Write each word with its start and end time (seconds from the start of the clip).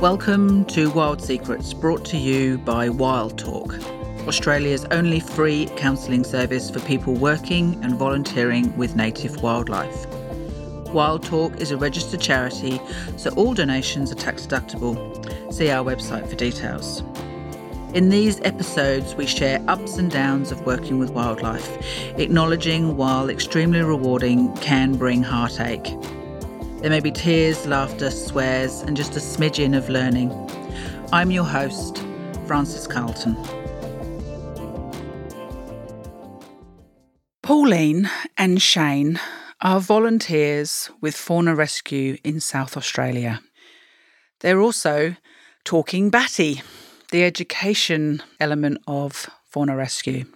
Welcome 0.00 0.64
to 0.66 0.90
Wild 0.90 1.20
Secrets, 1.20 1.74
brought 1.74 2.04
to 2.04 2.16
you 2.16 2.58
by 2.58 2.88
Wild 2.88 3.36
Talk, 3.36 3.74
Australia's 4.28 4.84
only 4.92 5.18
free 5.18 5.66
counselling 5.76 6.22
service 6.22 6.70
for 6.70 6.78
people 6.78 7.14
working 7.14 7.82
and 7.82 7.96
volunteering 7.96 8.76
with 8.76 8.94
native 8.94 9.42
wildlife. 9.42 10.06
Wild 10.94 11.24
Talk 11.24 11.60
is 11.60 11.72
a 11.72 11.76
registered 11.76 12.20
charity, 12.20 12.80
so 13.16 13.30
all 13.30 13.54
donations 13.54 14.12
are 14.12 14.14
tax 14.14 14.46
deductible. 14.46 15.52
See 15.52 15.68
our 15.68 15.84
website 15.84 16.28
for 16.28 16.36
details. 16.36 17.02
In 17.92 18.08
these 18.08 18.40
episodes, 18.42 19.16
we 19.16 19.26
share 19.26 19.60
ups 19.66 19.98
and 19.98 20.12
downs 20.12 20.52
of 20.52 20.64
working 20.64 21.00
with 21.00 21.10
wildlife, 21.10 21.76
acknowledging 22.20 22.96
while 22.96 23.28
extremely 23.28 23.82
rewarding 23.82 24.56
can 24.58 24.94
bring 24.94 25.24
heartache. 25.24 25.92
There 26.80 26.90
may 26.90 27.00
be 27.00 27.10
tears, 27.10 27.66
laughter, 27.66 28.08
swears, 28.08 28.82
and 28.82 28.96
just 28.96 29.16
a 29.16 29.18
smidgen 29.18 29.76
of 29.76 29.88
learning. 29.88 30.30
I'm 31.12 31.32
your 31.32 31.42
host, 31.42 32.04
Frances 32.46 32.86
Carlton. 32.86 33.36
Pauline 37.42 38.08
and 38.36 38.62
Shane 38.62 39.18
are 39.60 39.80
volunteers 39.80 40.88
with 41.00 41.16
Fauna 41.16 41.56
Rescue 41.56 42.16
in 42.22 42.38
South 42.38 42.76
Australia. 42.76 43.40
They're 44.38 44.60
also 44.60 45.16
Talking 45.64 46.10
Batty, 46.10 46.62
the 47.10 47.24
education 47.24 48.22
element 48.38 48.78
of 48.86 49.28
Fauna 49.50 49.74
Rescue. 49.74 50.26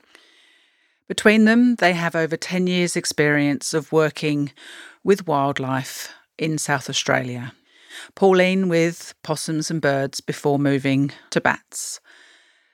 Between 1.07 1.45
them, 1.45 1.77
they 1.77 1.93
have 1.93 2.17
over 2.17 2.37
10 2.37 2.67
years' 2.67 2.97
experience 2.97 3.73
of 3.73 3.93
working 3.93 4.51
with 5.05 5.29
wildlife 5.29 6.13
in 6.39 6.59
South 6.59 6.89
Australia. 6.89 7.53
Pauline 8.15 8.69
with 8.69 9.15
possums 9.23 9.71
and 9.71 9.81
birds 9.81 10.21
before 10.21 10.59
moving 10.59 11.13
to 11.31 11.41
bats. 11.41 12.01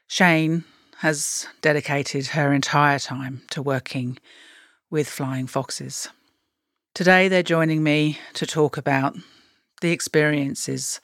Shane 0.06 0.64
has 0.98 1.46
dedicated 1.60 2.28
her 2.28 2.52
entire 2.52 2.98
time 2.98 3.42
to 3.50 3.62
working 3.62 4.18
with 4.90 5.08
flying 5.08 5.46
foxes. 5.46 6.08
Today 6.94 7.28
they're 7.28 7.42
joining 7.42 7.82
me 7.82 8.18
to 8.34 8.46
talk 8.46 8.76
about 8.76 9.16
the 9.80 9.92
experiences 9.92 11.00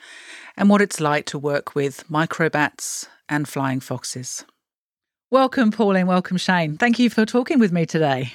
and 0.57 0.69
what 0.69 0.81
it's 0.81 1.01
like 1.01 1.27
to 1.27 1.39
work 1.39 1.75
with 1.75 2.09
microbats 2.09 3.07
and 3.29 3.49
flying 3.49 3.81
foxes. 3.81 4.45
Welcome, 5.31 5.71
Pauline. 5.71 6.07
Welcome, 6.07 6.37
Shane. 6.37 6.77
Thank 6.77 6.99
you 6.99 7.11
for 7.11 7.25
talking 7.25 7.59
with 7.59 7.73
me 7.73 7.87
today. 7.87 8.33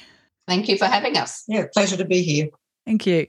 Thank 0.48 0.68
you 0.68 0.78
for 0.78 0.86
having 0.86 1.18
us. 1.18 1.44
Yeah, 1.48 1.66
pleasure 1.74 1.98
to 1.98 2.06
be 2.06 2.22
here. 2.22 2.50
Thank 2.86 3.06
you. 3.06 3.28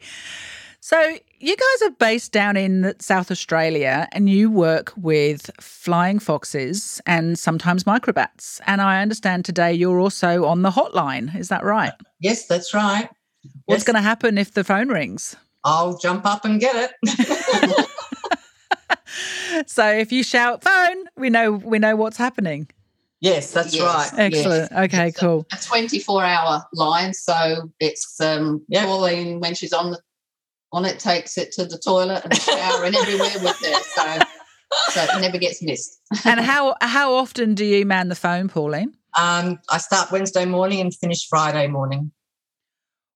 So, 0.83 0.99
you 1.39 1.57
guys 1.57 1.89
are 1.89 1.95
based 1.99 2.33
down 2.33 2.57
in 2.57 2.95
South 3.01 3.31
Australia 3.31 4.09
and 4.13 4.31
you 4.31 4.51
work 4.51 4.93
with 4.97 5.51
flying 5.61 6.19
foxes 6.19 7.03
and 7.07 7.39
sometimes 7.39 7.85
microbats. 7.85 8.61
And 8.67 8.81
I 8.81 9.03
understand 9.03 9.45
today 9.45 9.75
you're 9.75 10.01
also 10.01 10.45
on 10.47 10.63
the 10.63 10.71
hotline. 10.71 11.37
Is 11.37 11.49
that 11.49 11.65
right? 11.65 11.93
Yes, 12.21 12.47
that's 12.47 12.73
right. 12.73 13.09
What's 13.67 13.81
Yes. 13.81 13.85
going 13.85 13.97
to 13.97 14.03
happen 14.03 14.39
if 14.39 14.55
the 14.55 14.65
phone 14.65 14.89
rings? 14.89 15.37
I'll 15.65 15.99
jump 15.99 16.25
up 16.25 16.45
and 16.45 16.59
get 16.61 16.77
it. 17.05 17.87
So 19.67 19.87
if 19.87 20.13
you 20.13 20.23
shout 20.23 20.63
phone, 20.63 21.05
we 21.17 21.29
know 21.29 21.51
we 21.53 21.79
know 21.81 21.97
what's 21.97 22.17
happening. 22.17 22.69
yes, 23.21 23.53
that's 23.53 23.75
Yes. 23.75 23.83
right. 24.13 24.19
Excellent. 24.33 24.73
Okay, 24.73 25.09
It's 25.09 25.19
a- 25.19 25.21
cool. 25.21 25.47
A 25.53 25.57
24 25.57 26.25
hour 26.25 26.65
line. 26.73 27.13
So 27.13 27.69
it's 27.81 28.19
um, 28.21 28.65
Yep. 28.69 28.87
Pauline, 28.87 29.41
when 29.41 29.55
she's 29.55 29.73
on 29.73 29.91
the 29.91 30.01
on 30.73 30.85
it, 30.85 30.99
takes 30.99 31.37
it 31.39 31.53
to 31.53 31.65
the 31.65 31.79
toilet 31.79 32.23
and 32.25 32.33
the 32.33 32.37
shower 32.37 32.85
and 32.85 32.95
everywhere 32.95 33.31
with 33.43 33.59
it. 33.63 33.85
So, 33.85 34.19
so 34.93 35.03
it 35.03 35.21
never 35.21 35.39
gets 35.39 35.63
missed. 35.63 36.01
And 36.25 36.41
how 36.41 36.77
how 36.81 37.15
often 37.15 37.55
do 37.55 37.65
you 37.65 37.85
man 37.85 38.09
the 38.09 38.15
phone, 38.15 38.49
Pauline? 38.49 38.95
Um, 39.19 39.59
I 39.69 39.79
start 39.79 40.13
Wednesday 40.13 40.45
morning 40.45 40.81
and 40.81 40.95
finish 40.95 41.27
Friday 41.29 41.67
morning. 41.67 42.13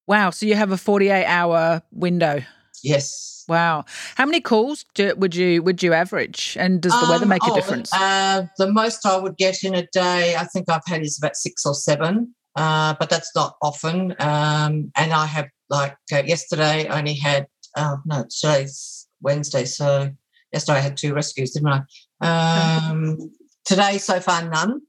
Wow, 0.06 0.30
so 0.30 0.46
you 0.46 0.54
have 0.54 0.70
a 0.70 0.76
48 0.76 1.24
hour 1.24 1.82
window. 1.90 2.42
Yes. 2.82 3.44
Wow. 3.48 3.84
How 4.16 4.26
many 4.26 4.40
calls 4.40 4.84
do, 4.94 5.14
would 5.16 5.34
you 5.34 5.62
would 5.62 5.82
you 5.82 5.92
average? 5.92 6.56
And 6.58 6.80
does 6.80 6.92
the 6.92 7.06
weather 7.08 7.24
Um, 7.24 7.28
make 7.30 7.42
a 7.42 7.52
oh, 7.52 7.54
difference? 7.54 7.92
Uh, 7.94 8.46
the 8.58 8.70
most 8.70 9.06
I 9.06 9.16
would 9.16 9.36
get 9.36 9.62
in 9.64 9.74
a 9.74 9.86
day, 9.92 10.36
I 10.36 10.44
think 10.44 10.68
I've 10.70 10.86
had 10.86 11.02
is 11.02 11.18
about 11.18 11.36
six 11.36 11.64
or 11.64 11.74
seven, 11.74 12.34
uh, 12.56 12.94
but 12.98 13.10
that's 13.10 13.30
not 13.34 13.56
often. 13.62 14.14
Um, 14.18 14.92
and 14.96 15.12
I 15.12 15.26
have 15.26 15.46
like 15.70 15.96
uh, 16.12 16.22
yesterday, 16.24 16.88
I 16.88 16.98
only 16.98 17.14
had 17.14 17.46
uh, 17.76 17.96
no 18.04 18.24
today's 18.30 19.06
Wednesday, 19.20 19.64
so 19.64 20.10
yesterday 20.52 20.78
I 20.78 20.82
had 20.82 20.96
two 20.96 21.14
rescues, 21.14 21.52
didn't 21.52 21.86
I? 22.20 22.90
Um, 22.90 23.18
today 23.64 23.98
so 23.98 24.20
far 24.20 24.48
none. 24.48 24.82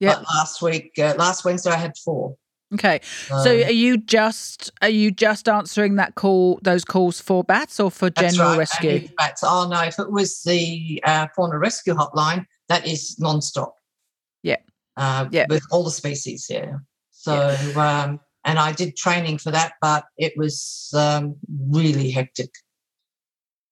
But 0.00 0.24
last 0.34 0.62
week, 0.62 0.92
uh, 0.98 1.14
last 1.16 1.44
Wednesday 1.44 1.70
I 1.70 1.76
had 1.76 1.96
four. 2.04 2.34
Okay. 2.74 3.00
Um, 3.30 3.44
So 3.44 3.50
are 3.50 3.70
you 3.70 3.98
just 3.98 4.72
are 4.80 4.88
you 4.88 5.10
just 5.10 5.48
answering 5.48 5.96
that 5.96 6.14
call 6.14 6.58
those 6.62 6.84
calls 6.84 7.20
for 7.20 7.44
bats 7.44 7.78
or 7.78 7.90
for 7.90 8.10
general 8.10 8.50
right, 8.50 8.58
rescue? 8.58 9.08
Bats. 9.16 9.42
Oh 9.44 9.68
no, 9.70 9.80
if 9.82 9.98
it 9.98 10.10
was 10.10 10.42
the 10.42 11.00
uh, 11.04 11.26
fauna 11.36 11.58
rescue 11.58 11.94
hotline, 11.94 12.46
that 12.68 12.86
is 12.86 13.16
non-stop. 13.20 13.74
Yeah. 14.42 14.56
Uh, 14.96 15.26
Yeah. 15.30 15.46
With 15.48 15.62
all 15.70 15.84
the 15.84 15.90
species, 15.90 16.46
yeah. 16.50 16.78
So, 17.10 17.54
um, 17.76 18.18
and 18.44 18.58
I 18.58 18.72
did 18.72 18.96
training 18.96 19.38
for 19.38 19.50
that, 19.50 19.74
but 19.80 20.04
it 20.18 20.32
was 20.36 20.92
um, 20.96 21.36
really 21.48 22.10
hectic. 22.10 22.50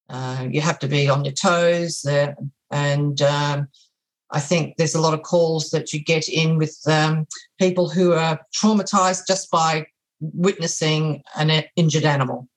Uh, 0.08 0.46
you 0.50 0.60
have 0.60 0.78
to 0.80 0.88
be 0.88 1.08
on 1.08 1.24
your 1.24 1.34
toes, 1.34 2.04
uh, 2.04 2.32
and 2.70 3.20
um, 3.22 3.68
I 4.30 4.40
think 4.40 4.76
there's 4.76 4.94
a 4.94 5.00
lot 5.00 5.14
of 5.14 5.22
calls 5.22 5.70
that 5.70 5.92
you 5.92 6.02
get 6.02 6.28
in 6.28 6.56
with 6.56 6.76
um, 6.86 7.26
people 7.58 7.88
who 7.88 8.12
are 8.12 8.40
traumatized 8.54 9.26
just 9.26 9.50
by 9.50 9.86
witnessing 10.20 11.22
an 11.36 11.50
uh, 11.50 11.62
injured 11.76 12.04
animal. 12.04 12.48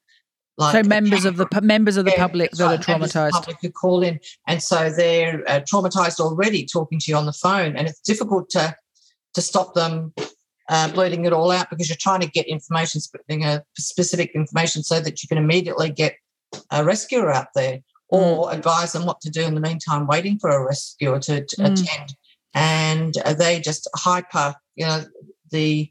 Like 0.58 0.84
so 0.84 0.88
members 0.88 1.26
of 1.26 1.38
the 1.38 1.48
members 1.64 1.98
of 1.98 2.06
the 2.06 2.12
public 2.12 2.52
that 2.52 2.64
are 2.64 2.70
members 2.70 2.88
of 2.88 3.02
the 3.02 3.20
traumatized. 3.20 3.32
Public 3.32 3.58
who 3.62 3.72
call 3.72 4.04
in, 4.04 4.20
and 4.48 4.62
so 4.62 4.92
they're 4.92 5.44
uh, 5.48 5.62
traumatized 5.62 6.20
already 6.20 6.66
talking 6.66 7.00
to 7.00 7.12
you 7.12 7.18
on 7.18 7.26
the 7.26 7.34
phone, 7.34 7.76
and 7.76 7.88
it's 7.88 8.02
difficult 8.02 8.52
to 8.52 8.76
to 9.34 9.42
stop 9.42 9.74
them 9.74 10.14
uh, 10.70 10.92
blurting 10.92 11.26
it 11.26 11.34
all 11.34 11.52
out 11.52 11.70
because 11.70 11.90
you're 11.90 11.98
trying 12.00 12.22
to 12.22 12.28
get 12.28 12.48
information, 12.48 13.02
sp- 13.04 13.26
you 13.28 13.38
know, 13.38 13.60
specific 13.78 14.32
information, 14.34 14.84
so 14.84 15.00
that 15.00 15.22
you 15.22 15.28
can 15.28 15.38
immediately 15.38 15.90
get 15.90 16.16
a 16.72 16.84
rescuer 16.84 17.32
out 17.32 17.48
there 17.56 17.80
or 18.10 18.52
advise 18.54 18.94
them 18.94 19.06
what 19.06 19.20
to 19.22 19.30
do 19.30 19.42
in 19.42 19.56
the 19.56 19.62
meantime, 19.62 20.06
waiting 20.08 20.38
for 20.40 20.50
a 20.52 20.64
rescuer 20.66 21.20
to, 21.20 21.44
to 21.46 21.56
Mm. 21.58 21.66
attend. 21.72 22.16
And 22.54 23.16
they 23.38 23.60
just 23.60 23.90
hyper, 23.96 24.56
you 24.76 24.86
know, 24.86 25.04
the 25.52 25.90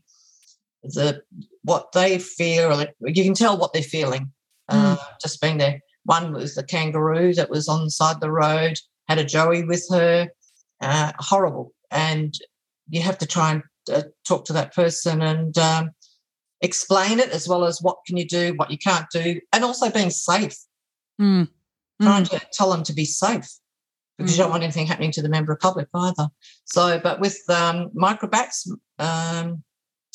the 0.85 1.23
what 1.63 1.93
they 1.93 2.19
feel. 2.19 2.85
You 3.01 3.25
can 3.25 3.35
tell 3.35 3.57
what 3.59 3.73
they're 3.73 3.83
feeling 3.83 4.33
uh, 4.69 4.97
just 5.21 5.41
being 5.41 5.59
there. 5.59 5.81
One 6.05 6.33
was 6.33 6.55
the 6.55 6.65
kangaroo 6.65 7.35
that 7.35 7.51
was 7.51 7.69
on 7.69 7.85
the 7.85 7.91
side 7.91 8.17
of 8.17 8.21
the 8.21 8.31
road, 8.31 8.79
had 9.09 9.19
a 9.19 9.25
joey 9.25 9.65
with 9.65 9.85
her, 9.91 10.29
uh, 10.81 11.13
horrible. 11.19 11.73
And 11.91 12.35
you 12.89 13.03
have 13.03 13.19
to 13.19 13.27
try 13.27 13.53
and 13.53 13.63
uh, 13.93 14.03
talk 14.27 14.45
to 14.47 14.53
that 14.53 14.75
person 14.75 15.23
and 15.23 15.57
um, 15.59 15.91
explain 16.61 17.19
it 17.19 17.31
as 17.31 17.49
well 17.49 17.65
as 17.65 17.81
what 17.81 17.99
can 18.07 18.17
you 18.17 18.27
do, 18.27 18.55
what 18.57 18.71
you 18.71 18.79
can't 18.79 19.07
do, 19.13 19.41
and 19.53 19.65
also 19.65 19.91
being 19.91 20.11
safe. 20.11 20.57
Mm. 21.21 21.49
Trying 22.01 22.25
Mm. 22.25 22.31
to 22.31 22.41
tell 22.53 22.71
them 22.71 22.83
to 22.85 22.93
be 22.93 23.05
safe 23.05 23.49
because 24.19 24.37
you 24.37 24.43
don't 24.43 24.51
want 24.51 24.63
anything 24.63 24.87
happening 24.87 25.13
to 25.13 25.23
the 25.23 25.29
member 25.29 25.53
of 25.53 25.61
public 25.61 25.89
either. 25.95 26.29
So, 26.65 27.01
but 27.03 27.21
with 27.21 27.39
um, 27.49 27.91
microbats, 27.95 28.69
um, 28.99 29.63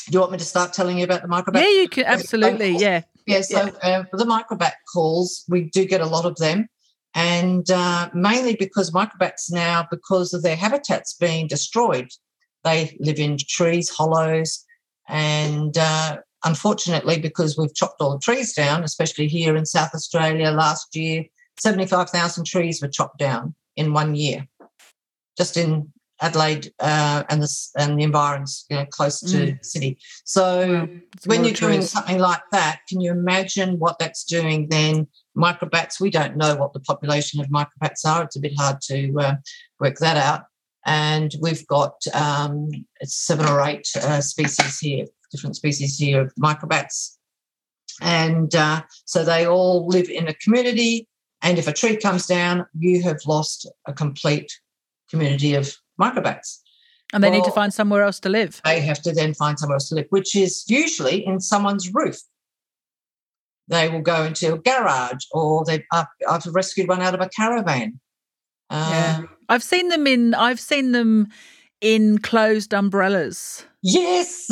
do 0.07 0.13
you 0.13 0.19
want 0.19 0.31
me 0.31 0.38
to 0.38 0.45
start 0.45 0.74
telling 0.74 0.97
you 0.97 1.03
about 1.03 1.21
the 1.21 1.27
microbats? 1.27 1.62
Yeah, 1.62 1.81
you 1.81 1.89
can 1.89 2.06
absolutely. 2.06 2.71
calls. 2.71 2.81
Yeah. 2.81 3.01
Yeah, 3.25 3.42
so 3.42 3.57
uh, 3.83 4.03
the 4.13 4.24
microbat 4.24 4.74
calls, 4.94 5.44
we 5.50 5.63
do 5.69 5.86
get 5.86 6.00
a 6.00 6.06
lot 6.06 6.25
of 6.25 6.38
them. 6.38 6.69
And 7.13 7.69
uh, 7.69 8.09
mainly 8.13 8.56
because 8.56 8.92
microbats 8.92 9.51
now, 9.51 9.86
because 9.92 10.33
of 10.33 10.44
their 10.44 10.56
habitats 10.56 11.13
being 11.13 11.47
destroyed, 11.47 12.09
they 12.63 12.98
live 13.00 13.19
in 13.19 13.38
trees, 13.38 13.89
hollows. 13.89 14.63
And 15.07 15.77
uh, 15.77 16.18
unfortunately, 16.44 17.19
because 17.19 17.57
we've 17.57 17.74
chopped 17.74 18.01
all 18.01 18.13
the 18.13 18.19
trees 18.19 18.54
down, 18.54 18.83
especially 18.83 19.27
here 19.27 19.56
in 19.56 19.65
South 19.65 19.94
Australia 19.94 20.51
last 20.51 20.95
year, 20.95 21.25
75,000 21.59 22.45
trees 22.45 22.81
were 22.81 22.88
chopped 22.88 23.18
down 23.18 23.56
in 23.75 23.94
one 23.94 24.15
year, 24.15 24.48
just 25.38 25.57
in 25.57 25.92
Adelaide 26.21 26.74
uh, 26.80 27.24
and, 27.30 27.42
the, 27.42 27.68
and 27.77 28.00
the 28.00 28.04
environs, 28.04 28.65
you 28.69 28.77
know, 28.77 28.86
close 28.86 29.19
to 29.21 29.38
the 29.38 29.57
city. 29.62 29.98
So 30.25 30.88
Wow. 30.88 30.88
When 31.25 31.44
you're 31.44 31.54
doing 31.54 31.80
trees. 31.80 31.92
something 31.92 32.19
like 32.19 32.42
that, 32.51 32.81
can 32.89 33.01
you 33.01 33.12
imagine 33.12 33.77
what 33.80 34.00
that's 34.00 34.24
doing 34.24 34.68
then? 34.69 35.07
Microbats, 35.38 36.00
we 36.00 36.09
don't 36.09 36.36
know 36.36 36.56
what 36.56 36.74
the 36.74 36.80
population 36.80 37.39
of 37.39 37.48
microbats 37.48 38.06
are. 38.06 38.24
It's 38.24 38.36
a 38.36 38.39
bit 38.39 38.54
hard 38.57 38.81
to 38.81 39.13
uh, 39.19 39.36
work 39.80 39.98
that 40.00 40.18
out. 40.18 40.45
And 40.88 41.36
we've 41.42 41.68
got 41.68 41.95
um, 42.13 42.72
seven 43.04 43.45
or 43.45 43.62
eight 43.62 43.88
uh, 44.01 44.22
species 44.22 44.80
here, 44.80 45.06
different 45.31 45.56
species 45.56 45.98
here 45.98 46.22
of 46.22 46.34
microbats. 46.42 47.18
And 48.01 48.56
uh, 48.56 48.81
so 49.06 49.24
they 49.24 49.45
all 49.45 49.86
live 49.88 50.10
in 50.10 50.28
a 50.28 50.34
community 50.36 51.07
And 51.42 51.60
if 51.60 51.68
a 51.68 51.74
tree 51.74 51.98
comes 51.98 52.25
down, 52.25 52.66
you 52.78 53.04
have 53.04 53.19
lost 53.25 53.69
a 53.86 53.94
complete 53.94 54.51
community 55.10 55.54
of 55.54 55.75
microbats. 56.01 56.60
And 57.13 57.24
they 57.24 57.30
need 57.30 57.45
to 57.45 57.51
find 57.51 57.74
somewhere 57.74 58.04
else 58.04 58.19
to 58.22 58.30
live. 58.30 58.62
They 58.66 58.81
have 58.81 59.01
to 59.04 59.13
then 59.13 59.33
find 59.33 59.57
somewhere 59.57 59.75
else 59.75 59.90
to 59.90 59.95
live, 59.95 60.07
which 60.10 60.36
is 60.36 60.66
usually 60.68 61.25
in 61.25 61.40
someone's 61.40 61.94
roof. 61.94 62.18
They 63.69 63.88
will 63.90 64.01
go 64.01 64.24
into 64.24 64.54
a 64.54 64.57
garage 64.57 65.24
or 65.31 65.63
they 65.66 65.86
I've, 65.94 66.07
I've 66.28 66.45
rescued 66.48 66.90
one 66.90 67.01
out 67.01 67.13
of 67.13 67.22
a 67.22 67.30
caravan. 67.30 68.00
Yeah. 68.72 69.24
I've 69.49 69.63
seen 69.63 69.89
them 69.89 70.07
in 70.07 70.33
I've 70.33 70.59
seen 70.59 70.91
them 70.91 71.27
in 71.81 72.19
closed 72.19 72.73
umbrellas. 72.73 73.65
Yes, 73.81 74.47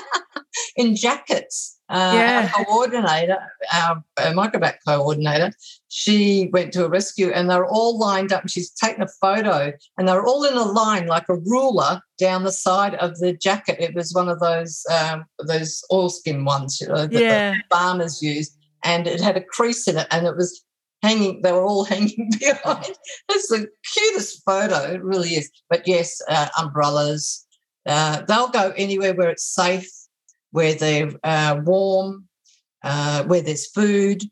in 0.76 0.96
jackets. 0.96 1.78
Uh, 1.88 2.12
Yeah. 2.14 2.52
Our 2.56 2.64
coordinator, 2.64 3.38
our 3.72 4.04
uh, 4.16 4.30
microbat 4.32 4.76
coordinator, 4.86 5.52
she 5.88 6.48
went 6.52 6.72
to 6.74 6.84
a 6.84 6.88
rescue 6.88 7.30
and 7.30 7.50
they're 7.50 7.66
all 7.66 7.98
lined 7.98 8.32
up 8.32 8.42
and 8.42 8.50
she's 8.50 8.70
taken 8.70 9.02
a 9.02 9.08
photo 9.20 9.72
and 9.98 10.06
they're 10.06 10.24
all 10.24 10.44
in 10.44 10.54
a 10.54 10.62
line 10.62 11.08
like 11.08 11.28
a 11.28 11.34
ruler 11.34 12.00
down 12.16 12.44
the 12.44 12.52
side 12.52 12.94
of 12.96 13.18
the 13.18 13.32
jacket. 13.32 13.76
It 13.80 13.94
was 13.94 14.12
one 14.14 14.28
of 14.28 14.38
those 14.38 14.84
um, 14.90 15.24
those 15.44 15.82
oilskin 15.92 16.44
ones 16.44 16.80
you 16.80 16.88
know, 16.88 17.06
that 17.06 17.10
the 17.10 17.62
farmers 17.74 18.22
use, 18.22 18.56
and 18.84 19.08
it 19.08 19.20
had 19.20 19.36
a 19.36 19.42
crease 19.42 19.88
in 19.88 19.96
it 19.98 20.06
and 20.12 20.26
it 20.26 20.36
was 20.36 20.64
hanging. 21.02 21.42
They 21.42 21.52
were 21.52 21.64
all 21.64 21.84
hanging 21.92 22.30
behind. 22.38 22.94
It's 23.30 23.48
the 23.48 23.68
cutest 23.92 24.42
photo. 24.44 24.92
It 24.92 25.02
really 25.02 25.30
is. 25.30 25.50
But 25.68 25.86
yes, 25.86 26.20
uh, 26.28 26.48
umbrellas. 26.58 27.46
Uh, 27.86 28.22
they'll 28.28 28.48
go 28.48 28.72
anywhere 28.76 29.14
where 29.14 29.30
it's 29.30 29.44
safe, 29.54 29.88
where 30.52 30.74
they're 30.74 31.10
uh, 31.24 31.60
warm, 31.64 32.28
uh, 32.82 33.24
where 33.24 33.40
there's 33.40 33.70
food. 33.70 34.22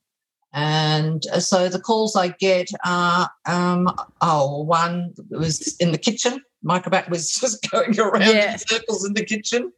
And 0.52 1.22
uh, 1.32 1.40
so 1.40 1.68
the 1.68 1.80
calls 1.80 2.16
I 2.16 2.28
get 2.28 2.68
are, 2.84 3.30
um, 3.46 3.88
oh, 4.20 4.62
one 4.62 5.14
was 5.30 5.76
in 5.78 5.92
the 5.92 5.98
kitchen. 5.98 6.40
Microbat 6.64 7.08
was 7.08 7.32
just 7.40 7.70
going 7.70 7.98
around 7.98 8.22
Yeah. 8.34 8.52
in 8.52 8.58
circles 8.58 9.06
in 9.06 9.14
the 9.14 9.24
kitchen. 9.24 9.72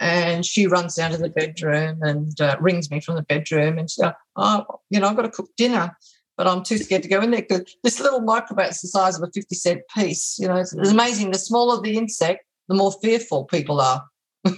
And 0.00 0.44
she 0.46 0.66
runs 0.66 0.94
down 0.96 1.10
to 1.12 1.16
the 1.18 1.28
bedroom 1.28 1.98
and 2.02 2.40
uh, 2.40 2.56
rings 2.60 2.90
me 2.90 3.00
from 3.00 3.16
the 3.16 3.22
bedroom 3.22 3.78
and 3.78 3.88
she, 3.90 4.02
oh, 4.36 4.64
you 4.90 4.98
know, 5.00 5.08
I've 5.08 5.16
got 5.16 5.22
to 5.22 5.30
cook 5.30 5.50
dinner, 5.56 5.96
but 6.36 6.46
I'm 6.46 6.62
too 6.62 6.78
scared 6.78 7.02
to 7.02 7.08
go 7.08 7.20
in 7.20 7.30
there 7.30 7.42
because 7.42 7.76
this 7.82 8.00
little 8.00 8.20
microbat's 8.20 8.80
the 8.80 8.88
size 8.88 9.16
of 9.16 9.22
a 9.22 9.30
50 9.32 9.54
cent 9.54 9.80
piece. 9.94 10.38
You 10.38 10.48
know, 10.48 10.56
it's, 10.56 10.72
it's 10.72 10.90
amazing. 10.90 11.30
The 11.30 11.38
smaller 11.38 11.80
the 11.80 11.96
insect, 11.96 12.44
the 12.68 12.74
more 12.74 12.92
fearful 13.02 13.44
people 13.44 13.80
are. 13.80 14.04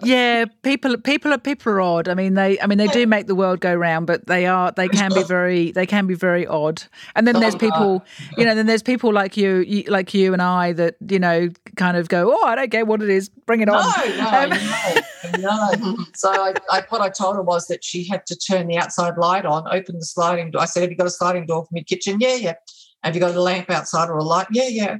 Yeah, 0.00 0.44
people 0.62 0.96
people 0.98 1.32
are 1.32 1.38
people 1.38 1.72
are 1.72 1.80
odd. 1.80 2.08
I 2.08 2.14
mean 2.14 2.34
they 2.34 2.60
I 2.60 2.66
mean 2.66 2.78
they 2.78 2.86
do 2.86 3.06
make 3.06 3.26
the 3.26 3.34
world 3.34 3.60
go 3.60 3.74
round, 3.74 4.06
but 4.06 4.26
they 4.26 4.46
are 4.46 4.70
they 4.70 4.88
can 4.88 5.12
be 5.12 5.22
very 5.26 5.72
they 5.72 5.86
can 5.86 6.06
be 6.06 6.14
very 6.14 6.46
odd. 6.46 6.84
And 7.16 7.26
then 7.26 7.40
there's 7.40 7.56
people, 7.56 8.04
you 8.36 8.44
know, 8.44 8.54
then 8.54 8.66
there's 8.66 8.82
people 8.82 9.12
like 9.12 9.36
you, 9.36 9.56
you 9.56 9.82
like 9.88 10.14
you 10.14 10.32
and 10.32 10.40
I 10.40 10.72
that, 10.74 10.94
you 11.08 11.18
know, 11.18 11.48
kind 11.76 11.96
of 11.96 12.08
go, 12.08 12.32
"Oh, 12.32 12.46
I 12.46 12.54
don't 12.54 12.70
get 12.70 12.86
what 12.86 13.02
it 13.02 13.10
is. 13.10 13.28
Bring 13.28 13.60
it 13.60 13.66
No, 13.66 13.74
on." 13.74 14.16
no, 14.16 15.02
Um, 15.28 15.40
no, 15.40 15.70
no. 15.80 15.96
So 16.14 16.30
I, 16.30 16.54
I, 16.70 16.84
what 16.88 17.00
I 17.00 17.08
told 17.08 17.34
her 17.34 17.42
was 17.42 17.66
that 17.66 17.82
she 17.82 18.06
had 18.06 18.24
to 18.26 18.36
turn 18.36 18.68
the 18.68 18.78
outside 18.78 19.16
light 19.18 19.44
on, 19.44 19.66
open 19.68 19.98
the 19.98 20.04
sliding 20.04 20.52
door. 20.52 20.62
I 20.62 20.66
said, 20.66 20.82
"Have 20.82 20.90
you 20.90 20.96
got 20.96 21.08
a 21.08 21.10
sliding 21.10 21.46
door 21.46 21.66
from 21.66 21.76
your 21.76 21.84
kitchen?" 21.84 22.18
Yeah, 22.20 22.36
yeah. 22.36 22.54
Have 23.02 23.14
you 23.14 23.20
got 23.20 23.34
a 23.34 23.40
lamp 23.40 23.70
outside 23.70 24.08
or 24.10 24.18
a 24.18 24.24
light? 24.24 24.46
Yeah, 24.52 24.68
yeah. 24.68 24.96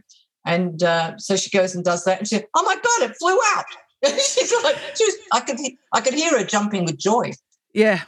And 0.48 0.82
uh, 0.82 1.16
so 1.18 1.36
she 1.36 1.50
goes 1.50 1.74
and 1.74 1.84
does 1.84 2.04
that, 2.04 2.18
and 2.20 2.26
she 2.26 2.36
said, 2.36 2.46
"Oh 2.56 2.62
my 2.64 2.74
god, 2.74 3.10
it 3.10 3.16
flew 3.18 3.38
out!" 3.54 3.64
She's 4.18 4.52
like, 4.64 4.76
she 4.96 5.04
was, 5.04 5.14
I 5.32 5.40
could, 5.40 5.58
I 5.92 6.00
could 6.00 6.14
hear 6.14 6.38
her 6.38 6.44
jumping 6.44 6.84
with 6.86 6.98
joy 6.98 7.32
Yeah. 7.74 8.02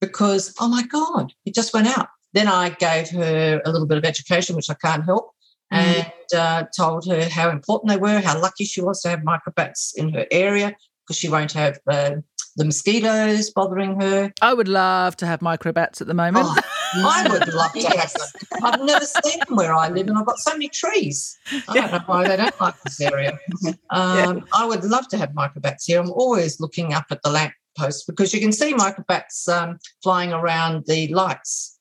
because, 0.00 0.54
oh 0.60 0.68
my 0.68 0.82
god, 0.84 1.32
it 1.46 1.54
just 1.54 1.72
went 1.74 1.88
out. 1.88 2.08
Then 2.32 2.46
I 2.46 2.68
gave 2.70 3.08
her 3.10 3.60
a 3.64 3.70
little 3.72 3.86
bit 3.88 3.98
of 3.98 4.04
education, 4.04 4.54
which 4.56 4.70
I 4.70 4.74
can't 4.74 5.04
help, 5.04 5.32
Mm. 5.72 5.78
and 5.78 6.38
uh, 6.40 6.64
told 6.76 7.06
her 7.08 7.28
how 7.28 7.48
important 7.48 7.90
they 7.90 7.96
were, 7.96 8.20
how 8.20 8.40
lucky 8.40 8.64
she 8.64 8.80
was 8.80 9.00
to 9.02 9.08
have 9.08 9.20
microbats 9.20 9.92
in 9.96 10.12
her 10.14 10.26
area 10.32 10.74
because 11.06 11.16
she 11.16 11.28
won't 11.28 11.52
have 11.52 11.78
uh, 11.88 12.16
the 12.56 12.64
mosquitoes 12.64 13.50
bothering 13.50 14.00
her. 14.00 14.32
I 14.42 14.52
would 14.52 14.66
love 14.68 15.16
to 15.18 15.26
have 15.26 15.38
microbats 15.40 16.00
at 16.00 16.06
the 16.08 16.14
moment. 16.14 16.46
Oh, 16.48 16.56
I 16.94 17.26
would 17.30 17.52
love 17.52 17.72
to 17.72 17.88
have 17.88 18.12
them. 18.12 18.28
I've 18.62 18.80
never 18.82 19.04
seen 19.04 19.38
them 19.38 19.56
where 19.56 19.74
I 19.74 19.88
live, 19.88 20.08
and 20.08 20.18
I've 20.18 20.26
got 20.26 20.38
so 20.38 20.52
many 20.52 20.68
trees. 20.68 21.36
I 21.68 21.74
don't 21.74 21.92
know 21.92 22.00
why 22.06 22.28
they 22.28 22.36
don't 22.36 22.60
like 22.60 22.80
this 22.82 23.00
area. 23.00 23.38
Um, 23.90 24.46
I 24.54 24.64
would 24.64 24.84
love 24.84 25.08
to 25.08 25.18
have 25.18 25.30
microbats 25.30 25.84
here. 25.86 26.00
I'm 26.00 26.10
always 26.10 26.60
looking 26.60 26.92
up 26.92 27.06
at 27.10 27.22
the 27.22 27.30
lamp 27.30 27.52
post 27.76 28.06
because 28.06 28.32
you 28.32 28.40
can 28.40 28.52
see 28.52 28.72
microbats 28.72 29.48
um, 29.48 29.78
flying 30.02 30.32
around 30.32 30.84
the 30.86 31.08
lights, 31.08 31.78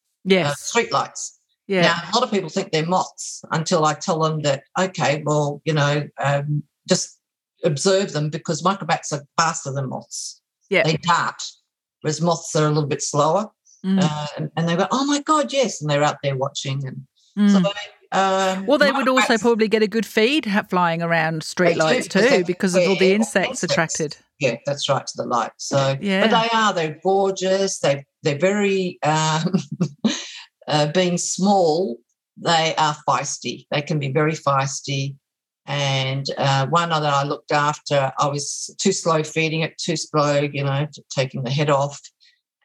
uh, 0.49 0.53
street 0.55 0.91
lights. 0.91 1.39
Yeah. 1.67 1.81
Now, 1.83 2.01
a 2.11 2.15
lot 2.15 2.23
of 2.23 2.31
people 2.31 2.49
think 2.49 2.71
they're 2.71 2.85
moths 2.85 3.43
until 3.51 3.85
I 3.85 3.93
tell 3.93 4.19
them 4.19 4.41
that, 4.41 4.63
okay, 4.77 5.21
well, 5.23 5.61
you 5.65 5.73
know, 5.73 6.07
um, 6.19 6.63
just 6.87 7.19
observe 7.63 8.11
them 8.11 8.29
because 8.29 8.63
microbats 8.63 9.13
are 9.13 9.23
faster 9.37 9.71
than 9.71 9.89
moths. 9.89 10.41
Yeah. 10.69 10.83
They 10.83 10.97
dart, 10.97 11.41
whereas 12.01 12.21
moths 12.21 12.55
are 12.55 12.65
a 12.65 12.69
little 12.69 12.89
bit 12.89 13.03
slower. 13.03 13.51
Mm, 13.85 13.99
Uh, 14.01 14.47
and, 14.55 14.67
they 14.67 14.75
go, 14.75 14.87
oh 14.91 15.05
my 15.05 15.21
God, 15.21 15.53
yes. 15.53 15.81
And 15.81 15.89
they're 15.89 16.03
out 16.03 16.17
there 16.23 16.35
watching. 16.35 16.85
And 16.85 17.07
mm. 17.37 17.51
so, 17.51 17.71
um, 18.11 18.65
Well, 18.65 18.77
they 18.77 18.91
would 18.91 19.07
also 19.07 19.37
probably 19.37 19.67
get 19.67 19.83
a 19.83 19.87
good 19.87 20.05
feed 20.05 20.47
flying 20.69 21.01
around 21.01 21.43
streetlights 21.43 22.03
because 22.03 22.29
too, 22.29 22.43
because 22.43 22.75
of 22.75 22.83
all 22.87 22.95
the 22.95 23.13
insects 23.13 23.63
insects. 23.63 23.63
attracted. 23.63 24.17
Yeah, 24.39 24.57
that's 24.65 24.89
right 24.89 25.05
to 25.05 25.13
the 25.15 25.25
light. 25.25 25.51
So, 25.57 25.97
Yeah. 26.01 26.27
but 26.27 26.41
they 26.41 26.49
are, 26.57 26.73
they're 26.73 26.99
gorgeous. 27.03 27.79
They, 27.79 28.05
they're 28.23 28.37
very, 28.37 28.99
um, 29.03 29.53
uh, 30.67 30.87
being 30.91 31.17
small, 31.17 31.97
they 32.37 32.73
are 32.77 32.95
feisty. 33.07 33.65
They 33.71 33.81
can 33.81 33.99
be 33.99 34.11
very 34.11 34.33
feisty. 34.33 35.15
And 35.65 36.25
uh, 36.37 36.65
one 36.67 36.89
that 36.89 37.03
I 37.03 37.23
looked 37.23 37.51
after, 37.51 38.11
I 38.17 38.27
was 38.27 38.73
too 38.79 38.91
slow 38.91 39.23
feeding 39.23 39.61
it, 39.61 39.77
too 39.77 39.95
slow, 39.95 40.39
you 40.41 40.63
know, 40.63 40.87
taking 41.15 41.43
the 41.43 41.51
head 41.51 41.69
off. 41.69 42.01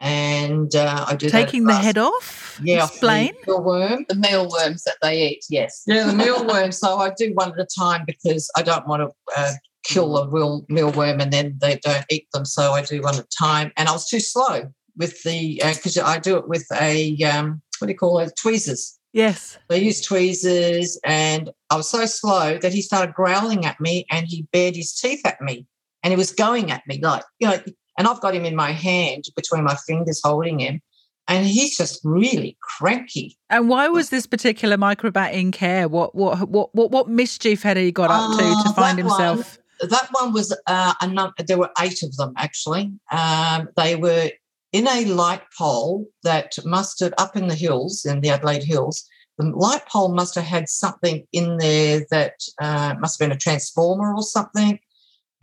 And 0.01 0.75
uh, 0.75 1.07
I 1.09 1.15
did 1.17 1.31
that 1.33 1.45
Taking 1.47 1.65
the 1.65 1.75
head 1.75 1.99
off? 1.99 2.61
Yeah, 2.63 2.83
off 2.83 2.91
the 2.91 2.95
Explain. 2.95 3.33
mealworm. 3.47 4.07
The 4.09 4.17
mealworms 4.17 4.83
that 4.85 4.97
they 5.01 5.29
eat, 5.29 5.45
yes. 5.49 5.83
Yeah, 5.87 6.07
the 6.07 6.13
mealworm. 6.13 6.75
So 6.75 6.99
I 6.99 7.13
do 7.17 7.33
one 7.35 7.53
at 7.53 7.59
a 7.59 7.67
time 7.79 8.05
because 8.07 8.51
I 8.57 8.63
don't 8.63 8.87
want 8.87 9.03
to 9.03 9.11
uh, 9.37 9.53
kill 9.85 10.17
a 10.19 10.29
real 10.29 10.67
mealworm 10.71 11.23
and 11.23 11.33
then 11.33 11.57
they 11.61 11.79
don't 11.83 12.05
eat 12.11 12.27
them. 12.33 12.45
So 12.45 12.73
I 12.73 12.83
do 12.83 13.01
one 13.01 13.15
at 13.15 13.25
a 13.25 13.29
time. 13.39 13.73
And 13.77 13.89
I 13.89 13.93
was 13.93 14.09
too 14.09 14.21
slow 14.21 14.73
with 14.97 15.23
the 15.23 15.61
because 15.65 15.97
I 15.99 16.19
do 16.19 16.37
it 16.37 16.49
with 16.49 16.67
a 16.81 17.17
um, 17.25 17.63
what 17.79 17.87
do 17.87 17.93
you 17.93 17.99
call 17.99 18.19
it? 18.21 18.33
Tweezers. 18.41 18.99
Yes. 19.13 19.59
I 19.71 19.77
use 19.77 20.01
tweezers, 20.01 20.99
and 21.05 21.51
I 21.71 21.77
was 21.77 21.89
so 21.89 22.05
slow 22.05 22.59
that 22.59 22.73
he 22.73 22.83
started 22.83 23.15
growling 23.15 23.65
at 23.65 23.81
me 23.81 24.07
and 24.11 24.27
he 24.27 24.49
bared 24.53 24.75
his 24.75 24.93
teeth 24.93 25.21
at 25.25 25.41
me, 25.41 25.67
and 26.03 26.13
he 26.13 26.17
was 26.17 26.33
going 26.33 26.71
at 26.71 26.83
me 26.87 27.01
like 27.03 27.25
you 27.39 27.49
know. 27.49 27.59
And 27.99 28.07
I've 28.09 28.21
got 28.21 28.35
him 28.35 28.45
in 28.45 28.57
my 28.57 28.73
hand 28.73 29.25
between 29.37 29.65
my 29.65 29.77
fingers, 29.87 30.21
holding 30.25 30.59
him, 30.61 30.81
and 31.29 31.47
he's 31.47 31.77
just 31.77 32.01
really 32.05 32.57
cranky. 32.61 33.37
And 33.51 33.69
why 33.69 33.89
was 33.89 34.11
this 34.11 34.27
particular 34.27 34.77
microbat 34.77 35.33
in 35.33 35.53
care? 35.53 35.89
What 35.89 36.15
what 36.15 36.49
what 36.49 36.75
what, 36.75 36.91
what 36.91 37.09
mischief 37.09 37.63
had 37.63 37.77
he 37.77 37.93
got 37.93 38.11
up 38.11 38.39
to 38.39 38.45
Ah, 38.45 38.63
to 38.67 38.73
find 38.75 38.99
that 38.99 39.05
one- 39.07 39.21
himself? 39.21 39.59
that 39.81 40.09
one 40.13 40.33
was 40.33 40.57
uh, 40.69 40.95
a 41.01 41.07
num- 41.07 41.33
there 41.47 41.59
were 41.59 41.71
eight 41.81 42.03
of 42.03 42.17
them 42.17 42.33
actually. 42.37 42.93
Um, 43.11 43.69
they 43.77 43.97
were 43.97 44.31
in 44.73 44.87
a 44.89 45.05
light 45.07 45.43
pole 45.59 46.07
that 46.23 46.55
must 46.65 47.01
have 47.01 47.13
up 47.19 47.37
in 47.37 47.49
the 47.49 47.55
hills 47.55 48.05
in 48.05 48.21
the 48.21 48.31
Adelaide 48.31 48.63
Hills. 48.65 49.05
The 49.39 49.47
light 49.47 49.87
pole 49.89 50.15
must 50.15 50.35
have 50.37 50.45
had 50.45 50.69
something 50.69 51.27
in 51.33 51.59
there 51.59 52.07
that 52.11 52.35
uh, 52.61 52.95
must 53.01 53.19
have 53.19 53.29
been 53.29 53.37
a 53.37 53.39
transformer 53.41 54.15
or 54.15 54.23
something, 54.23 54.79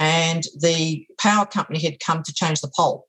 and 0.01 0.43
the 0.59 1.05
power 1.19 1.45
company 1.45 1.79
had 1.79 1.99
come 1.99 2.23
to 2.23 2.33
change 2.33 2.59
the 2.61 2.71
pole, 2.75 3.07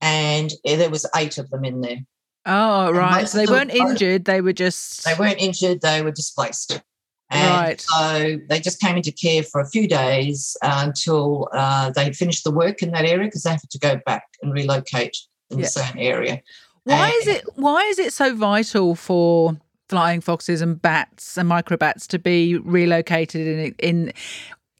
and 0.00 0.52
there 0.64 0.90
was 0.90 1.06
eight 1.16 1.38
of 1.38 1.48
them 1.50 1.64
in 1.64 1.80
there. 1.80 1.98
Oh, 2.44 2.92
right. 2.92 3.28
So 3.28 3.38
they 3.38 3.46
weren't 3.46 3.70
both- 3.72 3.90
injured. 3.92 4.24
They 4.26 4.40
were 4.40 4.52
just 4.52 5.04
They 5.04 5.14
weren't 5.14 5.40
injured; 5.40 5.80
they 5.80 6.02
were 6.02 6.12
displaced. 6.12 6.80
And 7.28 7.50
Right. 7.50 7.80
So 7.80 8.36
they 8.48 8.60
just 8.60 8.80
came 8.80 8.96
into 8.96 9.10
care 9.10 9.42
for 9.42 9.60
a 9.60 9.68
few 9.68 9.88
days 9.88 10.56
uh, 10.62 10.82
until 10.86 11.48
uh, 11.52 11.90
they 11.90 12.12
finished 12.12 12.44
the 12.44 12.52
work 12.52 12.82
in 12.84 12.92
that 12.92 13.04
area 13.04 13.26
because 13.26 13.42
they 13.42 13.50
had 13.50 13.68
to 13.68 13.78
go 13.80 13.98
back 14.06 14.22
and 14.42 14.52
relocate 14.52 15.16
in 15.50 15.58
Yeah. 15.58 15.64
the 15.64 15.70
same 15.70 15.94
area. 15.98 16.40
Why 16.84 17.08
is 17.20 17.26
it 17.26 17.44
why 17.56 17.82
is 17.86 17.98
it 17.98 18.12
so 18.12 18.32
vital 18.36 18.94
for 18.94 19.56
flying 19.88 20.20
foxes 20.20 20.60
and 20.60 20.80
bats 20.80 21.36
and 21.36 21.48
microbats 21.50 22.06
to 22.08 22.18
be 22.20 22.58
relocated 22.58 23.44
in 23.46 23.74
in 23.80 24.12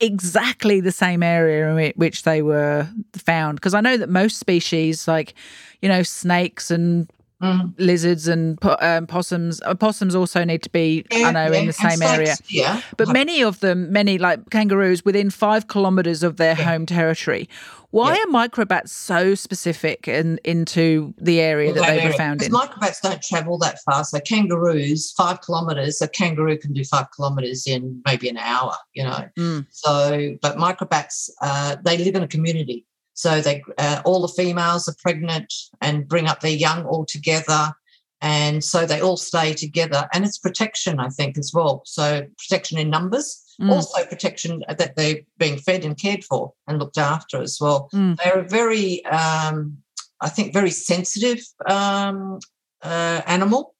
exactly 0.00 0.80
the 0.80 0.92
same 0.92 1.22
area 1.22 1.68
in 1.68 1.92
which 1.96 2.22
they 2.22 2.42
were 2.42 2.88
found? 3.14 3.56
Because 3.56 3.74
I 3.74 3.80
know 3.80 3.96
that 3.96 4.08
most 4.08 4.38
species, 4.38 5.08
like 5.08 5.34
you 5.82 5.88
know, 5.88 6.02
snakes 6.02 6.70
and 6.70 7.10
Mm. 7.42 7.74
lizards 7.78 8.28
and 8.28 8.58
po- 8.62 8.78
um, 8.80 9.06
possums. 9.06 9.60
Uh, 9.60 9.74
possums 9.74 10.14
also 10.14 10.42
need 10.42 10.62
to 10.62 10.70
be, 10.70 11.04
I 11.12 11.32
know, 11.32 11.44
in 11.46 11.66
the 11.66 11.76
and 11.82 11.92
same 11.92 12.02
area. 12.02 12.34
Yeah, 12.48 12.80
But 12.96 13.08
many 13.08 13.42
of 13.42 13.60
them, 13.60 13.92
many 13.92 14.16
like 14.16 14.48
kangaroos, 14.50 15.04
within 15.04 15.28
five 15.28 15.68
kilometres 15.68 16.22
of 16.22 16.38
their 16.38 16.56
Yeah. 16.56 16.64
home 16.64 16.86
territory. 16.86 17.46
Why 17.90 18.14
Yeah. 18.14 18.22
are 18.22 18.48
microbats 18.48 18.88
so 18.88 19.34
specific 19.34 20.08
in, 20.08 20.40
into 20.44 21.12
the 21.18 21.40
area 21.40 21.74
that 21.74 21.86
they 21.86 22.06
were 22.06 22.14
found 22.14 22.40
in? 22.42 22.52
Microbats 22.52 23.02
don't 23.02 23.22
travel 23.22 23.58
that 23.58 23.80
far. 23.84 24.04
So 24.04 24.18
kangaroos, 24.20 25.12
five 25.12 25.42
kilometres, 25.42 26.00
a 26.00 26.08
kangaroo 26.08 26.56
can 26.56 26.72
do 26.72 26.84
five 26.84 27.06
kilometres 27.14 27.66
in 27.66 28.00
maybe 28.06 28.30
an 28.30 28.38
hour, 28.38 28.72
you 28.94 29.04
know. 29.04 29.28
Mm. 29.38 29.66
So, 29.70 30.36
but 30.40 30.56
microbats, 30.56 31.28
uh, 31.42 31.76
they 31.84 31.98
live 31.98 32.14
in 32.14 32.22
a 32.22 32.28
community. 32.28 32.86
So 33.16 33.40
they, 33.40 33.62
uh, 33.78 34.02
all 34.04 34.20
the 34.22 34.28
females 34.28 34.88
are 34.88 34.94
pregnant 35.02 35.52
and 35.80 36.06
bring 36.06 36.26
up 36.28 36.40
their 36.40 36.52
young 36.52 36.84
all 36.84 37.04
together. 37.04 37.72
And 38.20 38.62
so 38.62 38.86
they 38.86 39.00
all 39.00 39.16
stay 39.16 39.52
together. 39.54 40.06
And 40.12 40.24
it's 40.24 40.38
protection, 40.38 41.00
I 41.00 41.08
think, 41.08 41.36
as 41.36 41.50
well. 41.52 41.82
So 41.84 42.26
protection 42.38 42.78
in 42.78 42.88
numbers, 42.90 43.42
Mm. 43.60 43.70
also 43.70 44.04
protection 44.04 44.62
that 44.68 44.96
they're 44.96 45.20
being 45.38 45.56
fed 45.56 45.82
and 45.82 45.96
cared 45.96 46.22
for 46.24 46.52
and 46.68 46.78
looked 46.78 46.98
after 46.98 47.40
as 47.40 47.58
well. 47.58 47.88
Mm. 47.94 48.18
They're 48.18 48.40
a 48.40 48.48
very, 48.48 49.02
um, 49.06 49.78
I 50.20 50.28
think, 50.28 50.52
very 50.52 50.70
sensitive 50.70 51.40
um, 51.66 52.38
uh, 52.82 53.22
animal. 53.26 53.74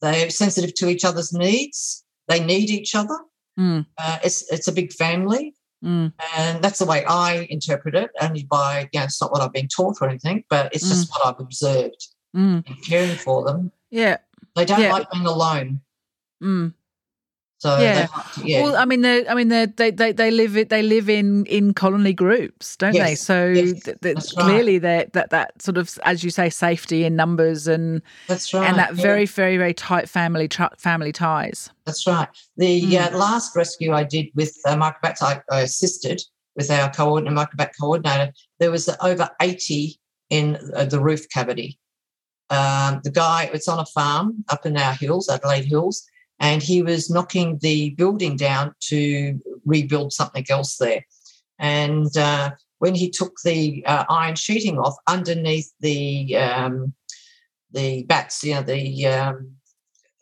They're 0.00 0.30
sensitive 0.30 0.74
to 0.76 0.88
each 0.88 1.04
other's 1.04 1.30
needs. 1.32 2.04
They 2.26 2.40
need 2.42 2.70
each 2.70 2.94
other. 2.94 3.18
Mm. 3.60 3.84
Uh, 3.98 4.18
it's 4.24 4.50
it's 4.50 4.68
a 4.68 4.72
big 4.72 4.94
family, 4.94 5.54
Mm. 5.84 6.12
and 6.36 6.60
that's 6.62 6.80
the 6.80 6.84
way 6.86 7.04
I 7.04 7.46
interpret 7.50 7.94
it. 7.94 8.10
Only 8.20 8.42
by 8.42 8.88
you 8.92 8.98
know, 8.98 9.04
it's 9.04 9.20
not 9.20 9.30
what 9.30 9.40
I've 9.42 9.52
been 9.52 9.68
taught 9.68 9.98
or 10.00 10.08
anything, 10.08 10.44
but 10.50 10.74
it's 10.74 10.88
just 10.88 11.10
what 11.10 11.24
I've 11.26 11.40
observed 11.40 12.08
Mm. 12.36 12.66
in 12.66 12.74
caring 12.84 13.16
for 13.16 13.44
them. 13.44 13.72
Yeah. 13.90 14.18
They 14.56 14.64
don't 14.64 14.80
Yeah. 14.80 14.92
like 14.92 15.10
being 15.10 15.24
alone, 15.26 15.80
Mm. 16.42 16.74
So 17.58 17.78
Yeah. 17.78 18.06
to, 18.06 18.46
yeah. 18.46 18.62
Well, 18.62 18.76
I 18.76 18.84
mean, 18.84 19.00
they 19.02 19.26
I 19.28 19.34
mean, 19.34 19.48
they 19.48 19.66
they 19.66 19.90
they 19.90 20.12
they 20.12 20.30
live 20.30 20.56
it. 20.56 20.68
They 20.68 20.82
live 20.82 21.08
in 21.10 21.44
in 21.46 21.74
colony 21.74 22.12
groups, 22.12 22.76
don't 22.76 22.92
they? 22.94 23.14
So 23.16 23.48
yes, 23.48 23.82
th- 23.82 23.84
th- 24.00 24.14
that's 24.14 24.36
right. 24.36 24.44
clearly, 24.44 24.78
that 24.78 25.12
that 25.12 25.60
sort 25.60 25.76
of, 25.76 25.98
as 26.04 26.22
you 26.22 26.30
say, 26.30 26.50
safety 26.50 27.04
in 27.04 27.16
numbers 27.16 27.66
and 27.66 28.00
that's 28.28 28.54
right. 28.54 28.68
and 28.68 28.78
that 28.78 28.94
yeah. 28.96 29.02
very 29.02 29.26
very 29.26 29.56
very 29.56 29.74
tight 29.74 30.08
family 30.08 30.46
tr- 30.48 30.74
family 30.78 31.12
ties. 31.12 31.70
That's 31.84 32.06
right. 32.06 32.28
The 32.56 32.82
Mm. 32.82 33.12
uh, 33.14 33.18
last 33.18 33.56
rescue 33.56 33.92
I 33.92 34.04
did 34.04 34.26
with 34.34 34.56
uh, 34.66 34.76
microbats, 34.76 35.20
I, 35.22 35.40
I 35.50 35.60
assisted 35.62 36.22
with 36.54 36.70
our 36.70 36.90
coordinator, 36.92 37.34
microbat 37.36 37.70
coordinator. 37.80 38.32
There 38.60 38.70
was 38.70 38.88
over 39.00 39.28
80 39.40 39.98
in 40.30 40.58
uh, 40.76 40.84
the 40.84 41.00
roof 41.00 41.28
cavity. 41.30 41.78
Um, 42.50 43.00
the 43.04 43.10
guy, 43.10 43.50
it's 43.52 43.68
on 43.68 43.78
a 43.78 43.84
farm 43.86 44.44
up 44.48 44.64
in 44.64 44.76
our 44.76 44.94
hills, 44.94 45.28
Adelaide 45.28 45.66
Hills, 45.66 46.04
and 46.40 46.62
he 46.62 46.82
was 46.82 47.10
knocking 47.10 47.58
the 47.60 47.90
building 47.90 48.36
down 48.36 48.74
to 48.80 49.38
rebuild 49.64 50.12
something 50.12 50.46
else 50.48 50.76
there. 50.76 51.04
And 51.58 52.16
uh, 52.16 52.52
when 52.78 52.94
he 52.94 53.10
took 53.10 53.34
the 53.44 53.84
uh, 53.86 54.04
iron 54.08 54.36
sheeting 54.36 54.78
off 54.78 54.94
underneath 55.06 55.72
the 55.80 56.36
um, 56.36 56.94
the 57.72 58.04
bats, 58.04 58.44
you 58.44 58.54
know, 58.54 58.62
the 58.62 59.06
um, 59.06 59.52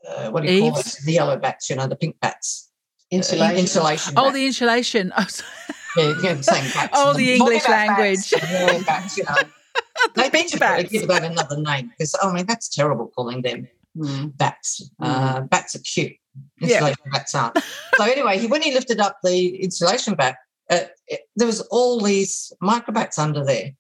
uh, 0.09 0.31
what 0.31 0.43
do 0.43 0.53
you 0.53 0.71
call 0.71 0.81
it? 0.81 0.97
The 1.05 1.13
yellow 1.13 1.37
bats, 1.37 1.69
you 1.69 1.77
know, 1.77 1.87
the 1.87 1.97
pink 1.97 2.19
bats. 2.21 2.71
Uh, 3.13 3.17
Insulation. 3.17 3.57
insulation. 3.59 4.15
Oh, 4.17 4.25
bats. 4.25 4.35
the 4.35 4.47
insulation. 4.47 5.13
Oh, 5.17 5.25
sorry. 5.29 5.49
yeah, 5.97 6.15
yeah, 6.23 6.35
the 6.35 6.43
same 6.43 6.65
bats. 6.73 6.93
Oh, 6.93 7.13
the 7.13 7.19
Talking 7.19 7.29
English 7.37 7.65
about 7.65 7.89
language. 7.89 8.31
Bats, 8.31 8.51
yeah, 8.53 8.83
bats, 8.85 9.17
you 9.19 9.25
know. 9.25 9.37
they 10.15 10.31
pink 10.31 10.51
should 10.51 10.61
bats. 10.61 10.91
give 10.91 11.07
that 11.09 11.23
another 11.25 11.61
name 11.61 11.91
because 11.91 12.17
I 12.23 12.33
mean 12.33 12.47
that's 12.47 12.69
terrible 12.69 13.09
calling 13.15 13.43
them 13.43 13.69
Mm. 13.97 14.37
bats. 14.37 14.91
Uh, 15.01 15.41
bats 15.43 15.75
are 15.75 15.81
cute. 15.81 16.13
Yeah. 16.61 16.69
Insulation 16.69 17.11
bats 17.13 17.35
aren't. 17.35 17.59
so 17.97 18.05
anyway, 18.05 18.39
he, 18.39 18.47
when 18.47 18.63
he 18.63 18.73
lifted 18.75 19.01
up 19.01 19.19
the 19.25 19.57
insulation 19.57 20.15
bat, 20.15 20.37
uh, 20.71 20.81
it, 21.09 21.21
there 21.37 21.47
was 21.47 21.61
all 21.71 22.01
these 22.01 22.53
microbats 22.63 23.19
under 23.19 23.45
there, 23.45 23.71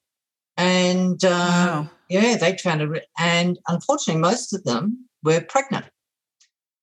and 0.57 1.23
uh, 1.25 1.29
Wow. 1.85 1.91
yeah, 2.09 2.37
they 2.37 2.57
found 2.57 2.81
it. 2.83 3.05
And 3.19 3.59
unfortunately, 3.69 4.21
most 4.21 4.53
of 4.55 4.65
them 4.65 5.07
were 5.23 5.41
pregnant, 5.41 5.87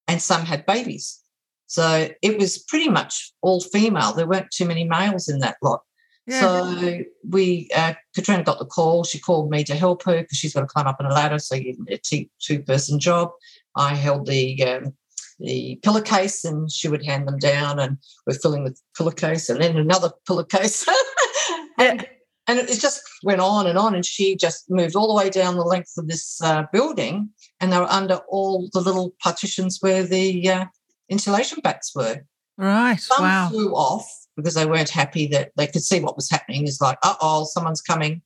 and 0.08 0.22
some 0.22 0.46
had 0.46 0.66
babies. 0.66 1.20
So 1.68 2.10
it 2.22 2.38
was 2.38 2.60
pretty 2.60 2.90
much 2.90 3.34
all 3.42 3.60
female. 3.62 4.14
There 4.14 4.28
weren't 4.28 4.52
too 4.52 4.66
many 4.66 4.84
males 4.84 5.28
in 5.28 5.40
that 5.40 5.56
lot. 5.64 5.82
Yeah. 6.26 6.40
So 6.40 7.04
we, 7.28 7.70
uh, 7.76 7.94
Katrina 8.16 8.44
got 8.44 8.60
the 8.60 8.66
call. 8.66 9.04
She 9.04 9.20
called 9.20 9.50
me 9.50 9.64
to 9.66 9.76
help 9.76 10.04
her 10.04 10.22
because 10.22 10.38
she's 10.38 10.54
got 10.54 10.62
to 10.62 10.68
climb 10.68 10.88
up 10.88 10.98
on 11.00 11.06
a 11.06 11.14
ladder. 11.14 11.38
So 11.40 11.56
you 11.56 11.76
a 11.90 11.98
t- 11.98 12.30
two-person 12.40 13.00
job. 13.00 13.32
I 13.76 13.96
held 13.96 14.28
the 14.28 14.64
um, 14.64 14.94
the 15.40 15.80
pillowcase, 15.84 16.46
and 16.46 16.72
she 16.72 16.88
would 16.88 17.04
hand 17.04 17.28
them 17.28 17.40
down, 17.40 17.80
and 17.80 17.98
we're 18.26 18.38
filling 18.38 18.64
the 18.64 18.76
pillowcase, 18.96 19.50
and 19.50 19.62
then 19.62 19.76
another 19.78 20.12
pillowcase, 20.26 20.86
and 21.78 22.08
and 22.48 22.60
it 22.60 22.80
just 22.80 23.02
went 23.24 23.42
on 23.42 23.68
and 23.68 23.78
on. 23.78 23.96
And 23.96 24.06
she 24.06 24.36
just 24.38 24.70
moved 24.70 24.96
all 24.96 25.08
the 25.08 25.16
way 25.22 25.30
down 25.30 25.56
the 25.56 25.64
length 25.64 25.92
of 25.98 26.08
this 26.08 26.40
uh, 26.42 26.64
building, 26.72 27.30
and 27.60 27.74
they 27.74 27.80
were 27.80 27.92
under 27.92 28.22
all 28.30 28.70
the 28.72 28.80
little 28.82 29.14
partitions 29.22 29.80
where 29.82 30.04
the 30.04 30.50
uh, 30.50 30.66
insulation 31.10 31.60
bats 31.64 31.94
were. 31.96 32.22
right. 32.58 33.00
Some 33.00 33.24
Wow. 33.24 33.50
flew 33.50 33.72
off 33.74 34.08
because 34.36 34.54
they 34.54 34.66
weren't 34.66 34.90
happy 34.90 35.28
that 35.28 35.52
they 35.58 35.68
could 35.68 35.84
see 35.84 36.00
what 36.00 36.16
was 36.16 36.30
happening. 36.30 36.66
It's 36.68 36.82
like, 36.82 36.98
uh 37.04 37.16
oh, 37.22 37.46
someone's 37.46 37.82
coming. 37.82 38.22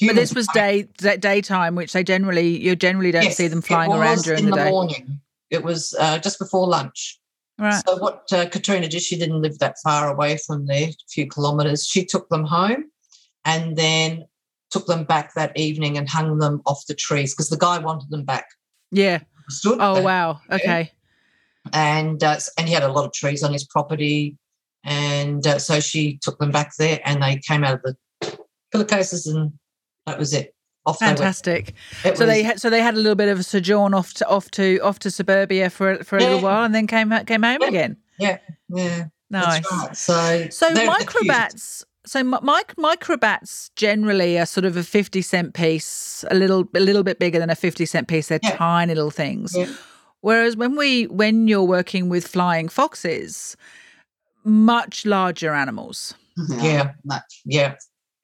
But 0.00 0.14
this 0.16 0.34
was 0.34 0.46
day 0.48 0.88
da- 0.98 1.16
daytime, 1.16 1.74
which 1.74 1.92
they 1.92 2.04
generally 2.04 2.48
you 2.58 2.76
generally 2.76 3.12
don't 3.12 3.24
Yes, 3.24 3.36
see 3.36 3.48
them 3.48 3.62
flying 3.62 3.92
around 3.92 4.22
during 4.24 4.44
in 4.44 4.50
the 4.50 4.56
day. 4.56 4.70
morning. 4.70 5.20
It 5.50 5.62
was 5.62 5.94
uh, 5.98 6.18
just 6.18 6.38
before 6.38 6.66
lunch. 6.66 7.18
Right. 7.58 7.82
So 7.86 7.96
what 7.96 8.30
uh, 8.32 8.46
Katrina 8.50 8.88
did, 8.88 9.00
she 9.00 9.16
didn't 9.16 9.40
live 9.40 9.58
that 9.60 9.76
far 9.82 10.10
away 10.12 10.36
from 10.36 10.66
there, 10.66 10.88
a 10.88 11.08
few 11.08 11.26
kilometres. 11.26 11.86
She 11.86 12.04
took 12.04 12.28
them 12.28 12.44
home 12.44 12.90
and 13.46 13.76
then 13.76 14.26
took 14.70 14.86
them 14.86 15.04
back 15.04 15.32
that 15.34 15.56
evening 15.56 15.96
and 15.96 16.06
hung 16.08 16.36
them 16.38 16.60
off 16.66 16.84
the 16.86 16.94
trees 16.94 17.32
because 17.32 17.48
the 17.48 17.56
guy 17.56 17.78
wanted 17.78 18.10
them 18.10 18.24
back. 18.24 18.46
Yeah. 18.90 19.20
Oh 19.64 20.02
wow. 20.02 20.40
Okay. 20.50 20.92
and 21.72 22.22
uh, 22.22 22.36
and 22.58 22.68
he 22.68 22.74
had 22.74 22.82
a 22.82 22.92
lot 22.92 23.06
of 23.06 23.12
trees 23.12 23.42
on 23.42 23.52
his 23.52 23.64
property, 23.64 24.36
and 24.86 25.46
uh, 25.46 25.58
so 25.58 25.80
she 25.80 26.18
took 26.22 26.38
them 26.38 26.50
back 26.50 26.74
there, 26.78 27.00
and 27.04 27.22
they 27.22 27.36
came 27.36 27.62
out 27.64 27.74
of 27.74 27.82
the 27.82 28.38
pillowcases, 28.72 29.26
and 29.26 29.52
that 30.06 30.18
was 30.18 30.32
it. 30.32 30.54
Off 30.86 31.00
Fantastic. 31.00 31.74
they 32.04 32.14
So 32.14 32.26
they 32.26 32.44
had 32.44 32.60
so 32.60 32.70
they 32.70 32.80
had 32.80 32.94
a 32.94 32.98
little 32.98 33.16
bit 33.16 33.28
of 33.28 33.40
a 33.40 33.42
sojourn 33.42 33.92
off 33.92 34.14
to 34.14 34.28
off 34.28 34.50
to 34.52 34.78
off 34.80 35.00
to 35.00 35.10
suburbia 35.10 35.68
for 35.68 36.02
for 36.04 36.16
a 36.16 36.20
little 36.20 36.40
while, 36.40 36.62
and 36.64 36.72
then 36.74 36.86
came 36.86 37.10
came 37.26 37.42
home 37.42 37.58
Yeah. 37.60 37.68
again. 37.68 37.96
yeah, 38.20 38.38
yeah. 38.68 39.04
Nice. 39.28 39.64
right. 39.72 39.96
So 39.96 40.46
So 40.50 40.72
they're 40.72 40.86
the 40.86 40.92
cutest. 41.04 41.16
microbats. 41.16 41.84
So 42.06 42.22
mic- 42.22 42.76
microbats 42.78 43.70
generally 43.74 44.38
are 44.38 44.46
sort 44.46 44.64
of 44.64 44.76
a 44.76 44.84
fifty 44.84 45.22
cent 45.22 45.54
piece, 45.54 46.24
a 46.30 46.36
little 46.36 46.68
a 46.72 46.78
little 46.78 47.02
bit 47.02 47.18
bigger 47.18 47.40
than 47.40 47.50
a 47.50 47.56
fifty 47.56 47.84
cent 47.84 48.06
piece. 48.06 48.28
They're 48.28 48.38
Yeah. 48.44 48.54
tiny 48.56 48.94
little 48.94 49.10
things. 49.10 49.56
Yeah. 49.56 49.66
Whereas 50.20 50.56
when 50.56 50.76
we 50.76 51.08
when 51.08 51.48
you're 51.48 51.64
working 51.64 52.08
with 52.08 52.28
flying 52.28 52.68
foxes, 52.68 53.56
much 54.46 55.04
larger 55.04 55.52
animals. 55.52 56.14
Yeah. 56.48 56.92
Much. 57.04 57.42
Yeah, 57.44 57.74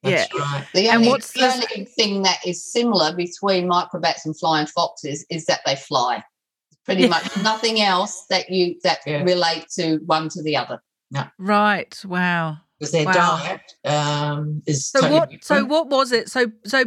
that's 0.03 0.33
right. 0.33 0.65
The 0.73 0.87
And 0.89 0.97
only, 0.97 1.09
what's 1.09 1.31
the 1.33 1.39
the- 1.41 1.67
only 1.73 1.85
thing 1.85 2.21
that 2.23 2.39
is 2.45 2.63
similar 2.63 3.15
between 3.15 3.67
microbats 3.67 4.25
and 4.25 4.37
flying 4.37 4.67
foxes 4.67 5.25
is 5.29 5.45
that 5.45 5.61
they 5.65 5.75
fly. 5.75 6.23
Pretty 6.85 7.03
Yeah. 7.03 7.09
much 7.09 7.37
nothing 7.43 7.81
else 7.81 8.25
that 8.29 8.49
you 8.49 8.75
that 8.83 8.99
Yeah. 9.05 9.23
relate 9.23 9.67
to 9.75 9.97
one 10.05 10.29
to 10.29 10.41
the 10.43 10.57
other. 10.57 10.81
Yeah. 11.11 11.27
Right. 11.37 11.97
Wow. 12.05 12.57
Because 12.79 12.91
their 12.91 13.05
Wow. 13.05 13.13
diet 13.13 13.61
um, 13.85 14.61
is 14.65 14.89
So 14.89 14.99
totally 15.01 15.19
what? 15.19 15.43
So 15.43 15.63
what 15.65 15.87
was 15.89 16.11
it? 16.11 16.29
So 16.29 16.51
so, 16.65 16.85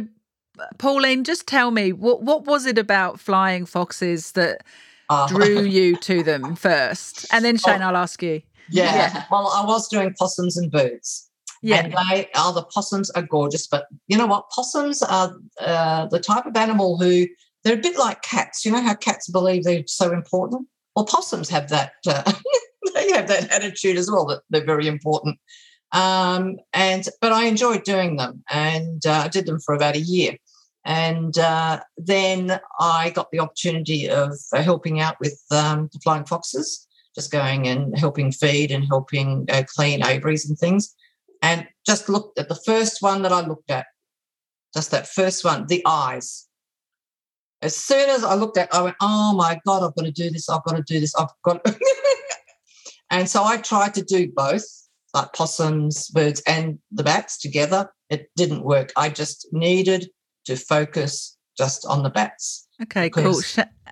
Pauline, 0.77 1.23
just 1.23 1.47
tell 1.47 1.71
me 1.71 1.93
what 1.93 2.21
what 2.23 2.45
was 2.45 2.65
it 2.65 2.77
about 2.77 3.19
flying 3.19 3.65
foxes 3.65 4.31
that 4.33 4.63
Uh, 5.09 5.27
drew 5.27 5.61
you 5.77 5.95
to 5.97 6.21
them 6.23 6.55
first, 6.55 7.25
and 7.31 7.43
then 7.45 7.57
Shane, 7.57 7.81
I'll 7.81 7.97
ask 7.97 8.21
you. 8.21 8.41
Yeah. 8.69 8.95
Yeah. 8.95 9.23
Well, 9.31 9.51
I 9.53 9.65
was 9.65 9.87
doing 9.87 10.13
possums 10.17 10.57
and 10.57 10.71
birds. 10.71 11.29
Yeah. 11.61 11.83
And 11.83 11.93
they 11.93 12.29
are 12.35 12.53
the 12.53 12.63
possums 12.63 13.09
are 13.11 13.23
gorgeous, 13.23 13.67
but 13.67 13.87
you 14.07 14.17
know 14.17 14.27
what? 14.27 14.49
Possums 14.49 15.01
are 15.01 15.35
uh, 15.59 16.05
the 16.07 16.19
type 16.19 16.45
of 16.45 16.55
animal 16.55 16.97
who 16.99 17.25
they're 17.63 17.77
a 17.77 17.81
bit 17.81 17.97
like 17.97 18.21
cats. 18.21 18.65
You 18.65 18.71
know 18.71 18.81
how 18.81 18.95
cats 18.95 19.29
believe 19.29 19.63
they're 19.63 19.83
so 19.87 20.11
important. 20.13 20.67
Well, 20.95 21.05
possums 21.05 21.49
have 21.49 21.69
that. 21.69 21.93
Uh, 22.05 22.31
they 22.93 23.11
have 23.11 23.27
that 23.27 23.51
attitude 23.51 23.97
as 23.97 24.09
well 24.09 24.25
that 24.27 24.41
they're 24.49 24.65
very 24.65 24.87
important. 24.87 25.39
Um, 25.91 26.57
and 26.73 27.07
but 27.21 27.31
I 27.31 27.45
enjoyed 27.45 27.83
doing 27.83 28.17
them, 28.17 28.43
and 28.49 29.05
uh, 29.05 29.23
I 29.25 29.27
did 29.27 29.45
them 29.45 29.59
for 29.59 29.73
about 29.73 29.95
a 29.95 30.01
year. 30.01 30.37
And 30.85 31.37
uh, 31.37 31.81
then 31.97 32.59
I 32.79 33.09
got 33.09 33.29
the 33.31 33.39
opportunity 33.39 34.09
of 34.09 34.37
uh, 34.53 34.63
helping 34.63 35.01
out 35.01 35.19
with 35.19 35.37
um, 35.51 35.89
the 35.91 35.99
flying 35.99 36.23
foxes, 36.23 36.86
just 37.17 37.31
going 37.31 37.67
and 37.67 37.97
helping 37.97 38.31
feed 38.31 38.69
and 38.71 38.85
helping 38.85 39.45
uh, 39.49 39.63
clean 39.75 40.05
aviaries 40.05 40.47
and 40.47 40.57
things 40.59 40.95
and 41.41 41.67
just 41.85 42.09
looked 42.09 42.37
at 42.37 42.47
the 42.47 42.59
first 42.65 43.01
one 43.01 43.21
that 43.23 43.31
I 43.31 43.45
looked 43.45 43.71
at, 43.71 43.87
just 44.73 44.91
that 44.91 45.07
first 45.07 45.43
one, 45.43 45.65
the 45.67 45.81
eyes. 45.85 46.47
As 47.61 47.75
soon 47.75 48.09
as 48.09 48.23
I 48.23 48.35
looked 48.35 48.57
at, 48.57 48.73
I 48.73 48.81
went, 48.81 48.95
"Oh 49.01 49.33
my 49.33 49.59
god, 49.65 49.83
I've 49.83 49.95
got 49.95 50.05
to 50.05 50.11
do 50.11 50.29
this! 50.29 50.49
I've 50.49 50.63
got 50.63 50.75
to 50.75 50.83
do 50.83 50.99
this! 50.99 51.15
I've 51.15 51.29
got." 51.43 51.65
and 53.11 53.27
so 53.27 53.43
I 53.43 53.57
tried 53.57 53.95
to 53.95 54.03
do 54.03 54.31
both, 54.35 54.63
like 55.13 55.33
possums, 55.33 56.09
birds, 56.09 56.41
and 56.45 56.77
the 56.91 57.03
bats 57.03 57.39
together. 57.39 57.89
It 58.09 58.29
didn't 58.35 58.63
work. 58.63 58.91
I 58.95 59.09
just 59.09 59.47
needed 59.51 60.09
to 60.45 60.55
focus 60.55 61.36
just 61.57 61.85
on 61.85 62.03
the 62.03 62.09
bats. 62.09 62.67
Okay, 62.81 63.09
cool. 63.09 63.41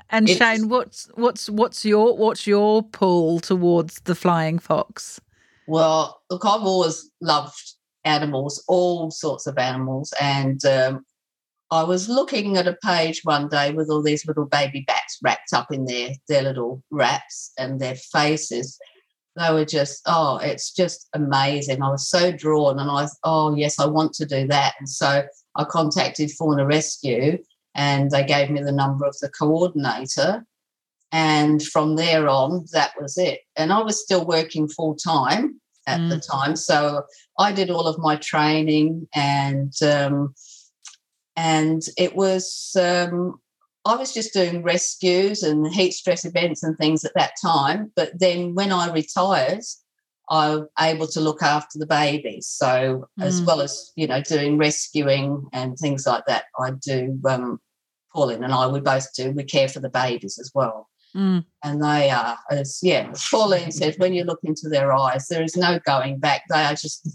And 0.10 0.30
Shane, 0.30 0.70
what's 0.70 1.10
what's 1.16 1.50
what's 1.50 1.84
your 1.84 2.16
what's 2.16 2.46
your 2.46 2.84
pull 2.84 3.40
towards 3.40 4.00
the 4.02 4.14
flying 4.16 4.60
fox? 4.60 5.20
Well, 5.68 6.22
look, 6.30 6.46
I've 6.46 6.62
always 6.62 7.10
loved 7.22 7.60
animals, 8.04 8.64
all 8.68 9.10
sorts 9.10 9.48
of 9.48 9.58
animals, 9.58 10.14
and 10.22 10.64
um, 10.66 11.06
I 11.72 11.84
was 11.84 12.08
looking 12.08 12.56
at 12.58 12.68
a 12.68 12.78
page 12.84 13.22
one 13.24 13.50
day 13.50 13.72
with 13.72 13.90
all 13.90 14.04
these 14.04 14.28
little 14.28 14.46
baby 14.46 14.84
bats 14.86 15.18
wrapped 15.24 15.54
up 15.54 15.72
in 15.72 15.86
their 15.86 16.12
their 16.30 16.44
little 16.44 16.84
wraps 16.92 17.52
and 17.58 17.80
their 17.80 17.96
faces. 17.96 18.78
They 19.38 19.52
were 19.52 19.66
just, 19.66 20.02
oh, 20.06 20.38
it's 20.38 20.72
just 20.72 21.10
amazing. 21.14 21.82
I 21.82 21.90
was 21.90 22.08
so 22.08 22.32
drawn, 22.32 22.80
and 22.80 22.90
I, 22.90 23.08
oh 23.24 23.56
yes, 23.56 23.80
I 23.80 23.88
want 23.88 24.14
to 24.14 24.26
do 24.26 24.48
that. 24.48 24.76
And 24.80 24.88
so 24.88 25.24
I 25.56 25.64
contacted 25.64 26.32
Fauna 26.32 26.66
Rescue, 26.66 27.40
and 27.76 28.10
they 28.10 28.24
gave 28.24 28.50
me 28.50 28.62
the 28.62 28.72
number 28.72 29.06
of 29.06 29.18
the 29.20 29.30
coordinator. 29.30 30.46
And 31.12 31.62
from 31.62 31.96
there 31.96 32.28
on, 32.28 32.66
that 32.72 32.94
was 33.00 33.18
it. 33.18 33.42
And 33.56 33.72
I 33.72 33.82
was 33.84 34.02
still 34.02 34.26
working 34.26 34.68
full 34.68 34.96
time 34.96 35.62
at 35.88 36.00
mm. 36.00 36.10
the 36.10 36.20
time, 36.20 36.56
so 36.56 37.04
I 37.38 37.52
did 37.52 37.70
all 37.70 37.88
of 37.88 38.00
my 38.00 38.16
training, 38.16 39.08
and 39.14 39.72
um, 39.84 40.34
and 41.36 41.82
it 41.98 42.16
was 42.16 42.76
um, 42.80 43.40
I 43.86 43.96
was 43.96 44.14
just 44.14 44.34
doing 44.34 44.64
rescues 44.64 45.44
and 45.44 45.72
heat 45.72 45.92
stress 45.92 46.26
events 46.26 46.64
and 46.64 46.78
things 46.78 47.06
at 47.06 47.14
that 47.16 47.34
time. 47.42 47.92
But 47.96 48.20
then 48.20 48.56
when 48.56 48.72
I 48.72 48.92
retired, 48.92 49.64
I 50.30 50.56
was 50.56 50.68
able 50.80 51.08
to 51.08 51.22
look 51.22 51.44
after 51.44 51.78
the 51.78 51.86
babies. 51.86 52.48
So 52.48 53.08
mm. 53.20 53.24
as 53.24 53.42
well 53.44 53.62
as 53.62 53.92
you 53.96 54.08
know 54.08 54.22
doing 54.22 54.58
rescuing 54.58 55.46
and 55.54 55.78
things 55.78 56.08
like 56.08 56.26
that, 56.26 56.46
I 56.60 56.72
do. 56.72 57.20
Um, 57.30 57.60
Pauline 58.16 58.44
and 58.44 58.54
I, 58.54 58.68
we 58.68 58.80
both 58.80 59.14
do. 59.14 59.32
We 59.32 59.44
care 59.44 59.68
for 59.68 59.80
the 59.82 59.90
babies 59.90 60.40
as 60.40 60.52
well. 60.56 60.90
Mm. 61.16 61.46
And 61.64 61.84
they 61.84 62.10
are, 62.10 62.38
as 62.50 62.80
yeah, 62.82 63.12
Pauline 63.30 63.72
said, 63.72 63.96
when 63.98 64.14
you 64.14 64.24
look 64.24 64.40
into 64.44 64.70
their 64.70 64.92
eyes, 64.94 65.28
there 65.28 65.44
is 65.44 65.56
no 65.56 65.80
going 65.86 66.20
back. 66.20 66.44
They 66.50 66.64
are 66.64 66.74
just 66.74 67.08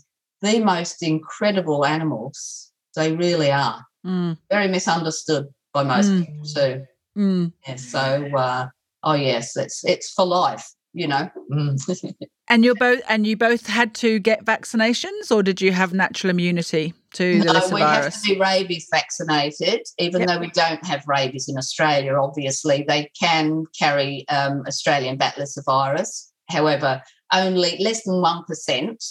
the 0.42 0.60
most 0.60 1.02
incredible 1.02 1.84
animals. 1.84 2.70
They 2.94 3.14
really 3.14 3.50
are. 3.50 3.84
Mm. 4.06 4.38
Very 4.50 4.68
misunderstood 4.68 5.48
by 5.72 5.82
most 5.82 6.08
mm. 6.08 6.26
people 6.26 6.44
too. 6.44 6.86
Mm. 7.16 7.52
Yeah, 7.66 7.76
so, 7.76 8.30
uh, 8.36 8.68
oh 9.02 9.14
yes, 9.14 9.56
it's 9.56 9.84
it's 9.84 10.10
for 10.12 10.26
life 10.26 10.70
you 10.92 11.06
know. 11.06 11.30
Mm. 11.52 12.14
and 12.48 12.64
you're 12.64 12.74
both 12.74 13.00
and 13.08 13.26
you 13.26 13.36
both 13.36 13.66
had 13.66 13.94
to 13.96 14.18
get 14.18 14.44
vaccinations, 14.44 15.30
or 15.30 15.42
did 15.42 15.60
you 15.60 15.72
have 15.72 15.92
natural 15.92 16.30
immunity 16.30 16.94
to 17.14 17.40
the 17.40 17.52
no, 17.52 17.68
we 17.72 17.80
have 17.80 18.12
to 18.12 18.20
be 18.22 18.38
rabies 18.38 18.88
vaccinated, 18.90 19.82
even 19.98 20.20
yep. 20.20 20.28
though 20.28 20.38
we 20.38 20.50
don't 20.50 20.84
have 20.86 21.02
rabies 21.06 21.48
in 21.48 21.56
Australia. 21.56 22.14
Obviously, 22.14 22.84
they 22.86 23.10
can 23.20 23.64
carry 23.78 24.26
um, 24.28 24.62
Australian 24.66 25.16
bat 25.16 25.36
virus. 25.66 26.32
However, 26.48 27.02
only 27.32 27.78
less 27.78 28.04
than 28.04 28.20
one 28.20 28.44
percent 28.44 29.02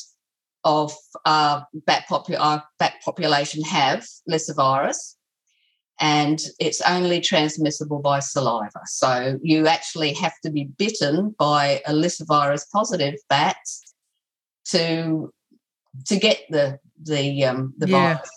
of 0.65 0.93
our 1.25 1.65
bat, 1.85 2.03
popu- 2.09 2.39
our 2.39 2.63
bat 2.79 2.95
population 3.03 3.63
have 3.63 4.05
virus 4.55 5.15
and 5.99 6.39
it's 6.59 6.81
only 6.81 7.19
transmissible 7.19 7.99
by 7.99 8.19
saliva. 8.19 8.81
So 8.85 9.37
you 9.41 9.67
actually 9.67 10.13
have 10.13 10.33
to 10.43 10.49
be 10.49 10.65
bitten 10.77 11.35
by 11.37 11.81
a 11.85 11.91
lyssavirus 11.91 12.69
positive 12.71 13.15
bat 13.29 13.57
to 14.65 15.33
to 16.05 16.17
get 16.17 16.41
the 16.49 16.79
the 17.03 17.43
um, 17.45 17.73
the 17.77 17.89
yeah. 17.89 18.13
virus. 18.15 18.29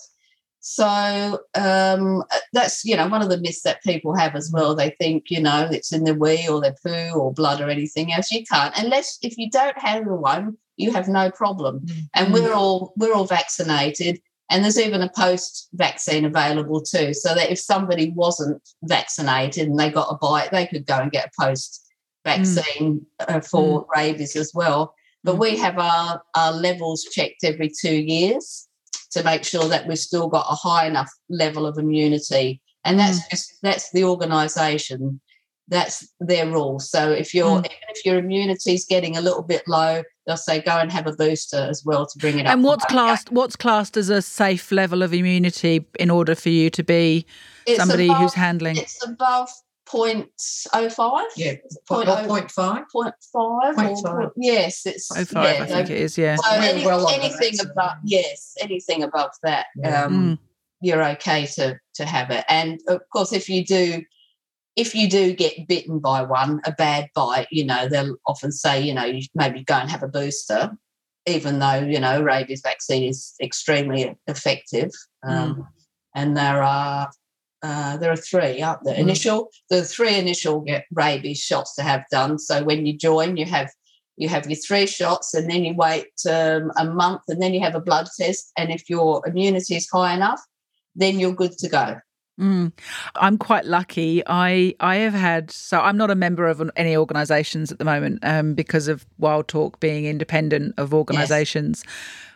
So 0.65 1.41
um, 1.57 2.23
that's 2.53 2.85
you 2.85 2.97
know 2.97 3.09
one 3.09 3.23
of 3.23 3.29
the 3.29 3.39
myths 3.39 3.63
that 3.63 3.83
people 3.83 4.15
have 4.15 4.35
as 4.35 4.51
well. 4.53 4.75
They 4.75 4.91
think 5.01 5.31
you 5.31 5.41
know 5.41 5.69
it's 5.71 5.93
in 5.93 6.05
their 6.05 6.15
wee 6.15 6.49
or 6.49 6.61
their 6.61 6.77
poo 6.85 7.19
or 7.19 7.33
blood 7.33 7.61
or 7.61 7.69
anything 7.69 8.13
else. 8.13 8.31
You 8.31 8.45
can't 8.45 8.77
unless 8.77 9.19
if 9.23 9.39
you 9.39 9.51
don't 9.51 9.79
have 9.79 10.05
the 10.05 10.15
one, 10.15 10.57
you 10.77 10.93
have 10.93 11.09
no 11.09 11.31
problem. 11.31 11.81
Mm-hmm. 11.81 12.01
And 12.15 12.33
we're 12.33 12.55
all 12.55 12.93
we're 12.97 13.15
all 13.15 13.27
vaccinated 13.27 14.21
and 14.53 14.63
there's 14.63 14.79
even 14.79 15.01
a 15.01 15.11
post 15.17 15.69
vaccine 15.73 16.27
available 16.27 16.83
too, 16.83 17.15
so 17.15 17.35
that 17.35 17.51
if 17.51 17.59
somebody 17.59 18.11
wasn't 18.11 18.63
vaccinated 18.83 19.67
and 19.67 19.79
they 19.79 19.91
got 19.91 20.13
a 20.13 20.19
bite, 20.19 20.51
they 20.53 20.67
could 20.67 20.87
go 20.87 20.99
and 20.99 21.11
get 21.11 21.27
a 21.27 21.43
post 21.43 21.83
vaccine 22.25 23.05
mm. 23.21 23.51
for 23.51 23.83
mm. 23.83 23.87
rabies 23.97 24.37
as 24.37 24.53
well. 24.55 24.95
But 25.25 25.37
mm. 25.37 25.39
we 25.39 25.57
have 25.57 25.79
our, 25.79 26.23
our 26.37 26.53
levels 26.53 27.05
checked 27.05 27.45
every 27.45 27.71
two 27.71 27.97
years 27.97 28.69
to 29.13 29.25
make 29.25 29.45
sure 29.45 29.69
that 29.69 29.89
we've 29.89 29.99
still 29.99 30.29
got 30.29 30.47
a 30.49 30.55
high 30.55 30.87
enough 30.87 31.11
level 31.29 31.67
of 31.67 31.79
immunity. 31.79 32.61
And 32.85 32.99
that's 32.99 33.21
mm. 33.21 33.31
just 33.31 33.55
that's 33.63 33.91
the 33.93 34.05
organisation 34.05 35.21
that's 35.69 36.07
their 36.21 36.47
rule. 36.47 36.79
So 36.79 37.11
if 37.11 37.35
your 37.35 37.63
mm. 37.63 37.67
if 37.89 38.05
your 38.05 38.19
immunity 38.19 38.75
is 38.75 38.85
getting 38.85 39.17
a 39.17 39.23
little 39.23 39.43
bit 39.43 39.63
low, 39.67 40.03
they'll 40.27 40.37
say 40.37 40.61
go 40.61 40.79
and 40.79 40.93
have 40.93 41.07
a 41.07 41.13
booster 41.13 41.67
as 41.69 41.85
well 41.85 42.07
to 42.07 42.19
bring 42.19 42.39
it 42.39 42.47
up. 42.47 42.53
And 42.53 42.65
what's 42.65 42.85
classed 42.85 43.31
what's 43.31 43.57
classed 43.57 43.97
as 43.97 44.09
a 44.09 44.23
safe 44.23 44.73
level 44.73 45.03
of 45.03 45.13
immunity 45.13 45.87
in 45.99 46.11
order 46.11 46.35
for 46.35 46.49
you 46.49 46.71
to 46.71 46.83
be 46.83 47.27
it's 47.67 47.79
somebody 47.79 48.07
above, 48.07 48.19
who's 48.19 48.35
handling? 48.35 48.77
It's 48.77 49.05
above 49.07 49.49
0.05 49.93 51.23
yeah 51.37 51.55
point, 51.87 52.09
oh, 52.09 52.25
point 52.27 52.51
five 52.51 52.85
point 52.91 53.15
five, 53.33 53.75
point 53.75 53.99
five. 54.03 54.31
yes 54.37 54.87
it's 54.87 55.09
05, 55.09 55.33
yeah, 55.33 55.63
i 55.63 55.67
think 55.67 55.91
it 55.91 55.99
is 55.99 56.17
yeah 56.17 56.37
so 56.37 56.51
any, 56.51 56.85
well 56.87 57.09
anything 57.09 57.53
above 57.61 57.99
yes 58.05 58.55
anything 58.63 59.03
above 59.03 59.33
that 59.43 59.67
yeah. 59.77 60.05
um, 60.05 60.15
mm. 60.15 60.39
you're 60.81 61.05
okay 61.05 61.45
to 61.45 61.79
to 61.95 62.07
have 62.07 62.31
it 62.31 62.45
and 62.49 62.81
of 62.89 63.01
course 63.13 63.33
if 63.33 63.49
you 63.49 63.65
do 63.65 64.03
if 64.77 64.95
you 64.95 65.09
do 65.09 65.35
get 65.35 65.69
bitten 65.69 65.99
by 65.99 66.23
one, 66.23 66.61
a 66.65 66.73
bad 66.73 67.09
bite, 67.15 67.49
you 67.51 67.65
know, 67.65 67.89
they'll 67.89 68.17
often 68.27 68.53
say, 68.53 68.81
you 68.81 68.95
know, 68.95 69.05
you 69.05 69.23
maybe 69.35 69.65
go 69.65 69.75
and 69.75 69.91
have 69.91 70.03
a 70.03 70.09
booster, 70.09 70.71
even 71.27 71.59
though, 71.59 71.81
you 71.81 72.01
know, 72.01 72.23
rabies 72.23 72.63
vaccine 72.63 73.09
is 73.09 73.35
extremely 73.43 74.17
effective. 74.27 74.91
Um, 75.23 75.55
mm. 75.55 75.67
And 76.15 76.37
there 76.37 76.63
are 76.63 77.11
uh, 77.63 77.97
there 77.99 78.11
are 78.11 78.17
three, 78.17 78.61
aren't 78.61 78.83
there? 78.85 78.97
Mm. 78.97 79.01
Initial, 79.01 79.51
the 79.71 79.85
three 79.85 80.17
initial 80.17 80.65
yeah. 80.67 80.83
rabies 80.91 81.39
shots 81.39 81.77
to 81.77 81.83
have 81.83 82.05
done. 82.11 82.39
So 82.39 82.65
when 82.65 82.87
you 82.87 82.97
join, 82.97 83.37
you 83.37 83.45
have 83.47 83.71
you 84.17 84.29
have 84.29 84.47
your 84.49 84.59
three 84.59 84.87
shots, 84.87 85.33
and 85.35 85.51
then 85.51 85.65
you 85.65 85.75
wait 85.75 86.09
um, 86.29 86.71
a 86.77 86.85
month, 86.85 87.23
and 87.29 87.41
then 87.41 87.55
you 87.55 87.61
have 87.61 87.75
a 87.75 87.81
blood 87.81 88.09
test. 88.19 88.53
And 88.59 88.71
if 88.71 88.91
your 88.91 89.27
immunity 89.27 89.77
is 89.77 89.89
high 89.91 90.15
enough, 90.15 90.41
then 90.95 91.19
you're 91.19 91.35
good 91.35 91.57
to 91.59 91.69
go. 91.69 91.97
Mm. 92.43 92.73
I'm 93.15 93.39
quite 93.39 93.67
lucky. 93.67 94.23
I 94.27 94.75
I 94.81 94.97
have 94.97 95.15
had 95.15 95.51
so 95.51 95.81
I'm 95.81 95.97
not 95.97 96.11
a 96.11 96.17
member 96.17 96.49
of 96.49 96.71
any 96.77 96.97
organisations 96.97 97.71
at 97.71 97.79
the 97.79 97.85
moment 97.85 98.19
um, 98.23 98.55
because 98.55 98.89
of 98.89 99.07
Wild 99.19 99.47
Talk 99.47 99.79
being 99.79 100.07
independent 100.07 100.75
of 100.77 100.93
organisations. 100.93 101.85
Yes. 101.87 101.95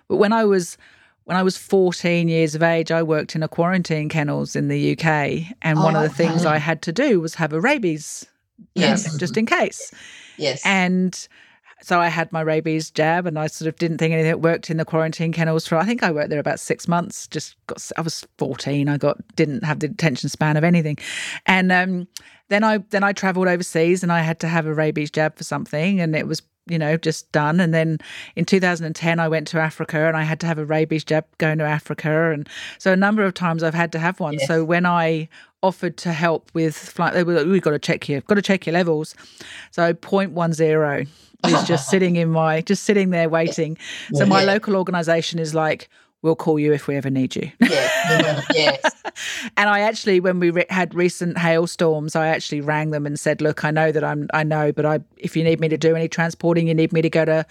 But 0.09 0.17
when 0.17 0.33
I 0.33 0.45
was 0.45 0.79
when 1.25 1.37
I 1.37 1.43
was 1.43 1.57
14 1.57 2.29
years 2.29 2.55
of 2.55 2.63
age, 2.63 2.93
I 2.93 3.03
worked 3.03 3.35
in 3.35 3.43
a 3.43 3.49
quarantine 3.49 4.09
kennels 4.09 4.55
in 4.55 4.69
the 4.69 4.93
UK, 4.93 5.57
and 5.61 5.77
oh, 5.77 5.83
one 5.83 5.97
of 5.97 6.03
the 6.03 6.09
things 6.09 6.47
I 6.47 6.59
had 6.59 6.83
to 6.83 6.93
do 6.93 7.21
was 7.21 7.35
have 7.35 7.53
a 7.53 7.61
rabies 7.61 8.25
yes. 8.77 9.17
just 9.17 9.37
in 9.37 9.45
case. 9.45 9.93
Yes, 10.37 10.65
and 10.65 11.27
so 11.87 12.01
I 12.01 12.09
had 12.09 12.33
my 12.33 12.41
rabies 12.41 12.91
jab, 12.91 13.27
and 13.27 13.39
I 13.39 13.47
sort 13.47 13.69
of 13.69 13.77
didn't 13.77 13.99
think 13.99 14.13
anything. 14.13 14.33
It 14.33 14.41
worked 14.41 14.71
in 14.71 14.77
the 14.77 14.85
quarantine 14.85 15.31
kennels 15.31 15.69
for 15.69 15.77
I 15.77 15.85
think 15.85 16.03
I 16.03 16.11
worked 16.11 16.31
there 16.31 16.41
about 16.41 16.59
six 16.59 16.89
months. 16.89 17.29
Just 17.29 17.55
got 17.69 17.81
I 17.97 18.01
was 18.01 18.27
fourteen. 18.39 18.89
I 18.89 18.97
got 18.97 19.19
didn't 19.37 19.63
have 19.63 19.79
the 19.79 19.87
attention 19.87 20.29
span 20.29 20.57
of 20.57 20.65
anything, 20.65 20.99
and 21.47 21.71
um, 21.71 22.09
then 22.49 22.65
I 22.65 22.79
then 22.91 23.05
I 23.05 23.13
travelled 23.13 23.47
overseas, 23.47 24.03
and 24.03 24.11
I 24.11 24.23
had 24.23 24.41
to 24.41 24.49
have 24.49 24.67
a 24.67 24.75
rabies 24.75 25.13
jab 25.13 25.37
for 25.37 25.45
something, 25.45 26.01
and 26.01 26.17
it 26.17 26.27
was 26.27 26.43
you 26.67 26.77
know 26.77 26.97
just 26.97 27.31
done. 27.31 27.61
And 27.61 27.73
then 27.73 27.99
in 28.35 28.47
2010, 28.47 29.21
I 29.21 29.29
went 29.29 29.47
to 29.49 29.61
Africa, 29.61 30.09
and 30.09 30.17
I 30.17 30.25
had 30.25 30.41
to 30.41 30.49
have 30.49 30.59
a 30.59 30.65
rabies 30.65 31.05
jab 31.05 31.25
going 31.39 31.59
to 31.59 31.65
Africa, 31.65 32.33
and 32.33 32.49
so 32.79 32.93
a 32.93 32.97
number 32.97 33.23
of 33.23 33.33
times 33.33 33.63
I've 33.63 33.75
had 33.75 33.93
to 33.93 34.01
have 34.01 34.19
one. 34.19 34.35
Yes. 34.35 34.49
So 34.49 34.65
when 34.65 34.87
I 34.87 35.29
offered 35.63 35.97
to 35.99 36.13
help 36.13 36.51
with 36.53 36.77
flight, 36.77 37.15
they 37.15 37.23
were 37.23 37.35
like, 37.35 37.47
"We've 37.47 37.63
got 37.63 37.71
to 37.71 37.79
check 37.79 38.09
you, 38.09 38.23
got 38.23 38.35
to 38.35 38.43
check 38.43 38.67
your 38.67 38.73
levels." 38.73 39.15
So 39.71 39.95
0.10 39.95 41.07
is 41.47 41.65
just 41.65 41.89
sitting 41.91 42.17
in 42.17 42.31
my 42.31 42.61
just 42.61 42.85
sitting 42.85 43.11
there 43.11 43.29
waiting. 43.29 43.77
So 44.13 44.25
yeah. 44.25 44.29
my 44.29 44.45
local 44.45 44.77
organisation 44.77 45.39
is 45.39 45.55
like, 45.55 45.89
we'll 46.23 46.37
call 46.37 46.59
you 46.59 46.73
if 46.73 46.89
we 46.89 46.97
ever 46.97 47.11
need 47.11 47.37
you. 47.37 47.51
Yeah, 47.61 48.43
yes. 48.53 48.83
and 49.57 49.71
I 49.71 49.81
actually, 49.81 50.21
when 50.21 50.41
we 50.41 50.51
re- 50.51 50.67
had 50.71 50.95
recent 50.95 51.39
hailstorms, 51.39 52.17
I 52.17 52.29
actually 52.29 52.61
rang 52.61 52.91
them 52.91 53.07
and 53.07 53.19
said, 53.19 53.41
"Look, 53.41 53.65
I 53.65 53.71
know 53.71 53.93
that 53.93 54.05
I'm, 54.05 54.29
I 54.35 54.43
know, 54.43 54.73
but 54.73 54.85
I, 54.85 55.01
if 55.17 55.37
you 55.37 55.45
need 55.45 55.61
me 55.61 55.69
to 55.69 55.77
do 55.77 55.95
any 55.95 56.09
transporting, 56.09 56.69
you 56.69 56.75
need 56.75 56.93
me 56.93 57.03
to 57.03 57.11
go 57.11 57.25
to 57.25 57.47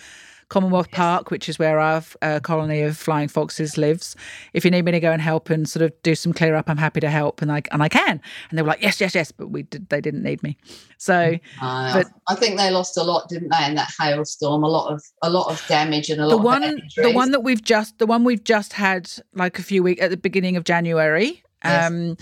Commonwealth 0.50 0.92
Park, 0.92 1.32
which 1.32 1.50
is 1.50 1.58
where 1.58 1.80
our 1.80 2.04
uh, 2.22 2.40
colony 2.40 2.82
of 2.82 2.98
flying 2.98 3.28
foxes 3.28 3.78
lives. 3.78 4.16
If 4.54 4.64
you 4.64 4.72
need 4.72 4.86
me 4.86 4.92
to 4.92 5.00
go 5.00 5.12
and 5.12 5.22
help 5.22 5.50
and 5.50 5.68
sort 5.68 5.84
of 5.84 5.92
do 6.04 6.16
some 6.16 6.34
clear 6.34 6.56
up, 6.56 6.70
I'm 6.70 6.78
happy 6.78 7.00
to 7.00 7.10
help, 7.10 7.42
and 7.42 7.52
I 7.52 7.62
and 7.72 7.82
I 7.82 7.90
can. 7.90 8.22
And 8.50 8.58
they 8.58 8.62
were 8.62 8.70
like, 8.70 8.82
yes, 8.82 9.02
yes, 9.02 9.16
yes, 9.16 9.32
but 9.32 9.48
we 9.48 9.64
did. 9.64 9.90
They 9.90 10.02
didn't 10.02 10.24
need 10.24 10.44
me. 10.44 10.58
So, 10.98 11.38
Uh, 11.62 11.94
but 11.94 12.08
I 12.28 12.36
think 12.36 12.58
they 12.58 12.70
lost 12.70 12.98
a 12.98 13.04
lot, 13.04 13.28
didn't 13.28 13.50
they, 13.50 13.66
in 13.66 13.76
that 13.76 13.92
hailstorm? 14.00 14.64
A 14.64 14.68
lot 14.68 14.94
of 14.94 15.02
a 15.22 15.30
lot 15.30 15.50
of 15.50 15.66
damage 15.68 16.10
and 16.10 16.22
a 16.22 16.28
lot 16.28 16.30
the 16.30 16.38
of 16.38 16.44
one, 16.44 16.82
the 16.98 17.12
one 17.12 17.32
that 17.32 17.42
we've 17.42 17.64
just, 17.64 17.98
the 17.98 18.06
one 18.06 18.24
we've 18.24 18.44
just 18.44 18.74
had, 18.74 19.12
like 19.34 19.60
a 19.60 19.64
few 19.64 19.84
weeks 19.84 20.02
at 20.02 20.10
the 20.10 20.18
beginning 20.18 20.58
of 20.58 20.64
January. 20.64 21.44
Yes. 21.64 21.88
Um, 21.90 22.18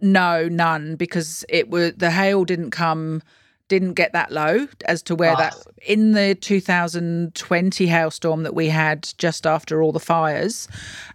no, 0.00 0.48
none, 0.48 0.96
because 0.96 1.44
it 1.48 1.70
was 1.70 1.92
the 1.96 2.10
hail 2.10 2.44
didn't 2.44 2.70
come, 2.70 3.22
didn't 3.70 3.94
get 3.94 4.12
that 4.12 4.32
low 4.32 4.66
as 4.86 5.00
to 5.04 5.14
where 5.14 5.34
that 5.36 5.54
in 5.86 6.10
the 6.12 6.34
2020 6.34 7.86
hailstorm 7.86 8.42
that 8.42 8.54
we 8.54 8.68
had 8.68 9.08
just 9.16 9.46
after 9.46 9.80
all 9.80 9.92
the 9.92 10.00
fires. 10.00 10.68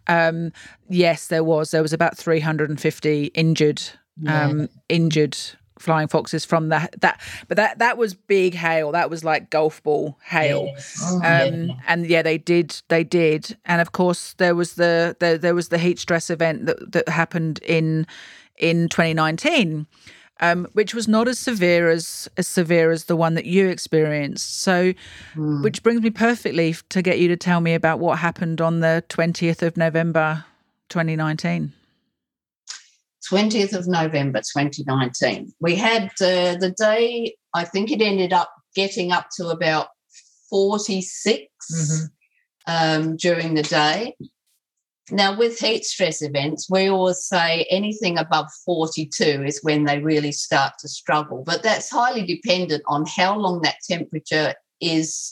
Um, 0.08 0.52
yes, 0.90 1.28
there 1.28 1.44
was 1.44 1.70
there 1.72 1.82
was 1.84 1.94
about 1.94 2.18
350 2.18 3.26
injured, 3.36 3.82
um, 4.26 4.70
injured 4.90 5.38
flying 5.78 6.08
foxes 6.08 6.46
from 6.46 6.70
that 6.70 6.96
that, 7.02 7.20
but 7.50 7.58
that 7.58 7.80
that 7.80 7.98
was 7.98 8.14
big 8.14 8.54
hail. 8.56 8.94
That 8.94 9.10
was 9.10 9.26
like 9.26 9.50
golf 9.50 9.84
ball 9.84 10.18
hail. 10.24 10.68
Yes. 10.68 11.02
Oh, 11.04 11.18
Um, 11.18 11.78
and 11.88 12.08
yeah, 12.08 12.22
they 12.22 12.38
did. 12.38 12.82
They 12.88 13.04
did. 13.04 13.58
And 13.66 13.82
of 13.82 13.92
course, 13.92 14.34
there 14.38 14.56
was 14.56 14.76
the, 14.76 15.18
the 15.20 15.38
there 15.38 15.54
was 15.54 15.68
the 15.68 15.78
heat 15.78 16.00
stress 16.00 16.30
event 16.30 16.66
that 16.68 16.94
that 16.94 17.10
happened 17.10 17.60
in 17.68 18.08
in 18.58 18.88
2019, 18.88 19.86
um, 20.40 20.68
which 20.74 20.94
was 20.94 21.08
not 21.08 21.28
as 21.28 21.40
severe 21.40 21.90
as 21.90 22.28
as 22.38 22.48
severe 22.48 22.92
as 22.92 23.06
the 23.06 23.16
one 23.16 23.36
that 23.36 23.46
you 23.46 23.68
experienced. 23.68 24.62
So, 24.62 24.94
Mm. 25.36 25.64
which 25.64 25.84
brings 25.84 26.02
me 26.02 26.10
perfectly 26.10 26.76
to 26.90 27.02
get 27.02 27.20
you 27.20 27.28
to 27.30 27.38
tell 27.38 27.62
me 27.62 27.74
about 27.74 28.00
what 28.00 28.20
happened 28.20 28.62
on 28.62 28.80
the 28.82 29.04
20th 29.10 29.62
of 29.62 29.78
November, 29.78 30.46
2019. 30.90 31.74
20th 33.30 33.74
of 33.74 33.88
November 33.88 34.40
2019. 34.40 35.52
We 35.60 35.76
had 35.76 36.04
uh, 36.22 36.56
the 36.58 36.74
day, 36.78 37.36
I 37.56 37.64
think 37.66 37.92
it 37.92 38.02
ended 38.02 38.34
up 38.34 38.52
getting 38.76 39.12
up 39.12 39.30
to 39.38 39.48
about 39.48 39.88
46 40.50 41.42
Mhm. 41.74 42.10
um, 42.68 43.18
during 43.18 43.56
the 43.56 43.64
day. 43.64 44.16
Now, 45.12 45.38
with 45.38 45.60
heat 45.60 45.86
stress 45.86 46.24
events, 46.24 46.68
we 46.70 46.90
always 46.90 47.24
say 47.24 47.68
anything 47.70 48.18
above 48.18 48.48
42 48.66 49.44
is 49.46 49.60
when 49.62 49.84
they 49.84 50.00
really 50.00 50.32
start 50.32 50.74
to 50.80 50.88
struggle, 50.88 51.44
but 51.46 51.62
that's 51.62 51.92
highly 51.92 52.26
dependent 52.26 52.82
on 52.88 53.06
how 53.06 53.38
long 53.38 53.62
that 53.62 53.76
temperature 53.88 54.56
is 54.82 55.32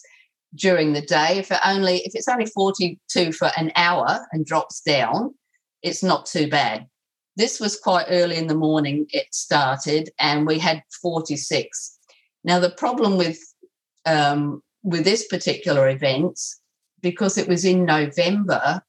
during 0.54 0.94
the 0.94 1.02
day. 1.02 1.40
If 1.40 1.52
it 1.52 1.60
only 1.66 1.98
if 2.06 2.14
it's 2.14 2.28
only 2.28 2.46
42 2.46 3.32
for 3.32 3.50
an 3.58 3.72
hour 3.76 4.20
and 4.32 4.46
drops 4.46 4.82
down, 4.82 5.34
it's 5.82 6.04
not 6.04 6.28
too 6.28 6.48
bad. 6.48 6.88
This 7.36 7.60
was 7.60 7.80
quite 7.80 8.06
early 8.10 8.38
in 8.38 8.46
the 8.46 8.56
morning 8.56 9.08
it 9.10 9.34
started 9.34 10.12
and 10.20 10.46
we 10.46 10.60
had 10.60 10.84
46. 11.02 11.98
Now 12.44 12.60
the 12.60 12.70
problem 12.70 13.18
with 13.18 13.40
um, 14.06 14.62
with 14.84 15.04
this 15.04 15.28
particular 15.28 15.90
event 15.90 16.40
because 17.02 17.38
it 17.38 17.48
was 17.48 17.66
in 17.66 17.86
November, 17.86 18.84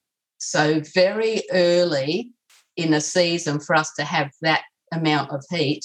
so 0.50 0.80
very 0.94 1.42
early 1.52 2.32
in 2.76 2.94
a 2.94 3.00
season 3.00 3.60
for 3.60 3.74
us 3.76 3.92
to 3.94 4.04
have 4.04 4.30
that 4.42 4.62
amount 4.92 5.30
of 5.30 5.44
heat 5.50 5.84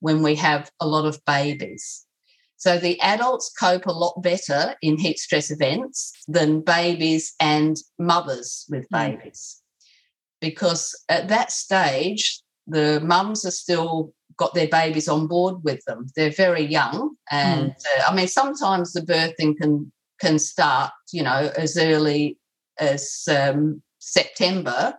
when 0.00 0.22
we 0.22 0.34
have 0.36 0.70
a 0.80 0.86
lot 0.86 1.04
of 1.04 1.24
babies. 1.24 2.04
So 2.56 2.78
the 2.78 3.00
adults 3.00 3.52
cope 3.58 3.86
a 3.86 3.92
lot 3.92 4.20
better 4.22 4.74
in 4.82 4.98
heat 4.98 5.18
stress 5.18 5.50
events 5.50 6.12
than 6.26 6.60
babies 6.60 7.34
and 7.40 7.76
mothers 7.98 8.66
with 8.68 8.88
Mm. 8.92 9.18
babies. 9.18 9.62
Because 10.40 10.94
at 11.08 11.28
that 11.28 11.52
stage, 11.52 12.42
the 12.66 13.00
mums 13.00 13.44
are 13.44 13.50
still 13.50 14.12
got 14.36 14.54
their 14.54 14.68
babies 14.68 15.08
on 15.08 15.26
board 15.26 15.62
with 15.64 15.84
them. 15.86 16.06
They're 16.14 16.30
very 16.30 16.64
young. 16.64 17.16
And 17.30 17.70
uh, 17.70 18.02
I 18.08 18.14
mean, 18.14 18.28
sometimes 18.28 18.92
the 18.92 19.02
birthing 19.02 19.56
can 19.56 19.92
can 20.20 20.38
start, 20.38 20.90
you 21.12 21.22
know, 21.22 21.52
as 21.56 21.76
early 21.76 22.38
as 22.78 23.22
um, 23.30 23.82
September, 23.98 24.94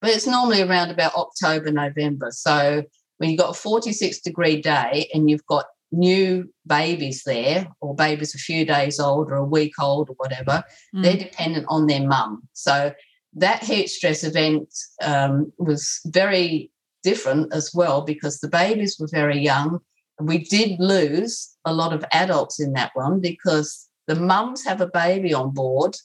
but 0.00 0.10
it's 0.10 0.26
normally 0.26 0.62
around 0.62 0.90
about 0.90 1.14
October, 1.14 1.70
November. 1.70 2.30
So 2.30 2.82
when 3.18 3.30
you've 3.30 3.38
got 3.38 3.50
a 3.50 3.58
46 3.58 4.20
degree 4.20 4.60
day 4.60 5.08
and 5.14 5.30
you've 5.30 5.46
got 5.46 5.66
new 5.92 6.52
babies 6.66 7.22
there, 7.24 7.68
or 7.80 7.94
babies 7.94 8.34
a 8.34 8.38
few 8.38 8.64
days 8.64 8.98
old 8.98 9.30
or 9.30 9.36
a 9.36 9.44
week 9.44 9.74
old 9.80 10.10
or 10.10 10.14
whatever, 10.16 10.64
they're 10.92 11.16
dependent 11.16 11.66
on 11.68 11.86
their 11.86 12.06
mum. 12.06 12.42
So 12.52 12.92
that 13.34 13.62
heat 13.62 13.88
stress 13.88 14.24
event 14.24 14.68
um, 15.02 15.52
was 15.58 16.00
very 16.06 16.70
different 17.02 17.52
as 17.52 17.72
well 17.74 18.02
because 18.02 18.40
the 18.40 18.48
babies 18.48 18.96
were 18.98 19.08
very 19.10 19.38
young. 19.38 19.80
We 20.20 20.38
did 20.38 20.78
lose 20.80 21.54
a 21.64 21.72
lot 21.72 21.92
of 21.92 22.04
adults 22.12 22.60
in 22.60 22.72
that 22.72 22.92
one 22.94 23.20
because 23.20 23.88
the 24.06 24.14
mums 24.14 24.64
have 24.64 24.80
a 24.80 24.86
baby 24.86 25.34
on 25.34 25.50
board. 25.52 25.96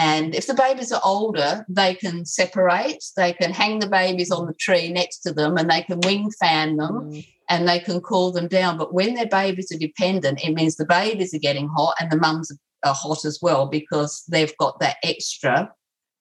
And 0.00 0.34
if 0.34 0.46
the 0.46 0.54
babies 0.54 0.92
are 0.92 1.00
older, 1.04 1.66
they 1.68 1.94
can 1.94 2.24
separate, 2.24 3.04
they 3.16 3.34
can 3.34 3.52
hang 3.52 3.80
the 3.80 3.86
babies 3.86 4.30
on 4.30 4.46
the 4.46 4.54
tree 4.54 4.90
next 4.90 5.18
to 5.20 5.32
them 5.32 5.58
and 5.58 5.68
they 5.70 5.82
can 5.82 6.00
wing 6.00 6.30
fan 6.40 6.76
them 6.76 6.94
Mm. 7.10 7.26
and 7.50 7.68
they 7.68 7.80
can 7.80 8.00
cool 8.00 8.32
them 8.32 8.48
down. 8.48 8.78
But 8.78 8.94
when 8.94 9.14
their 9.14 9.26
babies 9.28 9.70
are 9.70 9.78
dependent, 9.78 10.42
it 10.42 10.54
means 10.54 10.76
the 10.76 10.86
babies 10.86 11.34
are 11.34 11.38
getting 11.48 11.68
hot 11.68 11.94
and 12.00 12.10
the 12.10 12.16
mums 12.16 12.50
are 12.82 12.94
hot 12.94 13.24
as 13.26 13.38
well 13.42 13.66
because 13.66 14.24
they've 14.32 14.56
got 14.56 14.80
that 14.80 14.96
extra 15.02 15.70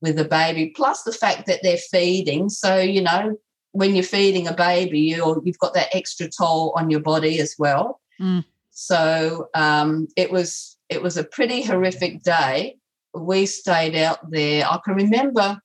with 0.01 0.17
the 0.17 0.25
baby, 0.25 0.73
plus 0.75 1.03
the 1.03 1.13
fact 1.13 1.45
that 1.47 1.59
they're 1.63 1.77
feeding. 1.77 2.49
So, 2.49 2.77
you 2.77 3.01
know, 3.01 3.37
when 3.71 3.95
you're 3.95 4.03
feeding 4.03 4.47
a 4.47 4.53
baby, 4.53 4.99
you're, 4.99 5.41
you've 5.45 5.59
got 5.59 5.73
that 5.75 5.95
extra 5.95 6.27
toll 6.29 6.73
on 6.75 6.89
your 6.89 7.01
body 7.01 7.39
as 7.39 7.55
well. 7.57 8.01
Mm. 8.19 8.43
So 8.71 9.47
um, 9.55 10.07
it 10.17 10.31
was 10.31 10.77
it 10.89 11.01
was 11.03 11.17
a 11.17 11.23
pretty 11.23 11.61
horrific 11.61 12.23
day. 12.23 12.78
We 13.13 13.45
stayed 13.45 13.95
out 13.95 14.29
there. 14.29 14.65
I 14.65 14.79
can 14.83 14.95
remember 14.95 15.59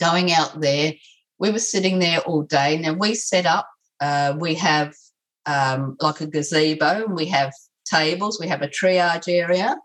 going 0.00 0.32
out 0.32 0.60
there. 0.60 0.94
We 1.38 1.50
were 1.50 1.58
sitting 1.58 1.98
there 1.98 2.20
all 2.20 2.42
day. 2.42 2.78
Now 2.78 2.94
we 2.94 3.14
set 3.14 3.46
up. 3.46 3.68
Uh, 4.00 4.34
we 4.38 4.54
have 4.54 4.94
um, 5.46 5.96
like 6.00 6.20
a 6.20 6.26
gazebo, 6.26 7.04
and 7.04 7.14
we 7.14 7.26
have 7.26 7.52
tables. 7.84 8.38
We 8.40 8.48
have 8.48 8.62
a 8.62 8.68
triage 8.68 9.28
area. 9.28 9.76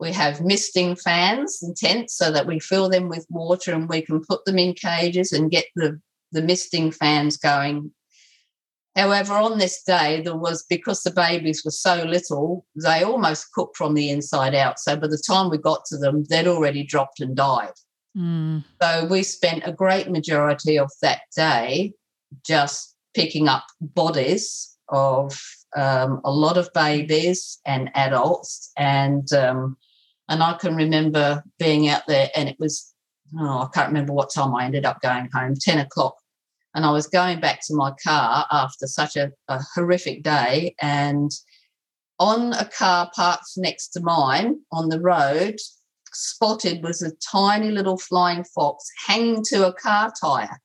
We 0.00 0.12
have 0.12 0.44
misting 0.44 0.94
fans 0.96 1.58
and 1.62 1.76
tents 1.76 2.16
so 2.16 2.30
that 2.30 2.46
we 2.46 2.60
fill 2.60 2.88
them 2.88 3.08
with 3.08 3.26
water 3.30 3.72
and 3.72 3.88
we 3.88 4.02
can 4.02 4.22
put 4.24 4.44
them 4.44 4.58
in 4.58 4.74
cages 4.74 5.32
and 5.32 5.50
get 5.50 5.64
the, 5.74 6.00
the 6.30 6.40
misting 6.40 6.92
fans 6.92 7.36
going. 7.36 7.92
However, 8.96 9.34
on 9.34 9.58
this 9.58 9.82
day, 9.84 10.22
there 10.22 10.36
was 10.36 10.64
because 10.68 11.02
the 11.02 11.12
babies 11.12 11.62
were 11.64 11.70
so 11.70 12.02
little, 12.04 12.66
they 12.74 13.04
almost 13.04 13.52
cooked 13.52 13.76
from 13.76 13.94
the 13.94 14.10
inside 14.10 14.54
out. 14.54 14.80
So 14.80 14.96
by 14.96 15.06
the 15.06 15.22
time 15.24 15.50
we 15.50 15.58
got 15.58 15.84
to 15.86 15.98
them, 15.98 16.24
they'd 16.28 16.48
already 16.48 16.82
dropped 16.82 17.20
and 17.20 17.36
died. 17.36 17.74
Mm. 18.16 18.64
So 18.82 19.06
we 19.06 19.22
spent 19.22 19.62
a 19.64 19.72
great 19.72 20.10
majority 20.10 20.78
of 20.78 20.90
that 21.02 21.20
day 21.36 21.92
just 22.44 22.96
picking 23.14 23.48
up 23.48 23.64
bodies 23.80 24.76
of 24.88 25.40
um, 25.76 26.20
a 26.24 26.30
lot 26.30 26.56
of 26.56 26.72
babies 26.72 27.58
and 27.66 27.90
adults, 27.94 28.72
and 28.76 29.30
um, 29.32 29.76
and 30.28 30.42
I 30.42 30.54
can 30.54 30.74
remember 30.74 31.42
being 31.58 31.88
out 31.88 32.02
there, 32.08 32.30
and 32.34 32.48
it 32.48 32.56
was 32.58 32.94
oh 33.38 33.62
I 33.62 33.68
can't 33.74 33.88
remember 33.88 34.12
what 34.12 34.32
time 34.32 34.54
I 34.54 34.64
ended 34.64 34.86
up 34.86 35.00
going 35.02 35.28
home, 35.32 35.54
ten 35.60 35.78
o'clock, 35.78 36.16
and 36.78 36.86
I 36.86 36.92
was 36.92 37.08
going 37.08 37.40
back 37.40 37.58
to 37.66 37.74
my 37.74 37.92
car 38.06 38.46
after 38.52 38.86
such 38.86 39.16
a, 39.16 39.32
a 39.48 39.58
horrific 39.74 40.22
day, 40.22 40.76
and 40.80 41.28
on 42.20 42.52
a 42.52 42.66
car 42.66 43.10
parked 43.16 43.50
next 43.56 43.88
to 43.88 44.00
mine 44.00 44.60
on 44.70 44.88
the 44.88 45.00
road 45.00 45.56
spotted 46.12 46.84
was 46.84 47.02
a 47.02 47.10
tiny 47.16 47.72
little 47.72 47.98
flying 47.98 48.44
fox 48.44 48.84
hanging 49.08 49.42
to 49.46 49.66
a 49.66 49.72
car 49.72 50.12
tire. 50.20 50.60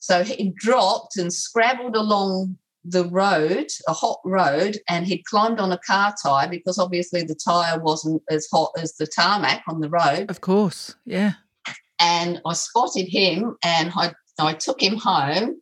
So 0.00 0.22
he 0.22 0.52
dropped 0.54 1.16
and 1.16 1.32
scrabbled 1.32 1.96
along 1.96 2.58
the 2.84 3.06
road, 3.06 3.68
a 3.88 3.94
hot 3.94 4.20
road, 4.26 4.76
and 4.86 5.06
he'd 5.06 5.24
climbed 5.24 5.60
on 5.60 5.72
a 5.72 5.78
car 5.78 6.14
tire 6.22 6.48
because 6.48 6.78
obviously 6.78 7.22
the 7.22 7.38
tire 7.42 7.80
wasn't 7.80 8.22
as 8.28 8.46
hot 8.52 8.72
as 8.78 8.96
the 8.96 9.06
tarmac 9.06 9.62
on 9.66 9.80
the 9.80 9.88
road. 9.88 10.30
Of 10.30 10.42
course. 10.42 10.94
Yeah. 11.06 11.32
And 11.98 12.42
I 12.44 12.52
spotted 12.52 13.06
him 13.06 13.56
and 13.62 13.92
I, 13.96 14.12
I 14.38 14.54
took 14.54 14.82
him 14.82 14.96
home. 14.96 15.56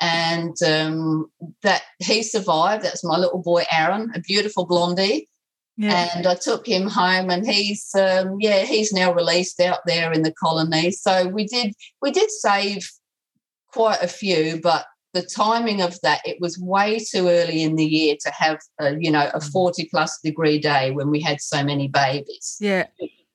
And 0.00 0.56
um, 0.66 1.30
that 1.62 1.82
he 2.00 2.22
survived. 2.22 2.82
That's 2.84 3.04
my 3.04 3.16
little 3.16 3.40
boy 3.40 3.64
Aaron, 3.70 4.10
a 4.14 4.20
beautiful 4.20 4.66
blondie 4.66 5.28
Yeah. 5.78 6.10
and 6.16 6.26
I 6.26 6.34
took 6.34 6.66
him 6.66 6.88
home, 6.88 7.30
and 7.30 7.46
he's 7.46 7.94
um, 7.94 8.36
yeah 8.40 8.64
he's 8.64 8.92
now 8.92 9.14
released 9.14 9.60
out 9.60 9.78
there 9.86 10.12
in 10.12 10.22
the 10.22 10.32
colony. 10.32 10.90
So 10.90 11.28
we 11.28 11.46
did 11.46 11.74
we 12.02 12.10
did 12.10 12.30
save 12.30 12.90
quite 13.72 14.02
a 14.02 14.08
few, 14.08 14.60
but 14.60 14.84
the 15.14 15.22
timing 15.22 15.80
of 15.80 15.98
that, 16.02 16.20
it 16.26 16.38
was 16.40 16.58
way 16.58 16.98
too 16.98 17.28
early 17.28 17.62
in 17.62 17.76
the 17.76 17.84
year 17.86 18.16
to 18.20 18.30
have, 18.32 18.58
a, 18.80 18.96
you 18.98 19.12
know, 19.12 19.30
a 19.32 19.38
Mm. 19.38 19.52
40 19.52 19.88
plus 19.90 20.18
degree 20.22 20.58
day 20.58 20.90
when 20.90 21.08
we 21.08 21.20
had 21.20 21.40
so 21.40 21.62
many 21.64 21.86
babies. 21.88 22.56
Yeah. 22.60 22.86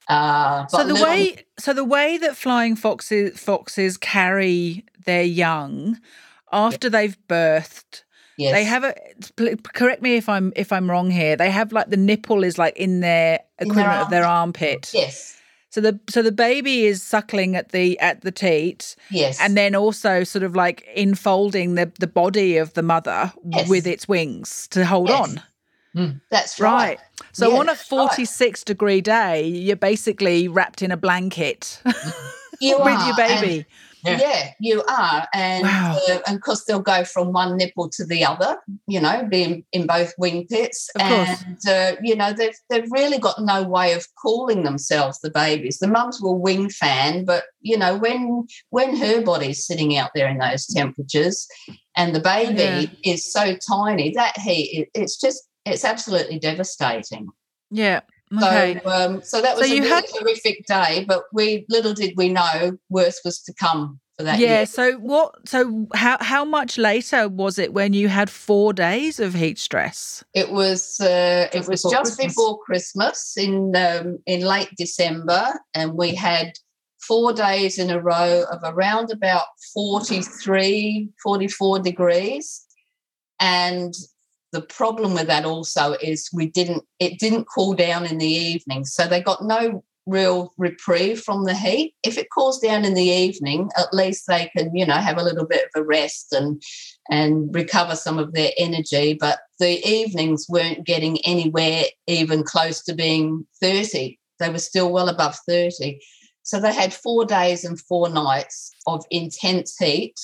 Uh, 0.10 0.67
So 0.67 0.78
the 0.84 0.93
little- 0.93 1.08
way 1.08 1.36
so 1.60 1.74
the 1.74 1.86
way 1.86 2.17
that 2.17 2.36
flying 2.36 2.76
foxes 2.76 3.39
foxes 3.39 3.98
carry 3.98 4.86
their 5.06 5.24
young 5.24 6.00
after 6.52 6.89
they've 6.89 7.17
birthed, 7.28 8.04
yes, 8.38 8.54
they 8.54 8.63
have 8.63 8.84
a 8.84 8.95
correct 9.74 10.02
me 10.02 10.15
if 10.15 10.28
I'm 10.28 10.52
if 10.56 10.72
I'm 10.72 10.89
wrong 10.89 11.12
here. 11.12 11.36
They 11.36 11.52
have 11.52 11.72
like 11.72 11.89
the 11.91 11.98
nipple 11.98 12.43
is 12.43 12.58
like 12.58 12.76
in 12.76 13.02
their 13.02 13.39
In 13.60 13.67
their 13.67 13.72
equivalent 13.78 14.02
of 14.02 14.10
their 14.10 14.26
armpit. 14.26 14.89
yes, 14.93 15.36
So 15.69 15.80
the 15.82 16.00
so 16.10 16.24
the 16.24 16.32
baby 16.32 16.86
is 16.88 17.04
suckling 17.04 17.56
at 17.56 17.69
the 17.72 18.00
at 18.00 18.22
the 18.22 18.32
teat 18.32 18.95
yes, 19.12 19.39
and 19.39 19.56
then 19.56 19.76
also 19.76 20.24
sort 20.24 20.43
of 20.43 20.56
like 20.56 20.84
enfolding 20.95 21.76
the 21.76 21.91
the 22.00 22.08
body 22.08 22.58
of 22.58 22.74
the 22.74 22.82
mother 22.82 23.32
Yes. 23.48 23.69
with 23.69 23.86
its 23.86 24.08
wings 24.08 24.67
to 24.72 24.86
hold 24.86 25.10
Yes. 25.10 25.22
on. 25.22 25.41
That's 26.30 26.60
right. 26.60 26.97
Right. 26.97 26.99
So 27.34 27.49
Yeah, 27.52 27.58
on 27.58 27.63
a 27.69 27.71
that's 27.73 27.91
right. 27.91 28.08
46 28.10 28.63
degree 28.63 29.02
day, 29.02 29.45
you're 29.47 29.75
basically 29.75 30.47
wrapped 30.47 30.82
in 30.82 30.91
a 30.91 30.97
blanket 30.97 31.82
You 32.62 32.78
with 32.84 32.88
are, 32.93 33.08
your 33.08 33.19
and- 33.21 33.41
baby. 33.41 33.65
Yeah. 34.06 34.17
Yeah, 34.21 34.52
you 34.62 34.82
are, 34.88 35.28
and 35.34 35.63
Wow. 35.63 35.99
uh, 36.10 36.19
and 36.25 36.38
because 36.38 36.63
they'll 36.63 36.80
go 36.80 37.04
from 37.04 37.34
one 37.34 37.58
nipple 37.58 37.89
to 37.89 38.06
the 38.06 38.23
other, 38.23 38.58
you 38.88 38.97
know, 39.02 39.28
being 39.30 39.65
in 39.73 39.88
both 39.88 40.13
wing 40.17 40.47
pits, 40.49 40.89
Of 40.95 41.02
and 41.02 41.58
uh, 41.67 41.95
you 42.02 42.15
know 42.15 42.32
they've 42.32 42.56
they've 42.69 42.89
really 42.91 43.17
got 43.17 43.41
no 43.41 43.62
way 43.63 43.91
of 43.91 44.08
cooling 44.23 44.63
themselves. 44.63 45.19
The 45.19 45.30
babies, 45.30 45.80
the 45.80 45.88
mums 45.89 46.21
will 46.21 46.39
wing 46.39 46.69
fan, 46.69 47.25
but 47.25 47.43
you 47.60 47.78
know 47.78 47.97
when 47.97 48.47
when 48.69 48.95
her 48.95 49.21
body's 49.21 49.67
sitting 49.67 49.97
out 49.97 50.12
there 50.15 50.30
in 50.30 50.38
those 50.38 50.65
temperatures, 50.67 51.45
and 51.97 52.15
the 52.15 52.21
baby 52.21 52.97
is 53.04 53.30
so 53.30 53.58
tiny, 53.69 54.12
that 54.12 54.38
heat, 54.39 54.80
it, 54.80 54.89
it's 55.02 55.19
just 55.19 55.48
it's 55.65 55.86
absolutely 55.86 56.39
devastating. 56.39 57.30
Yeah. 57.72 58.02
Okay. 58.36 58.80
So, 58.84 58.89
um, 58.91 59.22
so 59.24 59.41
that 59.41 59.56
So 59.56 59.62
was 59.62 59.72
a 59.72 59.76
you 59.76 59.82
really 59.82 59.89
had- 59.93 60.06
horrific 60.10 60.65
day, 60.67 61.06
but 61.08 61.24
we 61.34 61.65
little 61.69 61.93
did 61.93 62.13
we 62.15 62.30
know 62.30 62.78
worse 62.89 63.22
was 63.26 63.41
to 63.43 63.54
come 63.54 64.00
for 64.17 64.24
that 64.24 64.38
yeah. 64.39 64.58
year. 64.58 64.65
So 64.65 64.93
what? 64.93 65.48
So 65.48 65.88
how 65.95 66.17
how 66.22 66.45
much 66.45 66.78
later 66.78 67.28
was 67.28 67.58
it 67.58 67.74
when 67.74 67.93
you 67.93 68.08
had 68.08 68.30
four 68.30 68.72
days 68.74 69.19
of 69.19 69.34
heat 69.34 69.58
stress? 69.58 70.24
It 70.36 70.52
was 70.52 71.00
uh, 71.00 71.48
it 71.52 71.58
Just 71.58 71.69
was 71.69 71.82
before 71.82 71.91
just 71.91 72.15
Christmas. 72.17 72.34
before 72.36 72.60
Christmas 72.60 73.34
in 73.38 73.76
um, 73.76 74.19
in 74.28 74.41
late 74.41 74.69
December, 74.78 75.60
and 75.74 75.93
we 75.93 76.13
had 76.13 76.54
four 77.08 77.34
days 77.34 77.80
in 77.80 77.89
a 77.89 78.00
row 78.00 78.43
of 78.52 78.60
around 78.63 79.10
about 79.10 79.45
43, 79.74 81.10
44 81.24 81.80
degrees, 81.80 82.62
and 83.39 83.93
the 84.51 84.62
problem 84.62 85.13
with 85.13 85.27
that 85.27 85.45
also 85.45 85.93
is 86.01 86.29
we 86.33 86.47
didn't 86.47 86.83
it 86.99 87.19
didn't 87.19 87.45
cool 87.45 87.73
down 87.73 88.05
in 88.05 88.17
the 88.17 88.27
evening, 88.27 88.85
so 88.85 89.05
they 89.05 89.21
got 89.21 89.43
no 89.43 89.83
real 90.05 90.53
reprieve 90.57 91.21
from 91.21 91.43
the 91.43 91.53
heat. 91.53 91.93
If 92.03 92.17
it 92.17 92.31
cools 92.35 92.59
down 92.59 92.83
in 92.83 92.95
the 92.95 93.03
evening, 93.03 93.69
at 93.77 93.93
least 93.93 94.25
they 94.27 94.49
can 94.55 94.75
you 94.75 94.85
know 94.85 94.95
have 94.95 95.17
a 95.17 95.23
little 95.23 95.45
bit 95.45 95.65
of 95.65 95.81
a 95.81 95.85
rest 95.85 96.33
and 96.33 96.62
and 97.09 97.53
recover 97.53 97.95
some 97.95 98.17
of 98.17 98.33
their 98.33 98.51
energy. 98.57 99.17
But 99.19 99.39
the 99.59 99.85
evenings 99.88 100.47
weren't 100.49 100.85
getting 100.85 101.23
anywhere 101.25 101.83
even 102.07 102.43
close 102.43 102.81
to 102.83 102.93
being 102.93 103.45
30. 103.62 104.17
They 104.39 104.49
were 104.49 104.57
still 104.57 104.91
well 104.91 105.09
above 105.09 105.38
30. 105.47 105.99
So 106.43 106.59
they 106.59 106.73
had 106.73 106.93
four 106.93 107.25
days 107.25 107.63
and 107.63 107.79
four 107.79 108.09
nights 108.09 108.71
of 108.88 109.05
intense 109.12 109.77
heat. 109.77 110.15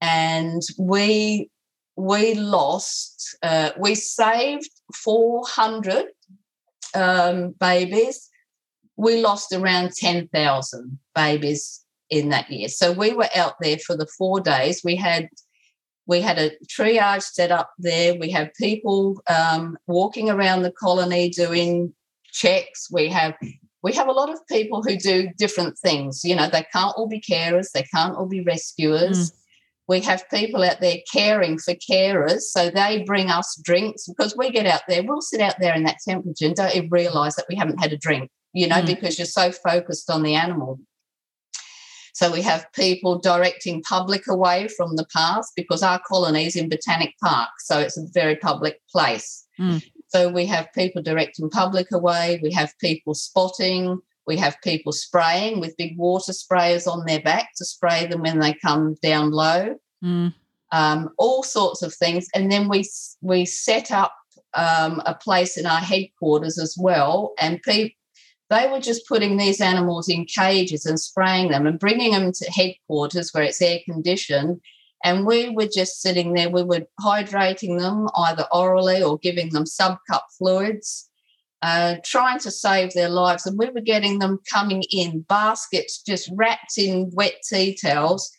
And 0.00 0.62
we 0.78 1.50
we 1.98 2.34
lost, 2.34 3.36
uh, 3.42 3.70
we 3.76 3.96
saved 3.96 4.70
400 4.94 6.06
um, 6.94 7.56
babies. 7.58 8.30
We 8.96 9.20
lost 9.20 9.52
around 9.52 9.92
10,000 9.96 10.98
babies 11.16 11.84
in 12.08 12.28
that 12.28 12.48
year. 12.50 12.68
So 12.68 12.92
we 12.92 13.14
were 13.14 13.28
out 13.34 13.54
there 13.60 13.78
for 13.78 13.96
the 13.96 14.06
four 14.16 14.40
days. 14.40 14.82
We 14.84 14.94
had 14.94 15.28
we 16.06 16.22
had 16.22 16.38
a 16.38 16.52
triage 16.66 17.24
set 17.24 17.50
up 17.50 17.72
there. 17.78 18.14
We 18.14 18.30
have 18.30 18.54
people 18.54 19.20
um, 19.28 19.76
walking 19.86 20.30
around 20.30 20.62
the 20.62 20.72
colony 20.72 21.28
doing 21.28 21.92
checks. 22.32 22.88
We 22.90 23.08
have 23.08 23.34
we 23.82 23.92
have 23.92 24.06
a 24.06 24.12
lot 24.12 24.30
of 24.30 24.46
people 24.46 24.82
who 24.84 24.96
do 24.96 25.30
different 25.36 25.76
things. 25.78 26.24
You 26.24 26.36
know, 26.36 26.48
they 26.48 26.64
can't 26.72 26.94
all 26.96 27.08
be 27.08 27.20
carers. 27.20 27.72
They 27.72 27.82
can't 27.82 28.16
all 28.16 28.26
be 28.26 28.40
rescuers. 28.40 29.32
We 29.88 30.00
have 30.00 30.28
people 30.28 30.62
out 30.62 30.80
there 30.80 30.98
caring 31.10 31.58
for 31.58 31.74
carers, 31.74 32.42
so 32.42 32.70
they 32.70 33.02
bring 33.04 33.30
us 33.30 33.58
drinks 33.64 34.06
because 34.06 34.36
we 34.36 34.50
get 34.50 34.66
out 34.66 34.82
there. 34.86 35.02
We'll 35.02 35.22
sit 35.22 35.40
out 35.40 35.58
there 35.58 35.74
in 35.74 35.84
that 35.84 35.96
temperature 36.06 36.46
and 36.46 36.54
don't 36.54 36.76
even 36.76 36.90
realise 36.90 37.36
that 37.36 37.46
we 37.48 37.56
haven't 37.56 37.80
had 37.80 37.92
a 37.92 37.96
drink. 37.96 38.30
You 38.52 38.66
know, 38.66 38.76
Mm. 38.76 38.86
because 38.86 39.18
you're 39.18 39.26
so 39.26 39.52
focused 39.52 40.10
on 40.10 40.22
the 40.22 40.34
animal. 40.34 40.78
So 42.14 42.32
we 42.32 42.42
have 42.42 42.66
people 42.72 43.18
directing 43.18 43.82
public 43.82 44.26
away 44.26 44.68
from 44.68 44.96
the 44.96 45.06
path 45.14 45.44
because 45.54 45.82
our 45.82 46.00
colony 46.00 46.46
is 46.46 46.56
in 46.56 46.68
Botanic 46.68 47.14
Park, 47.22 47.50
so 47.60 47.78
it's 47.78 47.96
a 47.96 48.06
very 48.12 48.36
public 48.36 48.80
place. 48.90 49.46
Mm. 49.60 49.82
So 50.08 50.28
we 50.28 50.46
have 50.46 50.72
people 50.74 51.02
directing 51.02 51.48
public 51.50 51.92
away. 51.92 52.40
We 52.42 52.50
have 52.52 52.72
people 52.80 53.14
spotting. 53.14 54.00
We 54.28 54.36
have 54.36 54.60
people 54.62 54.92
spraying 54.92 55.58
with 55.58 55.76
big 55.76 55.96
water 55.98 56.32
sprayers 56.32 56.86
on 56.86 57.04
their 57.06 57.20
back 57.20 57.48
to 57.56 57.64
spray 57.64 58.06
them 58.06 58.22
when 58.22 58.38
they 58.38 58.54
come 58.54 58.94
down 59.02 59.32
low. 59.32 59.74
Mm. 60.04 60.34
Um, 60.70 61.08
all 61.18 61.42
sorts 61.42 61.82
of 61.82 61.94
things, 61.94 62.28
and 62.34 62.52
then 62.52 62.68
we 62.68 62.84
we 63.22 63.46
set 63.46 63.90
up 63.90 64.12
um, 64.52 65.02
a 65.06 65.14
place 65.14 65.56
in 65.56 65.64
our 65.64 65.80
headquarters 65.80 66.58
as 66.58 66.76
well, 66.78 67.32
and 67.38 67.62
people 67.62 67.94
they 68.50 68.66
were 68.68 68.80
just 68.80 69.06
putting 69.06 69.36
these 69.36 69.60
animals 69.60 70.08
in 70.08 70.24
cages 70.24 70.86
and 70.86 70.98
spraying 70.98 71.50
them 71.50 71.66
and 71.66 71.78
bringing 71.78 72.12
them 72.12 72.32
to 72.32 72.50
headquarters 72.50 73.32
where 73.32 73.44
it's 73.44 73.60
air 73.60 73.80
conditioned. 73.84 74.60
And 75.04 75.26
we 75.26 75.50
were 75.50 75.68
just 75.72 76.00
sitting 76.00 76.32
there, 76.32 76.50
we 76.50 76.62
were 76.62 76.86
hydrating 77.00 77.78
them 77.78 78.08
either 78.16 78.46
orally 78.52 79.02
or 79.02 79.18
giving 79.18 79.50
them 79.50 79.64
subcut 79.64 80.22
fluids, 80.36 81.07
uh, 81.62 81.96
trying 82.04 82.38
to 82.40 82.50
save 82.50 82.92
their 82.94 83.08
lives. 83.08 83.46
And 83.46 83.58
we 83.58 83.68
were 83.70 83.80
getting 83.80 84.18
them 84.18 84.38
coming 84.50 84.84
in 84.90 85.20
baskets 85.22 86.00
just 86.02 86.30
wrapped 86.34 86.78
in 86.78 87.10
wet 87.12 87.34
tea 87.48 87.76
towels. 87.80 88.30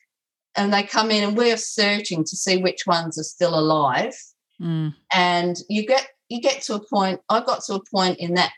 And 0.55 0.73
they 0.73 0.84
come 0.84 1.12
in 1.12 1.23
and 1.23 1.38
we're 1.38 1.58
searching 1.58 2.23
to 2.23 2.36
see 2.36 2.58
which 2.58 2.88
ones 2.88 3.17
are 3.19 3.23
still 3.23 3.58
alive 3.58 4.13
Mm. 4.62 4.93
and 5.13 5.55
you 5.69 5.86
get 5.88 6.05
you 6.27 6.41
get 6.41 6.62
to 6.63 6.73
a 6.73 6.86
point 6.86 7.21
i 7.29 7.39
got 7.39 7.63
to 7.63 7.75
a 7.75 7.84
point 7.89 8.19
in 8.19 8.34
that 8.34 8.51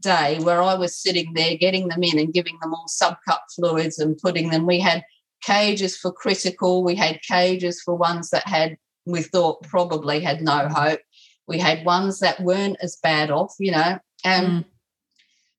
day 0.00 0.38
where 0.40 0.62
i 0.62 0.72
was 0.74 0.96
sitting 0.96 1.34
there 1.34 1.58
getting 1.58 1.88
them 1.88 2.02
in 2.02 2.18
and 2.18 2.32
giving 2.32 2.56
them 2.62 2.72
all 2.72 2.86
subcut 2.88 3.40
fluids 3.54 3.98
and 3.98 4.16
putting 4.16 4.48
them 4.48 4.64
we 4.64 4.80
had 4.80 5.02
cages 5.42 5.94
for 5.94 6.10
critical 6.10 6.82
we 6.82 6.94
had 6.94 7.20
cages 7.20 7.82
for 7.82 7.94
ones 7.94 8.30
that 8.30 8.46
had 8.46 8.78
we 9.04 9.20
thought 9.20 9.62
probably 9.64 10.20
had 10.20 10.40
no 10.40 10.68
hope 10.68 11.00
we 11.52 11.58
had 11.58 11.84
ones 11.96 12.14
that 12.20 12.40
weren't 12.48 12.76
as 12.86 12.94
bad 13.08 13.28
off 13.38 13.52
you 13.66 13.72
know 13.76 13.90
and 14.24 14.46
Mm. 14.46 14.64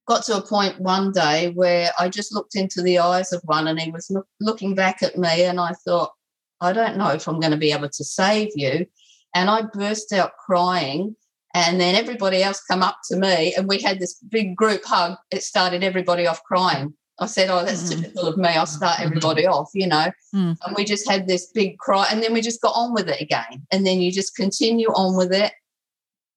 got 0.09 0.21
to 0.25 0.37
a 0.37 0.41
point 0.53 0.81
one 0.93 1.07
day 1.11 1.39
where 1.61 1.91
i 2.01 2.05
just 2.19 2.33
looked 2.35 2.55
into 2.55 2.81
the 2.81 2.97
eyes 2.99 3.31
of 3.33 3.41
one 3.55 3.67
and 3.67 3.79
he 3.79 3.91
was 3.91 4.05
look, 4.09 4.27
looking 4.47 4.73
back 4.75 4.97
at 5.07 5.17
me 5.17 5.35
and 5.49 5.59
i 5.59 5.71
thought 5.85 6.11
i 6.67 6.69
don't 6.73 6.97
know 6.97 7.09
if 7.17 7.27
i'm 7.27 7.39
going 7.39 7.51
to 7.57 7.65
be 7.65 7.71
able 7.77 7.89
to 7.89 8.03
save 8.03 8.49
you 8.55 8.85
and 9.35 9.49
I 9.49 9.63
burst 9.63 10.13
out 10.13 10.31
crying. 10.45 11.15
And 11.55 11.81
then 11.81 11.95
everybody 11.95 12.43
else 12.43 12.61
come 12.69 12.83
up 12.83 12.97
to 13.09 13.15
me, 13.15 13.53
and 13.55 13.67
we 13.67 13.79
had 13.81 13.97
this 13.99 14.13
big 14.29 14.55
group 14.55 14.81
hug. 14.85 15.17
It 15.31 15.41
started 15.43 15.83
everybody 15.83 16.27
off 16.27 16.41
crying. 16.43 16.93
I 17.19 17.25
said, 17.27 17.49
"Oh, 17.49 17.63
that's 17.65 17.83
Mm. 17.83 17.89
typical 18.01 18.27
of 18.27 18.37
me. 18.37 18.49
I'll 18.49 18.67
start 18.79 18.99
everybody 18.99 19.45
off," 19.47 19.69
you 19.73 19.87
know. 19.87 20.07
Mm. 20.35 20.57
And 20.63 20.75
we 20.75 20.83
just 20.85 21.09
had 21.09 21.27
this 21.27 21.47
big 21.47 21.77
cry, 21.79 22.05
and 22.11 22.21
then 22.21 22.31
we 22.33 22.41
just 22.41 22.61
got 22.61 22.75
on 22.81 22.93
with 22.93 23.07
it 23.09 23.19
again. 23.21 23.65
And 23.71 23.85
then 23.87 24.01
you 24.01 24.11
just 24.11 24.35
continue 24.35 24.89
on 24.89 25.15
with 25.15 25.31
it. 25.33 25.51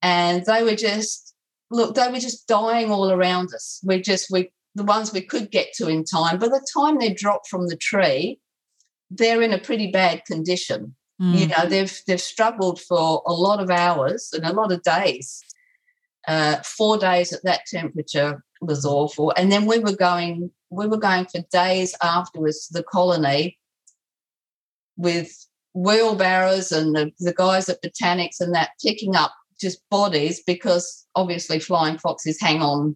And 0.03 0.45
they 0.47 0.63
were 0.63 0.77
just 0.77 1.35
look, 1.71 1.95
they 1.95 2.09
were 2.11 2.19
just 2.21 2.47
dying 2.47 2.91
all 2.91 3.11
around 3.11 3.49
us. 3.55 3.81
We 3.85 4.01
just 4.01 4.31
we 4.31 4.51
the 4.75 4.85
ones 4.85 5.13
we 5.13 5.23
could 5.23 5.51
get 5.51 5.73
to 5.75 5.89
in 5.89 6.05
time. 6.05 6.39
By 6.39 6.49
the 6.49 6.67
time 6.77 6.99
they 6.99 7.13
dropped 7.13 7.49
from 7.49 7.69
the 7.69 7.77
tree, 7.77 8.39
they're 9.11 9.43
in 9.43 9.53
a 9.53 9.59
pretty 9.59 9.91
bad 9.91 10.25
condition 10.27 10.95
you 11.19 11.47
Mm. 11.47 11.57
know 11.57 11.67
they've 11.67 12.03
they've 12.07 12.21
struggled 12.21 12.79
for 12.79 13.23
a 13.27 13.33
lot 13.33 13.59
of 13.63 13.71
hours 13.71 14.31
and 14.35 14.45
a 14.45 14.53
lot 14.53 14.71
of 14.71 14.83
days 14.83 15.41
uh, 16.29 16.57
four 16.57 16.99
days 16.99 17.33
at 17.33 17.43
that 17.45 17.63
temperature 17.67 18.45
was 18.61 18.85
awful 18.85 19.33
and 19.35 19.51
then 19.51 19.65
we 19.65 19.79
were 19.79 19.97
going 19.97 20.51
we 20.69 20.87
were 20.87 20.99
going 20.99 21.25
for 21.25 21.41
days 21.51 21.95
afterwards 22.03 22.67
to 22.67 22.75
the 22.75 22.83
colony 22.83 23.59
with 24.99 25.47
wheelbarrows 25.73 26.71
and 26.71 26.95
the, 26.95 27.11
the 27.19 27.33
guys 27.33 27.71
at 27.71 27.83
botanics 27.83 28.39
and 28.41 28.55
that 28.55 28.71
picking 28.85 29.17
up 29.17 29.33
just 29.61 29.79
bodies 29.91 30.43
because 30.47 31.07
obviously 31.15 31.59
flying 31.59 31.99
foxes 31.99 32.41
hang 32.41 32.61
on 32.63 32.95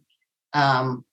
um, 0.52 1.04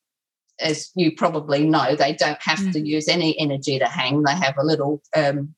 as 0.60 0.90
you 0.96 1.16
probably 1.16 1.64
know 1.66 1.96
they 1.96 2.14
don't 2.14 2.42
have 2.42 2.72
to 2.72 2.80
use 2.80 3.08
any 3.08 3.38
energy 3.40 3.78
to 3.80 3.86
hang 3.86 4.24
they 4.24 4.34
have 4.34 4.56
a 4.58 4.66
little 4.66 5.02
um, 5.16 5.54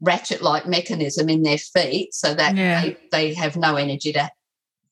ratchet 0.00 0.42
like 0.42 0.66
mechanism 0.66 1.28
in 1.28 1.42
their 1.42 1.58
feet 1.58 2.12
so 2.14 2.34
that 2.34 2.54
Yeah. 2.56 2.80
they, 2.82 2.96
they 3.10 3.34
have 3.34 3.56
no 3.56 3.76
energy 3.76 4.12
to 4.12 4.30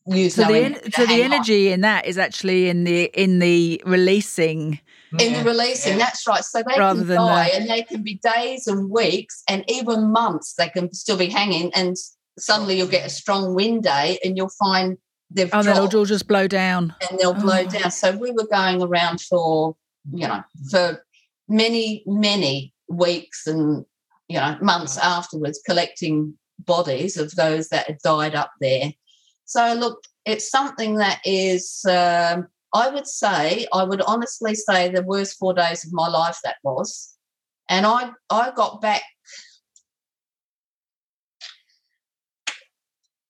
use 0.07 0.35
So 0.35 0.43
no 0.45 0.49
the 0.53 0.59
energy 0.59 0.75
en- 0.85 0.91
to 0.91 0.91
so 0.93 1.03
the 1.03 1.07
hang 1.09 1.21
on. 1.27 1.33
energy 1.33 1.69
in 1.69 1.81
that 1.83 2.07
is 2.07 2.19
actually 2.19 2.69
in 2.69 2.85
the 2.85 3.05
in 3.15 3.39
the 3.39 3.83
releasing. 3.85 4.81
in 5.19 5.33
Yeah. 5.33 5.43
the 5.43 5.51
releasing. 5.51 5.93
Yeah. 5.99 6.05
That's 6.07 6.27
right. 6.27 6.43
So 6.43 6.63
they 6.67 6.79
Rather 6.79 7.01
can 7.01 7.09
than 7.09 7.17
die, 7.19 7.49
the- 7.51 7.57
and 7.57 7.71
they 7.71 7.83
can 7.83 8.03
be 8.03 8.19
days 8.35 8.67
and 8.67 8.91
weeks, 8.91 9.43
and 9.49 9.63
even 9.69 10.11
months. 10.11 10.55
They 10.55 10.71
can 10.71 10.93
still 10.95 11.19
be 11.19 11.27
hanging, 11.29 11.71
and 11.75 11.95
suddenly 12.39 12.79
you'll 12.79 12.89
get 12.89 13.07
a 13.07 13.11
strong 13.11 13.55
wind 13.55 13.83
day, 13.85 14.19
and 14.25 14.37
you'll 14.37 14.49
find 14.59 14.99
they've 15.31 15.51
Oh, 15.53 15.63
then 15.63 15.77
it'll 15.77 15.99
all 16.01 16.05
just 16.05 16.27
blow 16.29 16.47
down. 16.47 16.95
and 17.09 17.19
they'll 17.19 17.35
blow 17.35 17.61
Oh. 17.61 17.67
down. 17.71 17.91
So 17.91 18.17
we 18.17 18.31
were 18.33 18.47
going 18.47 18.83
around 18.83 19.21
for 19.21 19.77
you 20.13 20.27
know 20.29 20.43
for 20.71 21.05
many 21.49 22.03
many 22.07 22.75
weeks 22.89 23.47
and 23.47 23.85
you 24.29 24.39
know 24.39 24.57
months 24.61 24.99
afterwards, 24.99 25.61
collecting 25.67 26.39
bodies 26.59 27.17
of 27.17 27.35
those 27.35 27.69
that 27.69 27.87
had 27.87 27.99
died 28.05 28.35
up 28.35 28.53
there. 28.61 28.93
So 29.45 29.75
look, 29.75 30.05
it's 30.25 30.51
something 30.51 30.97
that 30.97 31.21
is. 31.25 31.85
Um, 31.89 32.49
I 32.75 32.89
would 32.89 33.07
say, 33.07 33.67
I 33.71 33.85
would 33.85 34.01
honestly 34.01 34.55
say, 34.55 34.89
the 34.89 35.03
worst 35.03 35.37
four 35.39 35.53
days 35.53 35.85
of 35.85 35.93
my 35.93 36.09
life 36.09 36.39
that 36.43 36.57
was, 36.63 37.15
and 37.69 37.85
I 37.85 38.11
I 38.31 38.51
got 38.53 38.81
back. 38.81 39.03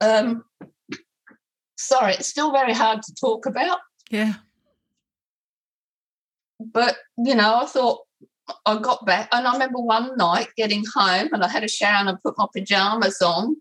Um, 0.02 0.44
sorry, 1.76 2.14
it's 2.14 2.26
still 2.28 2.52
very 2.52 2.72
hard 2.74 3.02
to 3.02 3.14
talk 3.14 3.46
about, 3.46 3.78
Yeah. 4.10 4.34
but 6.60 6.96
you 7.18 7.34
know, 7.34 7.60
I 7.62 7.66
thought 7.66 8.00
I 8.66 8.78
got 8.78 9.06
back, 9.06 9.28
and 9.32 9.46
I 9.46 9.52
remember 9.52 9.78
one 9.80 10.16
night 10.16 10.48
getting 10.56 10.84
home, 10.94 11.28
and 11.32 11.42
I 11.44 11.48
had 11.48 11.64
a 11.64 11.68
shower 11.68 12.00
and 12.00 12.08
I 12.08 12.14
put 12.22 12.36
my 12.38 12.46
pajamas 12.54 13.20
on, 13.22 13.56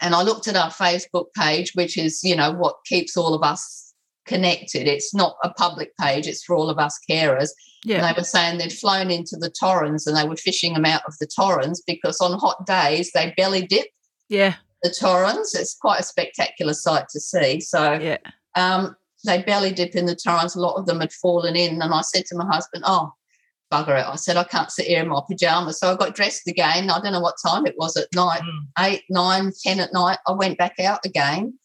and 0.00 0.14
I 0.14 0.22
looked 0.22 0.48
at 0.48 0.56
our 0.56 0.70
Facebook 0.70 1.26
page, 1.36 1.72
which 1.74 1.98
is 1.98 2.22
you 2.24 2.36
know 2.36 2.52
what 2.52 2.76
keeps 2.86 3.16
all 3.16 3.34
of 3.34 3.42
us 3.42 3.92
connected. 4.26 4.86
It's 4.86 5.14
not 5.14 5.36
a 5.44 5.50
public 5.50 5.96
page; 5.98 6.26
it's 6.26 6.42
for 6.44 6.56
all 6.56 6.70
of 6.70 6.78
us 6.78 6.98
carers. 7.08 7.50
And 7.84 7.92
Yeah. 7.92 8.12
they 8.12 8.18
were 8.18 8.24
saying 8.24 8.58
they'd 8.58 8.72
flown 8.72 9.10
into 9.10 9.36
the 9.38 9.50
Torrens 9.50 10.06
and 10.06 10.14
they 10.14 10.28
were 10.28 10.36
fishing 10.36 10.74
them 10.74 10.84
out 10.84 11.02
of 11.06 11.16
the 11.18 11.26
Torrens 11.26 11.82
because 11.86 12.20
on 12.20 12.38
hot 12.38 12.66
days 12.66 13.10
they 13.14 13.32
belly 13.38 13.66
dip 13.66 13.86
Yeah. 14.28 14.56
The 14.82 14.90
Torrens. 14.90 15.54
It's 15.54 15.74
quite 15.74 16.00
a 16.00 16.04
spectacular 16.04 16.74
sight 16.74 17.08
to 17.10 17.20
see. 17.20 17.60
So 17.60 17.92
Yeah. 17.94 18.18
um, 18.56 18.96
they 19.24 19.42
belly 19.42 19.72
dip 19.72 19.94
in 19.94 20.06
the 20.06 20.16
Torrens. 20.16 20.54
A 20.56 20.60
lot 20.60 20.76
of 20.76 20.86
them 20.86 21.00
had 21.00 21.12
fallen 21.12 21.56
in. 21.56 21.80
And 21.82 21.92
I 21.94 22.00
said 22.02 22.24
to 22.26 22.36
my 22.36 22.46
husband, 22.46 22.84
Oh, 22.86 23.12
bugger 23.72 24.00
it. 24.00 24.06
I 24.06 24.16
said, 24.16 24.36
I 24.36 24.44
can't 24.44 24.70
sit 24.70 24.86
here 24.86 25.02
in 25.02 25.08
my 25.08 25.20
pajamas. 25.28 25.78
So 25.78 25.92
I 25.92 25.96
got 25.96 26.14
dressed 26.14 26.48
again. 26.48 26.90
I 26.90 27.00
don't 27.00 27.12
know 27.12 27.20
what 27.20 27.36
time 27.44 27.66
it 27.66 27.76
was 27.78 27.96
at 27.96 28.08
night 28.14 28.42
Mm. 28.42 28.66
eight, 28.86 29.02
nine, 29.10 29.52
ten 29.62 29.78
at 29.80 29.92
night. 29.92 30.18
I 30.26 30.32
went 30.32 30.58
back 30.58 30.80
out 30.80 31.04
again. 31.04 31.58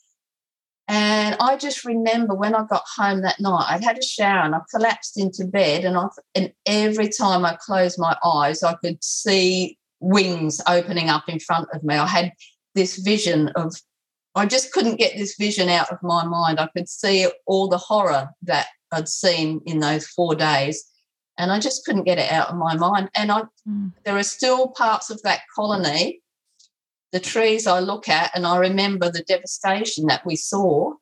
And 0.87 1.35
I 1.39 1.57
just 1.57 1.83
remember 1.83 2.35
when 2.35 2.53
I 2.53 2.63
got 2.63 2.83
home 2.95 3.21
that 3.21 3.39
night, 3.39 3.65
I'd 3.69 3.83
had 3.83 3.97
a 3.97 4.03
shower 4.03 4.43
and 4.45 4.53
I 4.53 4.59
collapsed 4.69 5.17
into 5.17 5.45
bed. 5.45 5.83
And 5.83 5.97
I 5.97 6.07
and 6.35 6.53
every 6.67 7.09
time 7.09 7.43
I 7.43 7.57
closed 7.59 7.97
my 7.97 8.15
eyes, 8.23 8.61
I 8.61 8.75
could 8.75 9.03
see 9.03 9.79
wings 9.99 10.61
opening 10.67 11.09
up 11.09 11.23
in 11.27 11.39
front 11.39 11.69
of 11.73 11.83
me. 11.83 11.95
I 11.95 12.05
had 12.05 12.33
this 12.75 12.97
vision 12.97 13.49
of 13.55 13.73
I 14.37 14.45
just 14.45 14.73
couldn't 14.73 14.97
get 14.97 15.17
this 15.17 15.35
vision 15.37 15.69
out 15.69 15.89
of 15.91 16.03
my 16.03 16.25
mind. 16.25 16.59
I 16.59 16.67
could 16.67 16.89
see 16.89 17.27
all 17.45 17.69
the 17.69 17.77
horror 17.77 18.29
that 18.43 18.67
I'd 18.91 19.07
seen 19.07 19.61
in 19.65 19.79
those 19.79 20.05
four 20.05 20.35
days. 20.35 20.83
And 21.37 21.51
I 21.51 21.59
just 21.59 21.85
couldn't 21.85 22.03
get 22.03 22.19
it 22.19 22.31
out 22.31 22.49
of 22.49 22.57
my 22.57 22.75
mind. 22.75 23.09
And 23.15 23.31
I 23.31 23.43
Mm. 23.67 23.93
there 24.03 24.17
are 24.17 24.23
still 24.23 24.67
parts 24.69 25.09
of 25.09 25.21
that 25.23 25.41
colony, 25.55 26.21
the 27.11 27.19
trees 27.19 27.65
I 27.65 27.79
look 27.79 28.09
at, 28.09 28.31
and 28.35 28.45
I 28.45 28.57
remember 28.57 29.09
the 29.09 29.23
devastation 29.23 30.07
that 30.07 30.25
we 30.25 30.35
saw. 30.35 30.93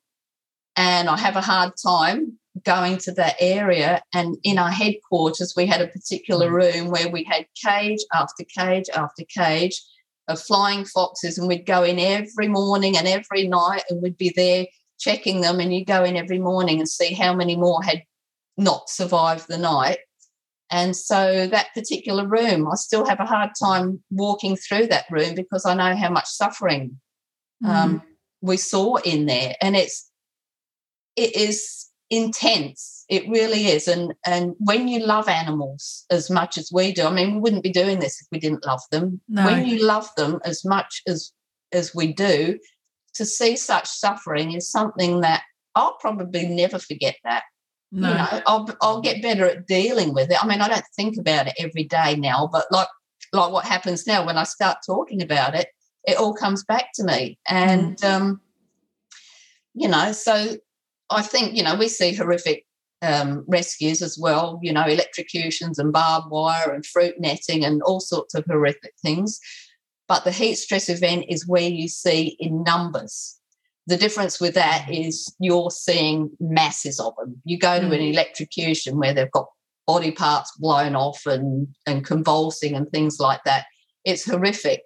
And 0.76 1.08
I 1.08 1.16
have 1.18 1.36
a 1.36 1.40
hard 1.40 1.72
time 1.76 2.38
going 2.64 2.98
to 2.98 3.12
that 3.12 3.36
area. 3.40 4.02
And 4.12 4.36
in 4.44 4.58
our 4.58 4.70
headquarters, 4.70 5.54
we 5.56 5.66
had 5.66 5.80
a 5.80 5.88
particular 5.88 6.52
room 6.52 6.88
where 6.88 7.08
we 7.08 7.24
had 7.24 7.46
cage 7.60 8.00
after 8.12 8.44
cage 8.44 8.88
after 8.94 9.24
cage 9.24 9.82
of 10.28 10.40
flying 10.40 10.84
foxes. 10.84 11.38
And 11.38 11.48
we'd 11.48 11.66
go 11.66 11.82
in 11.82 11.98
every 11.98 12.48
morning 12.48 12.96
and 12.96 13.06
every 13.06 13.46
night, 13.46 13.82
and 13.90 14.02
we'd 14.02 14.16
be 14.16 14.32
there 14.34 14.66
checking 14.98 15.40
them. 15.40 15.60
And 15.60 15.74
you'd 15.74 15.86
go 15.86 16.04
in 16.04 16.16
every 16.16 16.38
morning 16.38 16.78
and 16.78 16.88
see 16.88 17.14
how 17.14 17.34
many 17.34 17.56
more 17.56 17.82
had 17.82 18.02
not 18.56 18.88
survived 18.88 19.48
the 19.48 19.58
night. 19.58 19.98
And 20.70 20.96
so 20.96 21.46
that 21.46 21.74
particular 21.74 22.26
room, 22.26 22.66
I 22.66 22.74
still 22.74 23.06
have 23.06 23.20
a 23.20 23.26
hard 23.26 23.50
time 23.62 24.02
walking 24.10 24.56
through 24.56 24.86
that 24.88 25.04
room 25.10 25.34
because 25.34 25.66
I 25.66 25.74
know 25.74 25.96
how 25.96 26.10
much 26.10 26.26
suffering 26.26 27.00
Mm. 27.62 27.68
um, 27.68 28.02
we 28.40 28.56
saw 28.56 28.96
in 28.96 29.26
there, 29.26 29.54
and 29.60 29.74
it's 29.76 30.10
it 31.16 31.34
is 31.34 31.86
intense. 32.10 32.93
It 33.08 33.28
really 33.28 33.66
is. 33.66 33.86
And 33.88 34.14
and 34.26 34.54
when 34.58 34.88
you 34.88 35.04
love 35.04 35.28
animals 35.28 36.04
as 36.10 36.30
much 36.30 36.56
as 36.56 36.70
we 36.72 36.92
do, 36.92 37.04
I 37.04 37.10
mean, 37.10 37.34
we 37.34 37.40
wouldn't 37.40 37.62
be 37.62 37.72
doing 37.72 38.00
this 38.00 38.20
if 38.20 38.26
we 38.32 38.38
didn't 38.38 38.66
love 38.66 38.80
them. 38.90 39.20
No. 39.28 39.44
When 39.44 39.66
you 39.66 39.84
love 39.84 40.08
them 40.16 40.40
as 40.44 40.64
much 40.64 41.02
as 41.06 41.32
as 41.72 41.94
we 41.94 42.12
do, 42.12 42.58
to 43.14 43.24
see 43.24 43.56
such 43.56 43.86
suffering 43.88 44.52
is 44.52 44.70
something 44.70 45.20
that 45.20 45.42
I'll 45.74 45.96
probably 46.00 46.46
never 46.46 46.78
forget. 46.78 47.16
That 47.24 47.42
no. 47.92 48.08
you 48.08 48.14
know, 48.14 48.42
I'll 48.46 48.68
I'll 48.80 49.00
get 49.00 49.22
better 49.22 49.46
at 49.46 49.66
dealing 49.66 50.14
with 50.14 50.30
it. 50.30 50.42
I 50.42 50.46
mean, 50.46 50.60
I 50.60 50.68
don't 50.68 50.84
think 50.96 51.16
about 51.18 51.46
it 51.46 51.54
every 51.58 51.84
day 51.84 52.16
now, 52.16 52.48
but 52.50 52.66
like 52.70 52.88
like 53.32 53.52
what 53.52 53.66
happens 53.66 54.06
now 54.06 54.24
when 54.24 54.38
I 54.38 54.44
start 54.44 54.78
talking 54.86 55.22
about 55.22 55.54
it, 55.54 55.68
it 56.04 56.16
all 56.16 56.34
comes 56.34 56.64
back 56.64 56.86
to 56.94 57.04
me. 57.04 57.38
And 57.48 58.02
um, 58.02 58.40
you 59.74 59.88
know, 59.88 60.12
so 60.12 60.56
I 61.10 61.22
think, 61.22 61.56
you 61.56 61.62
know, 61.62 61.74
we 61.74 61.88
see 61.88 62.14
horrific 62.14 62.64
um, 63.04 63.44
rescues 63.46 64.02
as 64.02 64.18
well, 64.18 64.58
you 64.62 64.72
know, 64.72 64.84
electrocutions 64.86 65.78
and 65.78 65.92
barbed 65.92 66.30
wire 66.30 66.72
and 66.72 66.86
fruit 66.86 67.14
netting 67.20 67.64
and 67.64 67.82
all 67.82 68.00
sorts 68.00 68.34
of 68.34 68.44
horrific 68.46 68.94
things. 69.02 69.38
But 70.08 70.24
the 70.24 70.32
heat 70.32 70.56
stress 70.56 70.88
event 70.88 71.26
is 71.28 71.46
where 71.46 71.68
you 71.68 71.88
see 71.88 72.36
in 72.40 72.62
numbers. 72.62 73.38
The 73.86 73.96
difference 73.96 74.40
with 74.40 74.54
that 74.54 74.86
is 74.90 75.34
you're 75.38 75.70
seeing 75.70 76.30
masses 76.40 76.98
of 76.98 77.14
them. 77.16 77.40
You 77.44 77.58
go 77.58 77.78
to 77.78 77.86
an 77.86 78.00
electrocution 78.00 78.98
where 78.98 79.12
they've 79.12 79.30
got 79.30 79.48
body 79.86 80.10
parts 80.10 80.52
blown 80.56 80.96
off 80.96 81.26
and, 81.26 81.68
and 81.86 82.04
convulsing 82.04 82.74
and 82.74 82.90
things 82.90 83.20
like 83.20 83.44
that. 83.44 83.66
It's 84.04 84.24
horrific. 84.24 84.82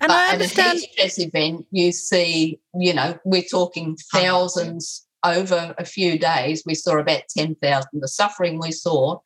And 0.00 0.08
but 0.08 0.10
I 0.10 0.26
at 0.28 0.32
understand. 0.34 0.78
a 0.78 0.80
heat 0.80 0.90
stress 0.92 1.18
event, 1.18 1.66
you 1.70 1.92
see, 1.92 2.60
you 2.74 2.92
know, 2.92 3.18
we're 3.24 3.42
talking 3.42 3.96
thousands 4.12 5.06
over 5.24 5.74
a 5.78 5.84
few 5.84 6.18
days. 6.18 6.62
We 6.66 6.74
saw 6.74 6.98
about 6.98 7.22
10,000. 7.36 7.88
The 7.92 8.08
suffering 8.08 8.58
we 8.58 8.72
saw 8.72 9.20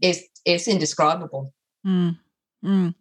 is, 0.00 0.22
is 0.44 0.68
indescribable. 0.68 1.52
Mm, 1.86 2.18
mm. 2.64 2.94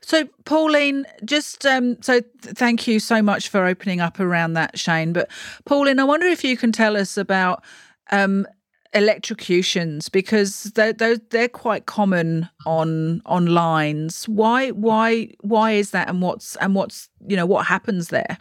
So, 0.00 0.28
Pauline, 0.44 1.06
just 1.24 1.64
um, 1.64 2.00
so 2.02 2.20
th- 2.20 2.54
thank 2.56 2.86
you 2.86 3.00
so 3.00 3.22
much 3.22 3.48
for 3.48 3.64
opening 3.64 4.00
up 4.00 4.20
around 4.20 4.52
that, 4.54 4.78
Shane. 4.78 5.12
But, 5.12 5.30
Pauline, 5.64 5.98
I 5.98 6.04
wonder 6.04 6.26
if 6.26 6.44
you 6.44 6.56
can 6.56 6.70
tell 6.70 6.96
us 6.96 7.16
about 7.16 7.64
um, 8.10 8.46
electrocutions 8.94 10.08
because 10.08 10.64
they're, 10.74 10.92
they're 10.92 11.16
they're 11.16 11.48
quite 11.48 11.86
common 11.86 12.48
on 12.66 13.22
on 13.26 13.46
lines. 13.46 14.28
Why 14.28 14.70
why 14.70 15.30
why 15.40 15.72
is 15.72 15.90
that, 15.90 16.08
and 16.08 16.22
what's 16.22 16.56
and 16.56 16.74
what's 16.74 17.08
you 17.26 17.36
know 17.36 17.46
what 17.46 17.66
happens 17.66 18.08
there? 18.08 18.38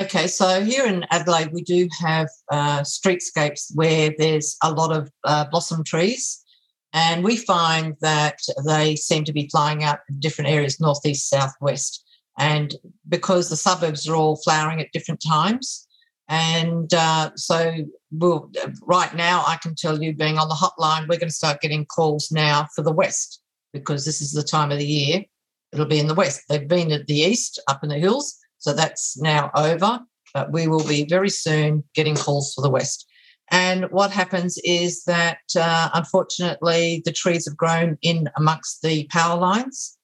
Okay, 0.00 0.28
so 0.28 0.64
here 0.64 0.86
in 0.86 1.04
Adelaide, 1.10 1.52
we 1.52 1.62
do 1.62 1.88
have 2.00 2.28
uh, 2.52 2.82
streetscapes 2.82 3.72
where 3.74 4.14
there's 4.16 4.56
a 4.62 4.70
lot 4.70 4.96
of 4.96 5.10
uh, 5.24 5.44
blossom 5.50 5.82
trees, 5.82 6.40
and 6.92 7.24
we 7.24 7.36
find 7.36 7.96
that 8.00 8.38
they 8.64 8.94
seem 8.94 9.24
to 9.24 9.32
be 9.32 9.48
flying 9.48 9.82
out 9.82 9.98
in 10.08 10.20
different 10.20 10.50
areas 10.50 10.78
northeast, 10.78 11.28
southwest. 11.28 12.04
And 12.38 12.76
because 13.08 13.50
the 13.50 13.56
suburbs 13.56 14.08
are 14.08 14.14
all 14.14 14.36
flowering 14.36 14.80
at 14.80 14.92
different 14.92 15.20
times, 15.20 15.88
and 16.28 16.94
uh, 16.94 17.32
so 17.34 17.74
we'll, 18.12 18.52
right 18.82 19.12
now, 19.16 19.42
I 19.48 19.56
can 19.56 19.74
tell 19.74 20.00
you, 20.00 20.14
being 20.14 20.38
on 20.38 20.48
the 20.48 20.54
hotline, 20.54 21.08
we're 21.08 21.18
going 21.18 21.28
to 21.28 21.34
start 21.34 21.60
getting 21.60 21.86
calls 21.86 22.30
now 22.30 22.68
for 22.76 22.82
the 22.82 22.92
west 22.92 23.42
because 23.72 24.04
this 24.04 24.20
is 24.20 24.30
the 24.30 24.44
time 24.44 24.70
of 24.70 24.78
the 24.78 24.86
year. 24.86 25.24
It'll 25.72 25.86
be 25.86 25.98
in 25.98 26.06
the 26.06 26.14
west. 26.14 26.42
They've 26.48 26.68
been 26.68 26.92
at 26.92 27.08
the 27.08 27.18
east, 27.18 27.60
up 27.66 27.82
in 27.82 27.88
the 27.88 27.98
hills, 27.98 28.37
so 28.58 28.72
that's 28.72 29.20
now 29.20 29.50
over. 29.54 30.00
But 30.34 30.52
we 30.52 30.68
will 30.68 30.86
be 30.86 31.04
very 31.04 31.30
soon 31.30 31.84
getting 31.94 32.14
calls 32.14 32.52
for 32.54 32.60
the 32.60 32.70
west. 32.70 33.06
And 33.50 33.86
what 33.90 34.10
happens 34.10 34.58
is 34.58 35.04
that 35.04 35.40
uh, 35.58 35.88
unfortunately 35.94 37.02
the 37.04 37.12
trees 37.12 37.46
have 37.46 37.56
grown 37.56 37.96
in 38.02 38.28
amongst 38.36 38.82
the 38.82 39.06
power 39.10 39.38
lines. 39.40 39.96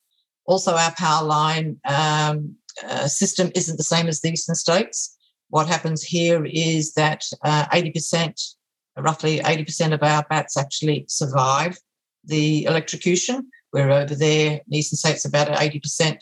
Also, 0.47 0.75
our 0.75 0.93
power 0.93 1.25
line 1.25 1.79
um, 1.87 2.55
uh, 2.87 3.07
system 3.07 3.51
isn't 3.55 3.77
the 3.77 3.85
same 3.85 4.09
as 4.09 4.21
the 4.21 4.31
eastern 4.31 4.55
states. 4.55 5.17
What 5.49 5.69
happens 5.69 6.03
here 6.03 6.45
is 6.45 6.95
that 6.95 7.23
uh, 7.45 7.67
80%, 7.67 8.55
roughly 8.97 9.39
80% 9.41 9.93
of 9.93 10.03
our 10.03 10.25
bats 10.29 10.57
actually 10.57 11.05
survive 11.09 11.79
the 12.25 12.65
electrocution. 12.65 13.51
We're 13.73 13.91
over 13.91 14.15
there, 14.15 14.53
in 14.53 14.61
the 14.69 14.79
eastern 14.79 14.97
states, 14.97 15.25
about 15.25 15.49
80% 15.49 16.19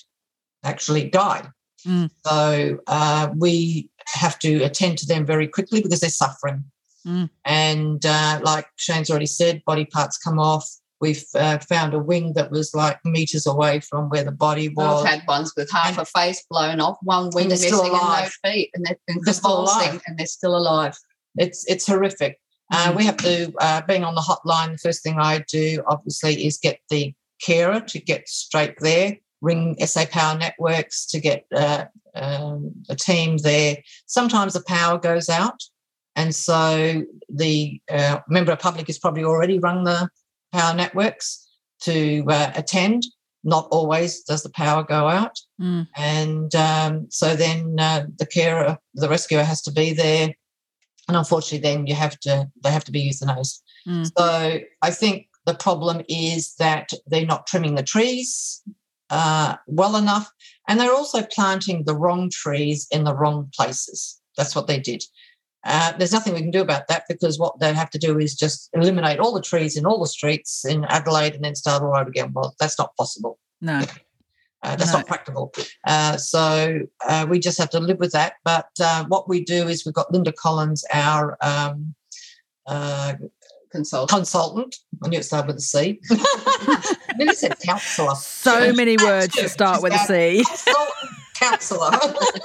actually 0.65 1.09
died. 1.09 1.49
Mm. 1.87 2.11
So 2.25 2.79
uh, 2.87 3.29
we 3.37 3.91
have 4.07 4.39
to 4.41 4.63
attend 4.63 4.99
to 4.99 5.07
them 5.07 5.27
very 5.27 5.49
quickly 5.49 5.81
because 5.83 6.01
they're 6.01 6.11
suffering. 6.11 6.65
Mm. 7.07 7.31
And 7.45 8.07
uh, 8.07 8.41
like 8.43 8.67
Shane's 8.77 9.11
already 9.11 9.27
said, 9.27 9.63
body 9.65 9.85
parts 9.85 10.19
come 10.19 10.39
off. 10.39 10.69
We've 11.01 11.25
uh, 11.35 11.59
found 11.59 11.95
a 11.95 11.99
wing 11.99 12.35
that 12.35 12.53
was 12.53 12.75
like 12.77 13.05
meters 13.05 13.45
away 13.45 13.81
from 13.81 14.09
where 14.09 14.23
the 14.23 14.31
body 14.31 14.69
was. 14.69 15.05
I've 15.05 15.11
had 15.11 15.27
ones 15.27 15.53
with 15.57 15.69
half 15.69 15.99
a 15.99 16.05
face 16.05 16.45
blown 16.49 16.81
off, 16.81 16.97
one 17.03 17.31
wing 17.35 17.49
they're 17.49 17.57
missing, 17.57 17.71
still 17.71 17.83
and 17.83 17.93
no 17.93 18.29
feet, 18.45 18.71
and 18.75 18.87
they're, 18.87 18.99
and 19.09 19.21
They're 19.25 19.35
still 19.35 19.63
alive. 19.63 20.01
and 20.07 20.17
they're 20.17 20.27
still 20.27 20.57
alive. 20.57 20.97
It's 21.37 21.65
it's 21.69 21.89
horrific. 21.89 22.39
Uh, 22.71 22.95
we 22.97 23.05
have 23.05 23.17
to, 23.19 23.53
uh, 23.61 23.83
being 23.87 24.05
on 24.05 24.15
the 24.15 24.21
hotline, 24.21 24.73
the 24.73 24.79
first 24.79 25.03
thing 25.03 25.19
I 25.19 25.45
do 25.49 25.83
obviously 25.89 26.47
is 26.47 26.57
get 26.57 26.79
the 26.89 27.13
carer 27.45 27.81
to 27.81 27.99
get 27.99 28.29
straight 28.29 28.77
there, 28.79 29.17
ring 29.43 29.77
SA 29.85 30.07
Power 30.07 30.39
Networks 30.39 31.05
to 31.07 31.21
get 31.21 31.45
uh, 31.55 31.85
um, 32.15 32.73
a 32.89 32.97
team 32.97 33.37
there. 33.39 33.77
Sometimes 34.07 34.55
the 34.55 34.63
power 34.67 34.99
goes 34.99 35.29
out, 35.29 35.63
and 36.17 36.35
so 36.35 37.03
the 37.29 37.81
uh, 37.91 38.21
member 38.29 38.53
of 38.53 38.59
public 38.59 38.87
has 38.87 38.99
probably 38.99 39.25
already 39.25 39.59
rung 39.59 39.85
the 39.85 40.09
power 40.53 40.75
networks 40.75 41.47
to 41.81 42.25
uh, 42.29 42.53
attend. 42.55 43.05
Not 43.45 43.67
always 43.73 44.23
does 44.23 44.45
the 44.45 44.51
power 44.51 44.85
go 44.85 45.09
out. 45.09 45.37
Mm. 45.61 45.89
And 45.97 46.55
um, 46.55 47.07
so 47.11 47.35
then 47.35 47.77
uh, 47.79 48.07
the 48.19 48.27
carer, 48.27 48.79
the 48.95 49.09
rescuer 49.09 49.43
has 49.43 49.63
to 49.63 49.73
be 49.73 49.93
there. 49.93 50.33
And 51.09 51.17
unfortunately, 51.17 51.59
then 51.59 51.87
you 51.89 51.95
have 51.95 52.19
to, 52.21 52.49
they 52.63 52.71
have 52.71 52.85
to 52.85 52.93
be 52.93 53.11
euthanized. 53.11 53.61
Mm. 53.89 54.11
So 54.17 54.61
I 54.83 54.91
think 54.91 55.27
the 55.45 55.55
problem 55.55 56.03
is 56.09 56.55
that 56.61 56.91
they're 57.07 57.27
not 57.27 57.49
trimming 57.49 57.75
the 57.75 57.83
trees 57.83 58.63
uh, 59.13 59.57
well 59.67 59.97
enough. 59.97 60.29
And 60.69 60.81
they're 60.81 60.95
also 60.95 61.23
planting 61.23 61.85
the 61.85 61.95
wrong 61.95 62.31
trees 62.31 62.89
in 62.91 63.05
the 63.05 63.15
wrong 63.15 63.51
places. 63.55 64.21
That's 64.37 64.57
what 64.57 64.67
they 64.67 64.81
did. 64.81 65.05
Uh, 65.65 65.93
there's 65.97 66.13
nothing 66.13 66.35
we 66.35 66.41
can 66.41 66.51
do 66.51 66.63
about 66.63 66.89
that 66.89 67.05
because 67.09 67.39
what 67.39 67.61
they 67.61 67.73
have 67.73 67.91
to 67.91 67.99
do 67.99 68.19
is 68.19 68.35
just 68.35 68.69
eliminate 68.73 69.21
all 69.21 69.33
the 69.33 69.41
trees 69.41 69.77
in 69.77 69.87
all 69.87 70.01
the 70.01 70.09
streets 70.09 70.65
in 70.65 70.85
Adelaide 70.87 71.35
and 71.35 71.45
then 71.45 71.55
start 71.55 71.83
all 71.83 71.95
over 71.97 72.09
again. 72.09 72.33
Well, 72.35 72.55
that's 72.59 72.79
not 72.79 72.97
possible. 72.97 73.39
No. 73.61 73.85
Uh, 74.65 74.77
that's 74.77 74.93
No. 74.93 74.99
not 74.99 75.07
practical. 75.07 75.53
Uh, 75.87 76.17
so 76.17 76.81
uh, 77.07 77.27
we 77.29 77.39
just 77.39 77.59
have 77.59 77.71
to 77.71 77.81
live 77.81 77.99
with 77.99 78.13
that. 78.13 78.35
But 78.45 78.71
uh, 78.81 79.05
what 79.07 79.29
we 79.29 79.45
do 79.45 79.69
is 79.69 79.85
we've 79.85 79.95
got 79.95 80.13
Linda 80.13 80.33
Collins, 80.33 80.85
our 80.93 81.37
um, 81.43 81.95
uh, 83.73 83.77
Consult. 83.77 84.11
consultant. 84.11 84.77
I 85.05 85.09
knew 85.09 85.19
it 85.19 85.25
started 85.25 85.49
with 85.49 85.57
a 85.57 85.61
C. 85.61 86.01
Nearly 87.17 87.35
said 87.35 87.59
counsellor. 87.61 88.15
So 88.15 88.73
many 88.73 88.97
words 88.97 89.35
to 89.35 89.43
She's 89.43 89.53
start 89.53 89.83
with 89.83 89.93
a 89.93 89.99
our 89.99 90.07
C. 90.07 90.45
Counsellor. 91.37 91.91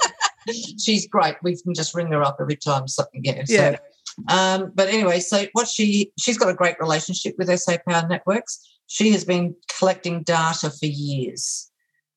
She's 0.78 1.06
great. 1.06 1.36
We 1.42 1.60
can 1.60 1.74
just 1.74 1.94
ring 1.94 2.10
her 2.12 2.22
up 2.22 2.38
every 2.40 2.56
time 2.56 2.88
something 2.88 3.22
gets. 3.22 3.50
Yeah. 3.50 3.76
So, 3.76 4.34
um, 4.34 4.72
but 4.74 4.88
anyway, 4.88 5.20
so 5.20 5.46
what 5.52 5.68
she 5.68 6.12
she's 6.18 6.38
got 6.38 6.48
a 6.48 6.54
great 6.54 6.80
relationship 6.80 7.34
with 7.38 7.56
SA 7.58 7.76
Power 7.86 8.08
Networks. 8.08 8.58
She 8.86 9.10
has 9.12 9.24
been 9.24 9.54
collecting 9.78 10.22
data 10.22 10.70
for 10.70 10.86
years 10.86 11.70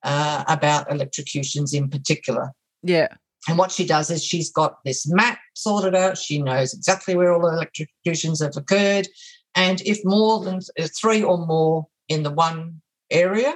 uh, 0.04 0.44
about 0.48 0.90
electrocutions 0.90 1.74
in 1.74 1.90
particular. 1.90 2.54
Yeah. 2.82 3.10
And 3.48 3.58
what 3.58 3.72
she 3.72 3.86
does 3.86 4.10
is 4.10 4.24
she's 4.24 4.52
got 4.52 4.84
this 4.86 5.08
map 5.08 5.40
sorted 5.54 5.96
out. 5.96 6.18
She 6.18 6.42
knows 6.42 6.74
exactly 6.74 7.16
where 7.16 7.34
all 7.34 7.42
the 7.42 7.54
electrocutions 7.54 8.42
have 8.42 8.58
occurred. 8.58 9.08
And 9.56 9.82
if 9.82 10.00
more 10.06 10.44
than 10.44 10.62
three 11.00 11.24
or 11.24 11.46
more 11.46 11.88
in 12.08 12.24
the 12.24 12.32
one 12.32 12.82
area, 13.10 13.54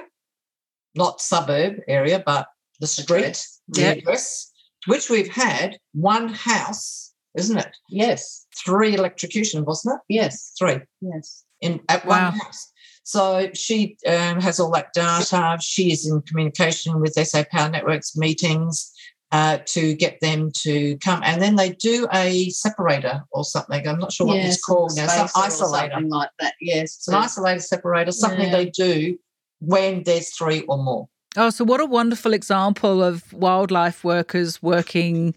not 0.94 1.20
suburb 1.20 1.80
area, 1.88 2.22
but 2.24 2.48
the 2.80 2.86
street, 2.86 3.46
the 3.68 3.80
Yeah. 3.80 3.90
address, 3.92 4.52
which 4.86 5.08
we've 5.10 5.32
had 5.32 5.78
one 5.92 6.28
house, 6.28 7.14
isn't 7.36 7.58
it? 7.58 7.76
Yes. 7.88 8.46
Three 8.64 8.94
electrocution, 8.94 9.64
wasn't 9.64 9.96
it? 9.96 10.14
Yes. 10.14 10.52
Three 10.58 10.80
Yes. 11.00 11.44
in 11.60 11.80
at 11.88 12.04
Wow. 12.06 12.30
one 12.30 12.38
house. 12.40 12.72
So 13.04 13.50
she 13.54 13.96
um, 14.06 14.40
has 14.40 14.58
all 14.58 14.70
that 14.72 14.92
data. 14.92 15.56
She 15.60 15.92
is 15.92 16.06
in 16.06 16.20
communication 16.22 17.00
with 17.00 17.16
SA 17.16 17.44
Power 17.50 17.68
Networks 17.70 18.16
meetings 18.16 18.92
uh, 19.32 19.58
to 19.66 19.94
get 19.94 20.20
them 20.20 20.50
to 20.62 20.96
come, 20.98 21.20
and 21.24 21.42
then 21.42 21.56
they 21.56 21.70
do 21.70 22.06
a 22.12 22.48
separator 22.50 23.22
or 23.32 23.44
something. 23.44 23.86
I'm 23.86 23.98
not 23.98 24.12
sure 24.12 24.26
what 24.28 24.36
Yes, 24.36 24.54
it's 24.54 24.64
called 24.64 24.92
now. 24.96 25.06
Some 25.08 25.28
isolator. 25.28 25.90
something 25.90 26.08
like 26.10 26.30
that. 26.40 26.54
Yes. 26.60 26.96
It's 26.96 27.08
an 27.08 27.14
isolator 27.14 27.62
separator. 27.62 28.12
Something 28.12 28.46
Yeah. 28.50 28.56
they 28.56 28.66
do 28.66 29.18
when 29.60 30.04
there's 30.04 30.30
three 30.30 30.62
or 30.62 30.78
more. 30.78 31.08
Oh, 31.36 31.50
so 31.50 31.64
what 31.64 31.80
a 31.80 31.86
wonderful 31.86 32.32
example 32.32 33.02
of 33.02 33.32
wildlife 33.32 34.04
workers 34.04 34.62
working 34.62 35.34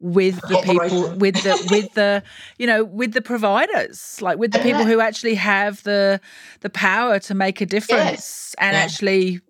with 0.00 0.36
the 0.48 0.58
people 0.64 1.14
with 1.16 1.34
the 1.42 1.66
with 1.70 1.92
the 1.94 2.22
you 2.58 2.66
know 2.66 2.84
with 2.84 3.12
the 3.14 3.22
providers 3.22 4.20
like 4.20 4.36
with 4.38 4.50
the 4.52 4.58
people 4.58 4.80
Yeah. 4.82 4.86
who 4.88 5.00
actually 5.00 5.34
have 5.36 5.82
the 5.84 6.20
the 6.60 6.68
power 6.68 7.18
to 7.20 7.34
make 7.34 7.60
a 7.62 7.66
difference 7.66 8.54
and 8.58 8.74
Yeah. 8.76 8.82
actually 8.82 9.40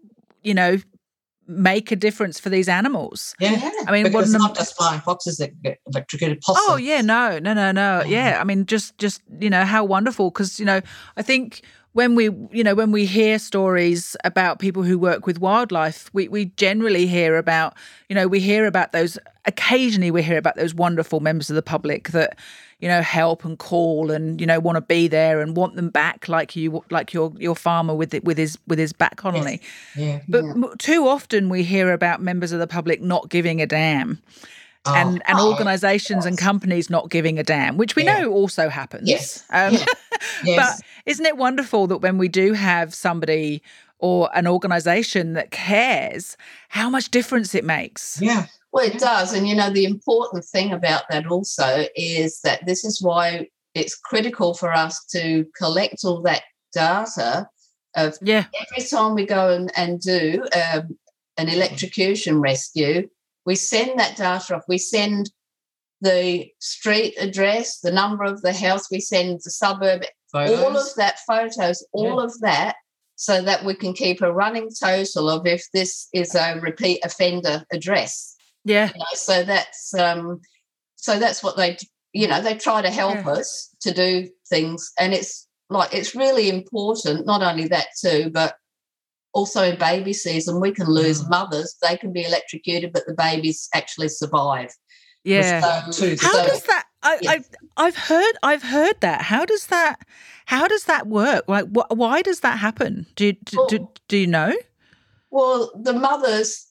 you 0.42 0.54
know 0.54 0.76
make 1.46 1.92
a 1.92 1.96
difference 1.96 2.40
for 2.40 2.48
these 2.48 2.68
animals 2.68 3.34
Yeah. 3.38 3.52
Yeah. 3.52 3.70
i 3.86 3.92
mean 3.92 4.04
because 4.04 4.30
an 4.30 4.36
it's 4.36 4.44
not 4.44 4.56
just 4.56 4.76
flying 4.76 5.00
foxes 5.00 5.36
that 5.38 5.50
get 5.62 5.78
electrocuted. 5.86 6.40
Possums. 6.40 6.66
Oh 6.68 6.76
yeah, 6.76 7.00
no, 7.00 7.38
no, 7.38 7.52
no, 7.54 7.72
no. 7.72 8.02
Mm. 8.04 8.08
Yeah, 8.08 8.38
I 8.40 8.44
mean, 8.44 8.66
just, 8.66 8.96
just 8.98 9.22
you 9.40 9.50
know, 9.50 9.64
how 9.64 9.84
wonderful. 9.84 10.30
Because 10.30 10.58
you 10.58 10.66
know, 10.66 10.80
I 11.16 11.22
think 11.22 11.62
when 11.92 12.14
we, 12.16 12.24
you 12.50 12.64
know, 12.64 12.74
when 12.74 12.90
we 12.90 13.06
hear 13.06 13.38
stories 13.38 14.16
about 14.24 14.58
people 14.58 14.82
who 14.82 14.98
work 14.98 15.26
with 15.26 15.38
wildlife, 15.38 16.10
we 16.12 16.28
we 16.28 16.46
generally 16.56 17.06
hear 17.06 17.36
about, 17.36 17.74
you 18.08 18.14
know, 18.14 18.26
we 18.26 18.40
hear 18.40 18.66
about 18.66 18.92
those. 18.92 19.18
Occasionally, 19.46 20.10
we 20.10 20.22
hear 20.22 20.38
about 20.38 20.56
those 20.56 20.74
wonderful 20.74 21.20
members 21.20 21.50
of 21.50 21.56
the 21.56 21.62
public 21.62 22.08
that, 22.10 22.38
you 22.84 22.90
know, 22.90 23.00
help 23.00 23.46
and 23.46 23.58
call 23.58 24.10
and 24.10 24.38
you 24.42 24.46
know 24.46 24.60
want 24.60 24.76
to 24.76 24.82
be 24.82 25.08
there 25.08 25.40
and 25.40 25.56
want 25.56 25.74
them 25.74 25.88
back, 25.88 26.28
like 26.28 26.54
you, 26.54 26.84
like 26.90 27.14
your 27.14 27.32
your 27.38 27.56
farmer 27.56 27.94
with 27.94 28.12
it 28.12 28.24
with 28.24 28.36
his 28.36 28.58
with 28.66 28.78
his 28.78 28.92
bat 28.92 29.16
colony. 29.16 29.62
Yeah. 29.96 30.20
But 30.28 30.44
Yeah. 30.44 30.52
too 30.78 31.08
often 31.08 31.48
we 31.48 31.62
hear 31.62 31.92
about 31.94 32.20
members 32.20 32.52
of 32.52 32.58
the 32.60 32.66
public 32.66 33.00
not 33.00 33.30
giving 33.30 33.62
a 33.62 33.66
damn 33.66 34.20
Oh. 34.86 34.94
and 34.94 35.22
and 35.26 35.38
Oh, 35.38 35.50
organizations 35.50 36.26
and 36.26 36.36
companies 36.36 36.90
not 36.90 37.08
giving 37.08 37.38
a 37.38 37.42
damn, 37.42 37.78
which 37.78 37.96
we 37.96 38.04
Yeah. 38.04 38.20
know 38.20 38.32
also 38.32 38.68
happens. 38.68 39.08
Yes. 39.08 39.42
Um, 39.48 39.72
Yeah. 39.72 39.84
yes. 40.44 40.56
But 40.60 40.86
isn't 41.06 41.24
it 41.24 41.38
wonderful 41.38 41.86
that 41.86 41.98
when 42.02 42.18
we 42.18 42.28
do 42.28 42.52
have 42.52 42.92
somebody 42.94 43.62
or 43.98 44.28
an 44.34 44.46
organization 44.46 45.32
that 45.32 45.50
cares, 45.50 46.36
how 46.68 46.90
much 46.90 47.08
difference 47.10 47.54
it 47.54 47.64
makes? 47.64 48.18
yeah. 48.20 48.44
Well, 48.74 48.84
it 48.84 48.98
does. 48.98 49.32
And, 49.32 49.48
you 49.48 49.54
know, 49.54 49.70
the 49.70 49.84
important 49.84 50.44
thing 50.44 50.72
about 50.72 51.04
that 51.08 51.28
also 51.28 51.86
is 51.94 52.40
that 52.40 52.66
this 52.66 52.84
is 52.84 53.00
why 53.00 53.46
it's 53.72 53.94
critical 53.94 54.52
for 54.52 54.72
us 54.72 55.04
to 55.12 55.46
collect 55.56 56.04
all 56.04 56.20
that 56.22 56.42
data 56.72 57.48
of 57.94 58.18
Yeah. 58.20 58.46
every 58.60 58.84
time 58.84 59.14
we 59.14 59.26
go 59.26 59.54
and, 59.54 59.70
and 59.76 60.00
do 60.00 60.44
um, 60.56 60.98
an 61.36 61.48
electrocution 61.48 62.40
rescue, 62.40 63.08
we 63.46 63.54
send 63.54 63.96
that 64.00 64.16
data 64.16 64.56
off. 64.56 64.64
We 64.66 64.78
send 64.78 65.30
the 66.00 66.50
street 66.58 67.14
address, 67.20 67.78
the 67.78 67.92
number 67.92 68.24
of 68.24 68.42
the 68.42 68.52
house, 68.52 68.90
we 68.90 68.98
send 68.98 69.38
the 69.44 69.50
suburb, 69.50 70.02
all 70.34 70.76
of 70.76 70.88
that 70.96 71.20
photos, 71.28 71.86
all 71.92 72.18
of 72.18 72.36
that, 72.40 72.74
so 73.14 73.40
that 73.40 73.64
we 73.64 73.74
can 73.74 73.92
keep 73.92 74.20
a 74.20 74.32
running 74.32 74.68
total 74.82 75.30
of 75.30 75.46
if 75.46 75.64
this 75.72 76.08
is 76.12 76.34
a 76.34 76.58
repeat 76.58 76.98
offender 77.04 77.64
address 77.70 78.33
Yeah. 78.64 78.88
you 78.92 78.98
know, 78.98 79.04
so 79.14 79.42
that's 79.44 79.92
um 79.94 80.40
so 80.96 81.18
that's 81.18 81.42
what 81.42 81.56
they 81.56 81.76
you 82.12 82.26
know 82.28 82.40
they 82.40 82.54
try 82.56 82.82
to 82.82 82.90
help 82.90 83.14
Yeah. 83.16 83.32
us 83.32 83.74
to 83.82 83.92
do 83.92 84.28
things 84.48 84.92
and 84.98 85.12
it's 85.12 85.46
like 85.70 85.92
it's 85.94 86.14
really 86.14 86.48
important 86.48 87.26
not 87.26 87.42
only 87.42 87.66
that 87.68 87.88
too 88.00 88.30
but 88.32 88.56
also 89.32 89.62
in 89.62 89.78
baby 89.78 90.12
season 90.12 90.60
we 90.60 90.70
can 90.72 90.86
lose 90.86 91.22
Mm. 91.22 91.30
mothers 91.30 91.76
they 91.82 91.96
can 91.96 92.12
be 92.12 92.24
electrocuted 92.24 92.92
but 92.92 93.04
the 93.06 93.14
babies 93.14 93.68
actually 93.74 94.08
survive 94.08 94.70
Yeah. 95.24 95.60
So- 95.90 96.16
How 96.20 96.32
So- 96.32 96.46
does 96.46 96.62
that? 96.64 96.84
I, 97.02 97.18
Yeah. 97.20 97.30
I 97.32 97.44
I've 97.76 97.96
heard 97.96 98.34
I've 98.42 98.62
heard 98.62 99.00
that. 99.00 99.22
How 99.22 99.44
does 99.44 99.66
that? 99.66 99.96
How 100.46 100.68
does 100.68 100.84
that 100.84 101.06
work? 101.06 101.44
Like, 101.48 101.66
wh- 101.74 101.90
why 101.90 102.22
does 102.22 102.40
that 102.40 102.58
happen? 102.58 103.06
Do 103.16 103.26
you, 103.26 103.32
do, 103.32 103.66
do, 103.68 103.88
do 104.08 104.16
you 104.18 104.26
know? 104.26 104.54
well 105.30 105.70
the 105.74 105.92
mothers 105.92 106.66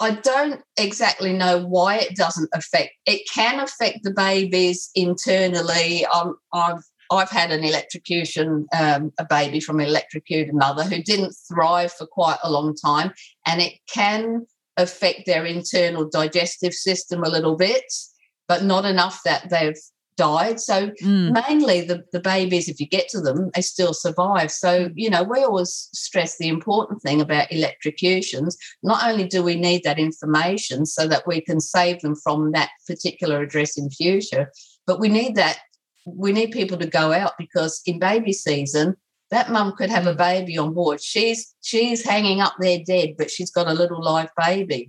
I 0.00 0.12
don't 0.12 0.62
exactly 0.78 1.34
know 1.34 1.64
why 1.64 1.98
it 1.98 2.16
doesn't 2.16 2.48
affect. 2.54 2.92
It 3.04 3.28
can 3.32 3.60
affect 3.60 4.02
the 4.02 4.12
babies 4.12 4.90
internally. 4.94 6.06
Um, 6.06 6.36
I've 6.52 6.82
I've 7.12 7.30
had 7.30 7.50
an 7.50 7.64
electrocution, 7.64 8.66
um, 8.78 9.12
a 9.18 9.26
baby 9.28 9.58
from 9.58 9.80
an 9.80 9.86
electrocuted 9.86 10.54
mother 10.54 10.84
who 10.84 11.02
didn't 11.02 11.34
thrive 11.48 11.92
for 11.92 12.06
quite 12.06 12.38
a 12.44 12.50
long 12.50 12.74
time, 12.74 13.12
and 13.44 13.60
it 13.60 13.74
can 13.92 14.46
affect 14.76 15.26
their 15.26 15.44
internal 15.44 16.08
digestive 16.08 16.72
system 16.72 17.22
a 17.24 17.28
little 17.28 17.56
bit, 17.56 17.84
but 18.48 18.62
not 18.64 18.84
enough 18.84 19.20
that 19.24 19.50
they've 19.50 19.76
died. 20.20 20.58
So 20.60 20.76
Mm. 21.02 21.28
mainly 21.40 21.78
the, 21.90 21.98
the 22.14 22.20
babies, 22.34 22.68
if 22.68 22.76
you 22.80 22.86
get 22.96 23.08
to 23.10 23.20
them, 23.26 23.38
they 23.54 23.62
still 23.62 23.94
survive. 23.94 24.50
So, 24.64 24.70
you 25.02 25.10
know, 25.12 25.22
we 25.22 25.38
always 25.42 25.88
stress 26.04 26.32
the 26.36 26.48
important 26.56 26.98
thing 27.02 27.20
about 27.20 27.50
electrocutions. 27.58 28.56
Not 28.82 29.00
only 29.08 29.26
do 29.34 29.40
we 29.42 29.56
need 29.56 29.82
that 29.84 29.98
information 30.08 30.78
so 30.96 31.02
that 31.12 31.26
we 31.30 31.40
can 31.48 31.60
save 31.60 32.00
them 32.00 32.16
from 32.24 32.52
that 32.52 32.70
particular 32.86 33.36
address 33.42 33.78
in 33.78 33.88
future, 33.90 34.44
but 34.86 35.00
we 35.02 35.08
need 35.08 35.34
that, 35.36 35.56
we 36.04 36.32
need 36.32 36.50
people 36.60 36.78
to 36.78 36.86
go 37.00 37.06
out 37.12 37.34
because 37.38 37.80
in 37.86 37.98
baby 37.98 38.32
season, 38.32 38.96
that 39.30 39.50
mum 39.50 39.74
could 39.78 39.90
have 39.90 40.08
a 40.08 40.14
baby 40.28 40.58
on 40.58 40.74
board. 40.74 41.00
She's 41.00 41.40
she's 41.70 42.00
hanging 42.12 42.40
up 42.40 42.54
there 42.60 42.80
dead, 42.84 43.10
but 43.18 43.30
she's 43.30 43.52
got 43.58 43.68
a 43.68 43.78
little 43.80 44.02
live 44.02 44.30
baby 44.46 44.82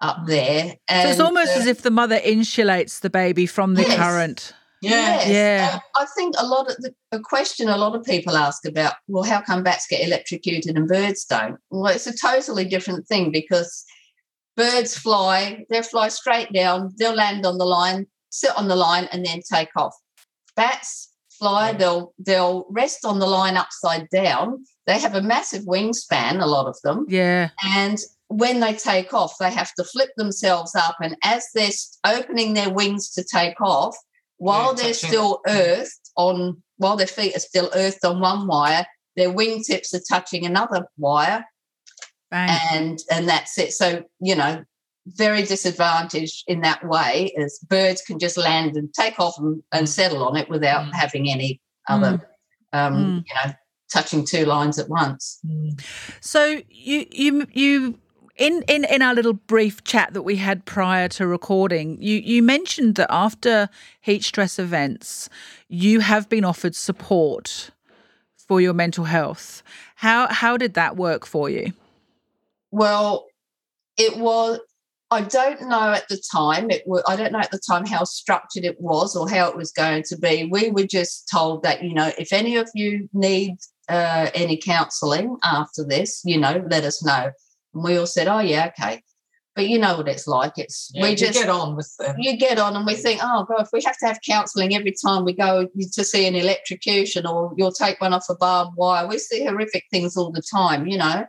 up 0.00 0.26
there. 0.26 0.76
And, 0.88 1.02
So 1.04 1.10
it's 1.10 1.20
almost 1.20 1.56
uh, 1.56 1.60
as 1.60 1.66
if 1.66 1.82
the 1.82 1.90
mother 1.90 2.18
insulates 2.18 3.00
the 3.00 3.10
baby 3.10 3.46
from 3.46 3.74
the 3.74 3.82
Yes. 3.82 3.96
current. 3.96 4.52
Yeah. 4.82 4.90
Yes. 4.90 5.28
Yeah. 5.28 5.72
And 5.72 5.80
I 5.96 6.06
think 6.16 6.34
a 6.38 6.46
lot 6.46 6.70
of 6.70 6.76
the 6.76 6.94
a 7.12 7.18
question 7.18 7.68
a 7.68 7.78
lot 7.78 7.94
of 7.94 8.04
people 8.04 8.36
ask 8.36 8.66
about, 8.66 8.94
well, 9.08 9.24
how 9.24 9.40
come 9.40 9.62
bats 9.62 9.86
get 9.86 10.06
electrocuted 10.06 10.76
and 10.76 10.86
birds 10.86 11.24
don't? 11.24 11.56
Well, 11.70 11.86
it's 11.94 12.06
a 12.06 12.16
totally 12.16 12.66
different 12.66 13.06
thing 13.08 13.32
because 13.32 13.84
birds 14.56 14.96
fly, 14.96 15.64
they 15.70 15.82
fly 15.82 16.08
straight 16.08 16.52
down, 16.52 16.92
they'll 16.98 17.14
land 17.14 17.46
on 17.46 17.58
the 17.58 17.64
line, 17.64 18.06
sit 18.30 18.56
on 18.56 18.68
the 18.68 18.76
line, 18.76 19.08
and 19.12 19.24
then 19.24 19.40
take 19.50 19.70
off. 19.76 19.94
Bats 20.56 21.10
fly, 21.38 21.72
they'll 21.72 22.12
they'll 22.18 22.66
rest 22.70 23.04
on 23.04 23.18
the 23.18 23.26
line 23.26 23.56
upside 23.56 24.08
down. 24.10 24.64
They 24.86 24.98
have 24.98 25.14
a 25.14 25.22
massive 25.22 25.64
wingspan, 25.64 26.40
a 26.42 26.46
lot 26.46 26.66
of 26.66 26.76
them. 26.82 27.06
Yeah. 27.08 27.50
And 27.64 27.98
when 28.28 28.60
they 28.60 28.74
take 28.74 29.14
off, 29.14 29.34
they 29.38 29.50
have 29.50 29.72
to 29.74 29.84
flip 29.84 30.10
themselves 30.16 30.74
up. 30.74 30.96
And 31.00 31.16
as 31.22 31.46
they're 31.54 31.70
opening 32.04 32.54
their 32.54 32.70
wings 32.70 33.10
to 33.12 33.24
take 33.24 33.60
off, 33.60 33.96
while 34.38 34.74
Yeah, 34.76 34.82
they're 34.82 34.94
still 34.94 35.40
earthed 35.46 36.10
on, 36.16 36.62
while 36.78 36.96
their 36.96 37.06
feet 37.06 37.36
are 37.36 37.40
still 37.40 37.70
earthed 37.74 38.04
on 38.04 38.20
one 38.20 38.46
wire, 38.46 38.84
their 39.16 39.30
wingtips 39.32 39.94
are 39.94 40.02
touching 40.10 40.44
another 40.44 40.86
wire, 40.98 41.44
Bang. 42.30 42.58
and 42.72 42.98
and 43.10 43.28
that's 43.28 43.56
it. 43.58 43.72
So 43.72 44.04
you 44.20 44.34
know, 44.34 44.62
very 45.06 45.42
disadvantaged 45.42 46.44
in 46.48 46.60
that 46.62 46.86
way, 46.86 47.32
as 47.38 47.58
birds 47.60 48.02
can 48.02 48.18
just 48.18 48.36
land 48.36 48.76
and 48.76 48.92
take 48.92 49.18
off 49.20 49.38
and, 49.38 49.62
and 49.72 49.88
settle 49.88 50.22
on 50.24 50.36
it 50.36 50.50
without 50.50 50.86
Mm. 50.86 50.94
having 50.94 51.30
any 51.30 51.60
other, 51.88 52.28
um, 52.72 53.24
you 53.26 53.34
know, 53.36 53.52
touching 53.90 54.24
two 54.26 54.44
lines 54.44 54.78
at 54.78 54.88
once. 54.88 55.38
Mm. 55.46 55.80
So 56.20 56.60
you 56.68 57.06
you 57.10 57.46
you 57.52 57.98
in 58.36 58.62
in 58.68 58.84
in 58.84 59.02
our 59.02 59.14
little 59.14 59.32
brief 59.32 59.82
chat 59.84 60.12
that 60.12 60.22
we 60.22 60.36
had 60.36 60.64
prior 60.64 61.08
to 61.08 61.26
recording, 61.26 62.00
you 62.00 62.16
you 62.16 62.42
mentioned 62.42 62.96
that 62.96 63.12
after 63.12 63.68
heat 64.00 64.24
stress 64.24 64.58
events, 64.58 65.28
you 65.68 66.00
have 66.00 66.28
been 66.28 66.44
offered 66.44 66.74
support 66.74 67.70
for 68.36 68.60
your 68.60 68.74
mental 68.74 69.04
health. 69.04 69.62
How 69.96 70.28
how 70.28 70.56
did 70.56 70.74
that 70.74 70.96
work 70.96 71.26
for 71.26 71.48
you? 71.50 71.72
Well, 72.70 73.26
it 73.96 74.16
was. 74.18 74.60
I 75.08 75.20
don't 75.20 75.68
know 75.68 75.92
at 75.92 76.08
the 76.08 76.20
time. 76.32 76.68
It 76.70 76.82
was. 76.86 77.02
I 77.06 77.16
don't 77.16 77.32
know 77.32 77.38
at 77.38 77.52
the 77.52 77.60
time 77.60 77.86
how 77.86 78.04
structured 78.04 78.64
it 78.64 78.80
was 78.80 79.16
or 79.16 79.30
how 79.30 79.48
it 79.48 79.56
was 79.56 79.72
going 79.72 80.02
to 80.08 80.18
be. 80.18 80.48
We 80.50 80.70
were 80.70 80.86
just 80.86 81.28
told 81.30 81.62
that 81.62 81.82
you 81.82 81.94
know 81.94 82.10
if 82.18 82.32
any 82.32 82.56
of 82.56 82.68
you 82.74 83.08
need 83.12 83.56
uh, 83.88 84.30
any 84.34 84.56
counselling 84.56 85.36
after 85.44 85.84
this, 85.84 86.22
you 86.24 86.38
know, 86.38 86.64
let 86.70 86.84
us 86.84 87.04
know. 87.04 87.30
And 87.76 87.84
we 87.84 87.96
all 87.98 88.06
said, 88.06 88.26
"Oh 88.26 88.40
yeah, 88.40 88.68
okay." 88.68 89.02
But 89.54 89.68
you 89.68 89.78
know 89.78 89.96
what 89.96 90.08
it's 90.08 90.26
like. 90.26 90.52
It's 90.56 90.90
Yeah, 90.94 91.02
we 91.04 91.10
you 91.10 91.16
just 91.16 91.38
get 91.38 91.48
on 91.48 91.76
with 91.76 91.94
them. 91.98 92.16
you 92.18 92.36
get 92.36 92.58
on 92.58 92.76
and 92.76 92.84
we 92.86 92.94
think, 92.94 93.20
oh 93.22 93.44
God, 93.44 93.62
if 93.62 93.68
we 93.72 93.82
have 93.84 93.96
to 93.98 94.06
have 94.06 94.18
counselling 94.20 94.74
every 94.74 94.94
time 95.02 95.24
we 95.24 95.32
go 95.32 95.66
to 95.92 96.04
see 96.04 96.26
an 96.26 96.34
electrocution 96.34 97.26
or 97.26 97.54
you'll 97.56 97.72
take 97.72 97.98
one 98.00 98.12
off 98.12 98.26
a 98.28 98.34
barbed 98.34 98.76
wire, 98.76 99.06
we 99.06 99.18
see 99.18 99.44
horrific 99.46 99.84
things 99.90 100.14
all 100.14 100.30
the 100.30 100.42
time, 100.42 100.86
you 100.86 100.98
know. 100.98 101.26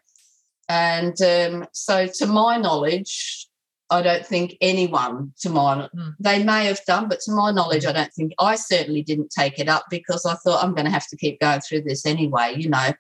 And 0.67 1.15
um, 1.21 1.67
so, 1.71 2.07
to 2.17 2.25
my 2.25 2.57
knowledge, 2.57 3.47
I 3.89 4.01
don't 4.01 4.25
think 4.25 4.57
anyone, 4.59 5.31
to 5.39 5.49
my 5.49 5.87
Hmm. 5.93 6.09
they 6.19 6.43
may 6.43 6.65
have 6.65 6.83
done, 6.85 7.07
but 7.07 7.21
to 7.21 7.31
my 7.31 7.51
knowledge, 7.51 7.85
I 7.85 7.93
don't 7.93 8.11
think 8.11 8.33
I 8.39 8.55
certainly 8.55 9.03
didn't 9.03 9.29
take 9.31 9.57
it 9.59 9.69
up 9.69 9.85
because 9.89 10.25
I 10.25 10.35
thought 10.35 10.61
I'm 10.63 10.73
going 10.73 10.85
to 10.85 10.91
have 10.91 11.07
to 11.07 11.17
keep 11.17 11.39
going 11.39 11.61
through 11.61 11.83
this 11.83 12.05
anyway, 12.05 12.55
you 12.57 12.69
know. 12.69 12.91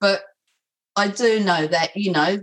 But 0.00 0.22
I 0.96 1.08
do 1.08 1.40
know 1.44 1.66
that, 1.66 1.94
you 1.94 2.12
know, 2.12 2.38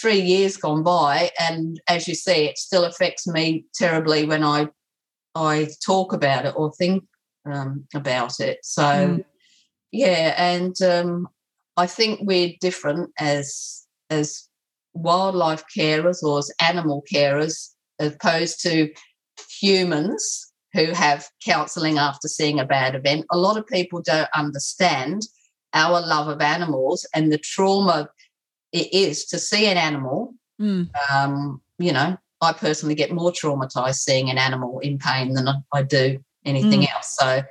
three 0.00 0.20
years 0.20 0.56
gone 0.56 0.82
by, 0.82 1.30
and 1.38 1.80
as 1.88 2.08
you 2.08 2.14
see, 2.14 2.46
it 2.46 2.58
still 2.58 2.84
affects 2.84 3.26
me 3.26 3.64
terribly 3.74 4.26
when 4.26 4.42
I 4.42 4.68
I 5.34 5.68
talk 5.84 6.12
about 6.12 6.46
it 6.46 6.54
or 6.56 6.72
think 6.72 7.04
um, 7.44 7.86
about 7.94 8.40
it. 8.40 8.58
So, 8.62 8.82
Mm. 8.82 9.24
yeah, 9.90 10.34
and 10.36 10.80
um, 10.82 11.28
I 11.76 11.86
think 11.86 12.20
we're 12.22 12.54
different 12.60 13.10
as 13.18 13.86
as 14.10 14.48
wildlife 14.94 15.64
carers 15.76 16.22
or 16.22 16.38
as 16.38 16.52
animal 16.60 17.02
carers, 17.12 17.70
as 17.98 18.14
opposed 18.14 18.60
to 18.62 18.92
humans 19.60 20.52
who 20.72 20.86
have 20.92 21.28
counselling 21.44 21.98
after 21.98 22.28
seeing 22.28 22.58
a 22.60 22.64
bad 22.64 22.94
event. 22.94 23.24
A 23.30 23.38
lot 23.38 23.56
of 23.56 23.66
people 23.66 24.02
don't 24.02 24.28
understand 24.34 25.22
our 25.72 26.00
love 26.00 26.28
of 26.28 26.40
animals 26.40 27.06
and 27.14 27.32
the 27.32 27.38
trauma 27.38 28.08
it 28.80 28.88
is 28.92 29.24
to 29.26 29.38
see 29.38 29.66
an 29.66 29.78
animal 29.78 30.34
Mm. 30.60 30.88
um, 31.12 31.60
you 31.78 31.92
know, 31.92 32.16
I 32.40 32.52
personally 32.52 32.94
get 32.94 33.10
more 33.10 33.32
traumatized 33.32 33.96
seeing 34.06 34.30
an 34.30 34.38
animal 34.38 34.78
in 34.80 34.98
pain 34.98 35.34
than 35.34 35.48
I- 35.48 35.82
do 35.82 36.22
anything 36.44 36.82
else. 36.88 37.16
So, 37.18 37.42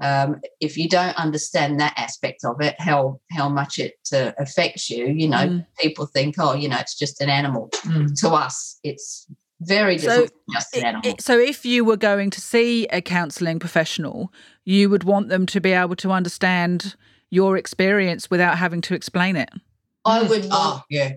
um, 0.00 0.40
if 0.60 0.76
you 0.76 0.86
don't 0.88 1.16
understand 1.16 1.80
that 1.80 1.94
aspect 1.96 2.44
of 2.44 2.60
it, 2.60 2.74
how 2.78 3.20
how 3.30 3.48
much 3.48 3.78
it 3.78 3.94
uh, 4.12 4.32
affects 4.38 4.90
you, 4.90 5.06
you 5.06 5.28
know, 5.28 5.46
Mm. 5.48 5.66
people 5.78 6.04
think, 6.06 6.34
oh, 6.38 6.52
you 6.54 6.68
know, 6.68 6.76
it's 6.78 6.98
just 6.98 7.22
an 7.22 7.30
animal. 7.30 7.70
Mm. 7.86 8.14
To 8.20 8.28
us, 8.46 8.78
it's 8.82 9.26
very 9.60 9.96
So 9.98 10.08
different 10.08 10.30
from 10.44 10.54
just 10.54 10.76
an 10.76 10.84
animal. 10.84 11.10
I- 11.10 11.22
so 11.28 11.38
if 11.38 11.64
you 11.64 11.84
were 11.86 11.96
going 12.10 12.30
to 12.36 12.40
see 12.40 12.86
a 12.88 13.00
counselling 13.00 13.58
professional, 13.60 14.30
you 14.66 14.90
would 14.90 15.04
want 15.04 15.28
them 15.30 15.46
to 15.46 15.60
be 15.60 15.72
able 15.72 15.96
to 15.96 16.10
understand 16.10 16.96
your 17.30 17.56
experience 17.56 18.28
without 18.30 18.58
having 18.58 18.82
to 18.82 18.94
explain 18.94 19.36
it. 19.36 19.48
I 20.04 20.20
Mm. 20.24 20.28
would 20.28 20.40
want 20.42 20.50
Oh, 20.52 20.82
yeah. 20.90 21.12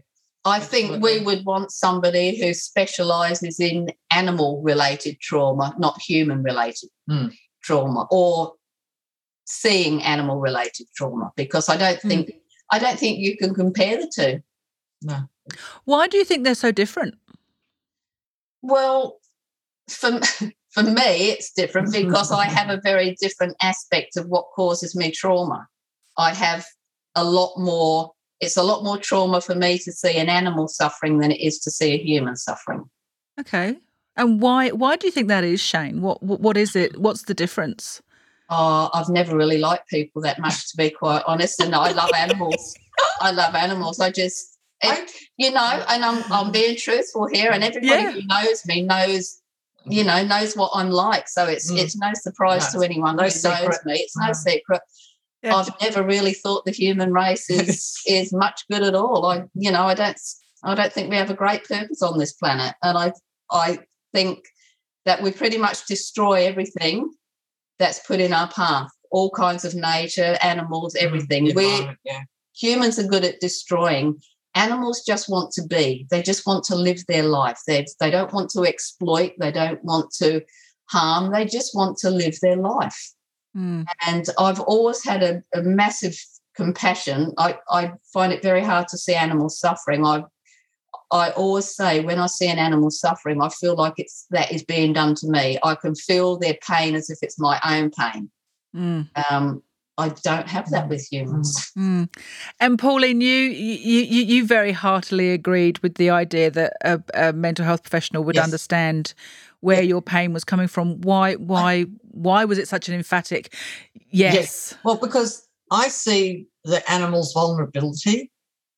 I 0.47 0.59
think 0.59 1.01
we 1.01 1.19
would 1.21 1.43
want 1.43 1.71
somebody 1.71 2.39
who 2.39 2.53
specializes 2.53 3.59
in 3.59 3.91
animal 4.11 4.61
related 4.61 5.19
trauma, 5.19 5.75
not 5.79 5.99
human 6.01 6.43
related 6.43 6.89
Mm. 7.09 7.33
trauma 7.63 8.07
or 8.11 8.53
seeing 9.45 10.01
animal 10.03 10.37
related 10.39 10.87
trauma 10.95 11.31
because 11.35 11.69
I 11.69 11.77
don't 11.77 12.01
think 12.01 12.31
I 12.71 12.79
don't 12.79 12.97
think 12.99 13.19
you 13.19 13.37
can 13.37 13.53
compare 13.53 13.97
the 13.97 14.11
two. 14.13 14.43
No. 15.03 15.29
Why 15.83 16.07
do 16.07 16.17
you 16.17 16.25
think 16.25 16.43
they're 16.43 16.55
so 16.55 16.71
different? 16.71 17.15
Well, 18.61 19.19
for 19.89 20.19
for 20.71 20.83
me 20.83 21.29
it's 21.31 21.51
different 21.53 21.91
because 21.91 22.31
I 22.31 22.45
have 22.45 22.69
a 22.69 22.81
very 22.83 23.15
different 23.21 23.55
aspect 23.61 24.17
of 24.17 24.27
what 24.27 24.45
causes 24.55 24.95
me 24.95 25.11
trauma. 25.11 25.67
I 26.17 26.33
have 26.33 26.65
a 27.15 27.23
lot 27.23 27.57
more 27.57 28.14
it's 28.39 28.57
a 28.57 28.63
lot 28.63 28.83
more 28.83 28.97
trauma 28.97 29.41
for 29.41 29.55
me 29.55 29.77
to 29.79 29.91
see 29.91 30.17
an 30.17 30.29
animal 30.29 30.67
suffering 30.67 31.19
than 31.19 31.31
it 31.31 31.39
is 31.41 31.59
to 31.59 31.71
see 31.71 31.93
a 31.93 31.97
human 31.97 32.35
suffering. 32.35 32.83
Okay. 33.39 33.77
And 34.17 34.41
why 34.41 34.69
why 34.69 34.95
do 34.95 35.07
you 35.07 35.11
think 35.11 35.27
that 35.27 35.43
is, 35.43 35.61
Shane? 35.61 36.01
What 36.01 36.23
what, 36.23 36.39
what 36.39 36.57
is 36.57 36.75
it? 36.75 36.99
What's 36.99 37.23
the 37.23 37.33
difference? 37.33 38.01
Oh, 38.49 38.89
I've 38.93 39.09
never 39.09 39.35
really 39.35 39.57
liked 39.57 39.89
people 39.89 40.21
that 40.21 40.39
much, 40.39 40.69
to 40.71 40.77
be 40.77 40.89
quite 40.91 41.23
honest. 41.25 41.59
And 41.59 41.73
I 41.73 41.91
love 41.91 42.11
animals. 42.15 42.75
I 43.19 43.31
love 43.31 43.55
animals. 43.55 43.99
I 43.99 44.11
just, 44.11 44.59
it, 44.83 45.11
you 45.37 45.51
know, 45.51 45.83
and 45.89 46.05
I'm 46.05 46.23
I'm 46.31 46.51
being 46.51 46.77
truthful 46.77 47.27
here, 47.27 47.51
and 47.51 47.63
everybody 47.63 48.03
Yeah. 48.03 48.11
who 48.11 48.21
knows 48.27 48.65
me 48.65 48.83
knows, 48.83 49.41
you 49.89 50.03
know, 50.03 50.23
knows 50.23 50.55
what 50.55 50.71
I'm 50.75 50.91
like. 50.91 51.27
So 51.27 51.45
it's 51.45 51.71
Mm. 51.71 51.79
it's 51.79 51.97
no 51.97 52.11
surprise 52.13 52.73
No, 52.73 52.79
to 52.81 52.85
anyone 52.85 53.15
no 53.17 53.23
who 53.23 53.41
knows 53.49 53.79
me. 53.85 53.93
It's 53.99 54.15
no 54.17 54.27
Mm. 54.29 54.35
secret. 54.35 54.81
Yeah. 55.43 55.55
I've 55.55 55.69
never 55.81 56.03
really 56.03 56.33
thought 56.33 56.65
the 56.65 56.71
human 56.71 57.13
race 57.13 57.49
is 57.49 57.99
is 58.07 58.33
much 58.33 58.63
good 58.69 58.83
at 58.83 58.95
all. 58.95 59.25
I, 59.25 59.43
you 59.53 59.71
know, 59.71 59.83
I 59.83 59.93
don't 59.93 60.19
I 60.63 60.75
don't 60.75 60.91
think 60.91 61.09
we 61.09 61.17
have 61.17 61.29
a 61.29 61.35
great 61.35 61.63
purpose 61.65 62.01
on 62.01 62.17
this 62.17 62.33
planet, 62.33 62.73
and 62.81 62.97
I 62.97 63.13
I 63.51 63.79
think 64.13 64.45
that 65.05 65.21
we 65.21 65.31
pretty 65.31 65.57
much 65.57 65.85
destroy 65.85 66.45
everything 66.45 67.11
that's 67.77 67.99
put 67.99 68.19
in 68.19 68.33
our 68.33 68.49
path. 68.49 68.89
All 69.11 69.29
kinds 69.29 69.63
of 69.63 69.75
nature, 69.75 70.37
animals, 70.41 70.95
mm, 70.95 71.03
everything. 71.03 71.45
The 71.45 71.53
We 71.53 71.89
yeah. 72.03 72.21
humans 72.57 72.97
are 72.97 73.07
good 73.07 73.23
at 73.23 73.39
destroying. 73.39 74.19
Animals 74.55 75.03
just 75.05 75.29
want 75.29 75.51
to 75.53 75.67
be. 75.67 76.07
They 76.09 76.21
just 76.21 76.47
want 76.47 76.63
to 76.65 76.75
live 76.75 77.03
their 77.07 77.23
life. 77.23 77.59
They 77.67 77.85
they 77.99 78.09
don't 78.09 78.33
want 78.33 78.49
to 78.51 78.63
exploit. 78.63 79.33
They 79.39 79.51
don't 79.51 79.83
want 79.83 80.11
to 80.15 80.41
harm. 80.89 81.31
They 81.31 81.45
just 81.45 81.75
want 81.75 81.97
to 81.99 82.09
live 82.09 82.39
their 82.41 82.57
life 82.57 83.15
Mm. 83.55 83.85
and 84.05 84.25
I've 84.37 84.59
always 84.59 85.03
had 85.03 85.23
a, 85.23 85.41
a 85.53 85.61
massive 85.61 86.17
compassion. 86.55 87.33
I, 87.37 87.57
I 87.69 87.93
find 88.13 88.33
it 88.33 88.41
very 88.43 88.61
hard 88.61 88.87
to 88.89 88.97
see 88.97 89.13
animals 89.13 89.59
suffering. 89.59 90.05
I 90.05 90.23
I 91.11 91.29
always 91.31 91.73
say 91.73 92.01
when 92.01 92.19
I 92.19 92.25
see 92.25 92.47
an 92.47 92.57
animal 92.57 92.89
suffering, 92.89 93.41
I 93.41 93.49
feel 93.49 93.75
like 93.75 93.93
it's 93.97 94.25
that 94.31 94.51
is 94.51 94.63
being 94.63 94.93
done 94.93 95.15
to 95.15 95.27
me. 95.27 95.57
I 95.63 95.75
can 95.75 95.95
feel 95.95 96.37
their 96.37 96.57
pain 96.67 96.95
as 96.95 97.09
if 97.09 97.19
it's 97.21 97.39
my 97.39 97.59
own 97.63 97.91
pain. 97.91 98.29
Mm. 98.75 99.09
Um, 99.29 99.63
I 99.97 100.09
don't 100.09 100.49
have 100.49 100.69
that 100.71 100.89
with 100.89 101.07
humans. 101.09 101.71
Mm. 101.77 102.09
And 102.59 102.77
Pauline, 102.77 103.21
you, 103.21 103.27
you 103.29 104.01
you 104.01 104.23
you 104.23 104.45
very 104.45 104.73
heartily 104.73 105.31
agreed 105.31 105.79
with 105.79 105.95
the 105.95 106.09
idea 106.09 106.51
that 106.51 106.73
a, 106.81 107.01
a 107.13 107.33
mental 107.33 107.65
health 107.65 107.83
professional 107.83 108.23
would 108.25 108.35
Yes. 108.35 108.43
understand 108.43 109.13
where 109.65 109.81
your 109.81 110.01
pain 110.01 110.31
was 110.31 110.43
coming 110.43 110.67
from. 110.67 111.01
Why 111.01 111.33
why 111.33 111.85
why 112.11 112.45
was 112.45 112.59
it 112.59 112.67
such 112.67 112.87
an 112.87 112.93
emphatic 112.93 113.51
yes? 114.11 114.75
Well, 114.83 114.97
because 114.97 115.47
I 115.71 115.87
see 115.87 116.45
the 116.63 116.89
animal's 116.89 117.33
vulnerability. 117.33 118.31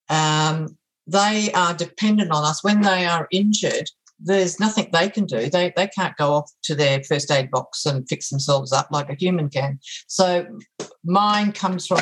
Um, 0.09 0.77
they 1.05 1.51
are 1.53 1.73
dependent 1.73 2.31
on 2.31 2.45
us 2.45 2.63
when 2.63 2.81
they 2.81 3.05
are 3.05 3.27
injured. 3.31 3.89
There's 4.17 4.61
nothing 4.61 4.89
they 4.93 5.09
can 5.09 5.25
do. 5.25 5.49
They 5.49 5.73
they 5.75 5.87
can't 5.87 6.15
go 6.15 6.33
off 6.33 6.49
to 6.63 6.73
their 6.73 7.03
first 7.03 7.29
aid 7.31 7.51
box 7.51 7.85
and 7.85 8.07
fix 8.07 8.29
themselves 8.29 8.71
up 8.71 8.87
like 8.89 9.09
a 9.09 9.15
human 9.15 9.49
can. 9.49 9.79
So 10.07 10.47
mine 11.03 11.51
comes 11.51 11.85
from 11.85 11.99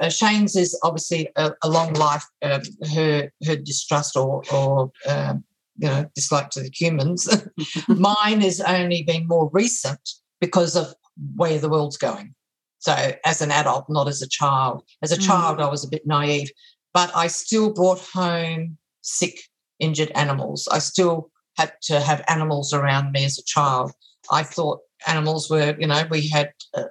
uh, 0.00 0.08
Shane's 0.08 0.56
is 0.56 0.78
obviously 0.82 1.28
a, 1.36 1.52
a 1.62 1.68
long 1.68 1.92
life. 1.92 2.24
Um, 2.40 2.62
her 2.94 3.30
her 3.46 3.56
distrust 3.56 4.16
or 4.16 4.42
or 4.50 4.90
um, 5.06 5.44
you 5.76 5.88
know 5.88 6.06
dislike 6.14 6.50
to 6.50 6.60
the 6.60 6.70
humans. 6.72 7.28
mine 7.88 8.42
is 8.42 8.60
only 8.60 9.02
been 9.02 9.26
more 9.26 9.50
recent 9.52 10.00
because 10.40 10.76
of 10.76 10.94
where 11.36 11.58
the 11.58 11.68
world's 11.68 11.96
going. 11.96 12.34
So 12.78 13.12
as 13.24 13.40
an 13.40 13.50
adult, 13.50 13.86
not 13.88 14.08
as 14.08 14.20
a 14.20 14.28
child. 14.28 14.82
As 15.02 15.12
a 15.12 15.16
Mm. 15.16 15.26
child, 15.26 15.60
I 15.60 15.70
was 15.70 15.84
a 15.84 15.88
bit 15.88 16.06
naive, 16.06 16.50
but 16.92 17.10
I 17.16 17.28
still 17.28 17.72
brought 17.72 18.00
home 18.00 18.76
sick, 19.00 19.38
injured 19.78 20.10
animals. 20.14 20.68
I 20.70 20.80
still 20.80 21.30
had 21.56 21.72
to 21.82 22.00
have 22.00 22.22
animals 22.28 22.72
around 22.72 23.12
me 23.12 23.24
as 23.24 23.38
a 23.38 23.44
child. 23.44 23.92
I 24.30 24.42
thought 24.42 24.80
animals 25.06 25.48
were, 25.48 25.76
you 25.78 25.86
know, 25.86 26.04
we 26.10 26.28
had 26.28 26.52
uh, 26.76 26.84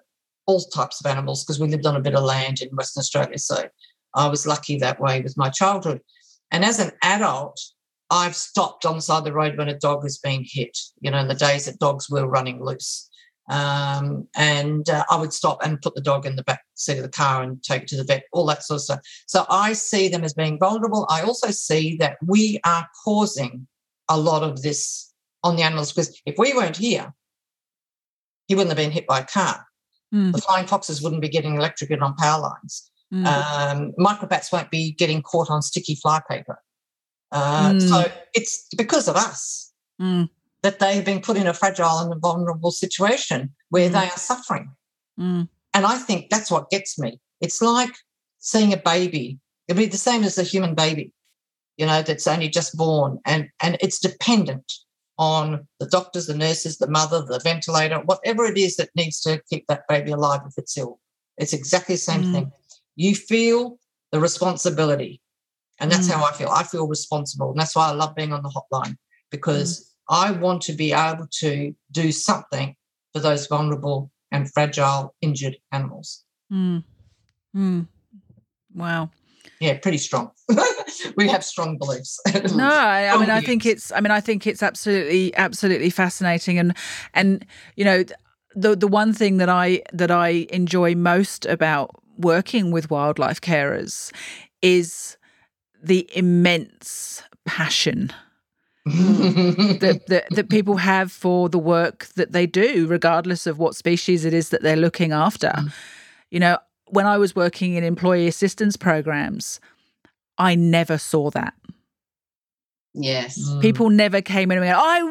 all 0.45 0.61
types 0.61 0.99
of 0.99 1.09
animals 1.09 1.43
because 1.43 1.59
we 1.59 1.67
lived 1.67 1.85
on 1.85 1.95
a 1.95 2.01
bit 2.01 2.15
of 2.15 2.23
land 2.23 2.61
in 2.61 2.75
Western 2.75 3.01
Australia. 3.01 3.37
So 3.37 3.67
I 4.15 4.27
was 4.27 4.47
lucky 4.47 4.77
that 4.77 4.99
way 4.99 5.21
with 5.21 5.37
my 5.37 5.49
childhood. 5.49 6.01
And 6.51 6.63
as 6.63 6.79
an 6.79 6.91
adult, 7.03 7.59
I've 8.13 8.35
stopped 8.35 8.85
on 8.85 8.97
the 8.97 9.01
side 9.01 9.17
of 9.17 9.23
the 9.23 9.33
road 9.33 9.57
when 9.57 9.69
a 9.69 9.79
dog 9.79 10.03
has 10.03 10.19
been 10.19 10.45
hit, 10.47 10.77
you 11.01 11.09
know, 11.09 11.17
in 11.17 11.27
the 11.27 11.33
days 11.33 11.65
that 11.65 11.79
dogs 11.79 12.11
were 12.11 12.27
running 12.27 12.63
loose. 12.63 13.09
Um, 13.49 14.27
and 14.35 14.87
uh, 14.87 15.03
I 15.09 15.19
would 15.19 15.33
stop 15.33 15.63
and 15.63 15.81
put 15.81 15.95
the 15.95 16.01
dog 16.01 16.27
in 16.27 16.35
the 16.35 16.43
back 16.43 16.61
seat 16.75 16.97
of 16.97 17.03
the 17.03 17.09
car 17.09 17.41
and 17.41 17.61
take 17.63 17.81
it 17.83 17.87
to 17.87 17.97
the 17.97 18.03
vet, 18.03 18.25
all 18.31 18.45
that 18.45 18.63
sort 18.63 18.77
of 18.77 18.81
stuff. 18.83 18.99
So 19.25 19.45
I 19.49 19.73
see 19.73 20.09
them 20.09 20.23
as 20.23 20.35
being 20.35 20.59
vulnerable. 20.59 21.07
I 21.09 21.23
also 21.23 21.49
see 21.49 21.97
that 21.97 22.17
we 22.23 22.59
are 22.63 22.87
causing 23.03 23.67
a 24.07 24.17
lot 24.17 24.43
of 24.43 24.61
this 24.61 25.11
on 25.43 25.55
the 25.55 25.63
animals 25.63 25.91
because 25.91 26.21
if 26.27 26.35
we 26.37 26.53
weren't 26.53 26.77
here, 26.77 27.15
he 28.47 28.53
wouldn't 28.53 28.69
have 28.69 28.77
been 28.77 28.91
hit 28.91 29.07
by 29.07 29.21
a 29.21 29.25
car. 29.25 29.65
Mm. 30.13 30.33
The 30.33 30.41
flying 30.41 30.67
foxes 30.67 31.01
wouldn't 31.01 31.23
be 31.23 31.29
getting 31.29 31.55
electrocuted 31.55 32.03
on 32.03 32.15
power 32.15 32.41
lines. 32.41 32.91
Mm. 33.11 33.25
Um, 33.25 33.93
microbats 33.97 34.53
won't 34.53 34.69
be 34.69 34.91
getting 34.91 35.23
caught 35.23 35.49
on 35.49 35.63
sticky 35.63 35.95
flypaper. 35.95 36.57
Uh, 37.33 37.73
Mm. 37.73 37.89
So 37.89 38.11
it's 38.33 38.67
because 38.77 39.07
of 39.07 39.15
us 39.15 39.73
Mm. 39.99 40.29
that 40.61 40.79
they 40.79 40.95
have 40.95 41.05
been 41.05 41.19
put 41.21 41.35
in 41.35 41.47
a 41.47 41.53
fragile 41.53 41.97
and 41.99 42.21
vulnerable 42.21 42.71
situation 42.71 43.53
where 43.69 43.89
Mm. 43.89 43.93
they 43.93 44.07
are 44.09 44.17
suffering. 44.17 44.71
Mm. 45.19 45.49
And 45.73 45.85
I 45.85 45.97
think 45.97 46.29
that's 46.29 46.51
what 46.51 46.69
gets 46.69 46.97
me. 46.99 47.19
It's 47.41 47.61
like 47.61 47.93
seeing 48.39 48.71
a 48.71 48.77
baby. 48.77 49.39
It'll 49.67 49.79
be 49.79 49.87
the 49.87 49.97
same 49.97 50.23
as 50.23 50.37
a 50.37 50.43
human 50.43 50.75
baby, 50.75 51.11
you 51.77 51.85
know, 51.87 52.01
that's 52.03 52.27
only 52.27 52.49
just 52.49 52.77
born 52.77 53.19
and, 53.25 53.49
and 53.61 53.77
it's 53.81 53.99
dependent 53.99 54.71
on 55.17 55.67
the 55.79 55.87
doctors, 55.87 56.27
the 56.27 56.35
nurses, 56.37 56.77
the 56.77 56.89
mother, 56.89 57.21
the 57.21 57.39
ventilator, 57.43 57.99
whatever 58.05 58.45
it 58.45 58.57
is 58.57 58.75
that 58.77 58.89
needs 58.95 59.21
to 59.21 59.41
keep 59.49 59.65
that 59.67 59.87
baby 59.87 60.11
alive 60.11 60.41
if 60.47 60.53
it's 60.57 60.77
ill. 60.77 60.99
It's 61.37 61.53
exactly 61.53 61.95
the 61.95 61.99
same 62.11 62.23
Mm. 62.23 62.31
thing. 62.31 62.51
You 62.95 63.15
feel 63.15 63.79
the 64.11 64.19
responsibility. 64.19 65.19
And 65.83 65.91
that's 65.91 66.07
Mm. 66.07 66.13
how 66.13 66.23
I 66.23 66.31
feel. 66.31 66.47
I 66.47 66.63
feel 66.63 66.87
responsible. 66.87 67.51
And 67.51 67.59
that's 67.59 67.75
why 67.75 67.89
I 67.89 67.91
love 67.91 68.15
being 68.15 68.31
on 68.31 68.41
the 68.41 68.49
hotline 68.49 68.95
because 69.29 69.91
I 70.09 70.31
want 70.31 70.61
to 70.63 70.73
be 70.73 70.93
able 70.93 71.27
to 71.39 71.75
do 71.91 72.11
something 72.13 72.75
for 73.11 73.19
those 73.19 73.47
vulnerable 73.47 74.09
and 74.31 74.49
fragile, 74.53 75.13
injured 75.19 75.57
animals. 75.73 76.23
Mm. 76.51 76.85
Mm. 77.53 77.87
Wow. 78.73 79.09
Yeah, 79.59 79.77
pretty 79.77 79.97
strong. 79.97 80.31
we 81.17 81.27
have 81.27 81.43
strong 81.43 81.77
beliefs. 81.77 82.17
No, 82.55 82.65
I, 82.65 83.09
I 83.09 83.17
mean, 83.17 83.29
I 83.29 83.41
think 83.41 83.65
it's. 83.65 83.91
I 83.91 83.99
mean, 83.99 84.11
I 84.11 84.21
think 84.21 84.47
it's 84.47 84.63
absolutely, 84.63 85.35
absolutely 85.35 85.89
fascinating, 85.89 86.57
and 86.59 86.75
and 87.13 87.45
you 87.75 87.83
know, 87.83 88.03
the 88.55 88.75
the 88.75 88.87
one 88.87 89.11
thing 89.13 89.37
that 89.37 89.49
I 89.49 89.81
that 89.91 90.11
I 90.11 90.47
enjoy 90.49 90.95
most 90.95 91.45
about 91.45 91.89
working 92.17 92.71
with 92.71 92.89
wildlife 92.91 93.41
carers 93.41 94.11
is 94.61 95.17
the 95.83 96.09
immense 96.15 97.21
passion 97.45 98.11
that, 98.85 100.03
that 100.07 100.25
that 100.31 100.49
people 100.49 100.75
have 100.75 101.09
for 101.09 101.47
the 101.47 101.59
work 101.59 102.07
that 102.15 102.33
they 102.33 102.45
do, 102.45 102.85
regardless 102.87 103.47
of 103.47 103.57
what 103.57 103.75
species 103.75 104.25
it 104.25 104.33
is 104.33 104.49
that 104.49 104.61
they're 104.61 104.75
looking 104.75 105.13
after. 105.13 105.53
Mm. 105.55 105.73
You 106.31 106.39
know, 106.41 106.57
when 106.87 107.05
I 107.05 107.17
was 107.17 107.33
working 107.33 107.75
in 107.75 107.83
employee 107.85 108.27
assistance 108.27 108.75
programs, 108.75 109.61
I 110.37 110.55
never 110.55 110.97
saw 110.97 111.29
that. 111.31 111.53
Yes. 112.95 113.39
Mm. 113.49 113.61
People 113.61 113.89
never 113.89 114.21
came 114.21 114.51
in 114.51 114.57
and 114.59 114.65
went, 114.67 114.77
I 114.79 115.01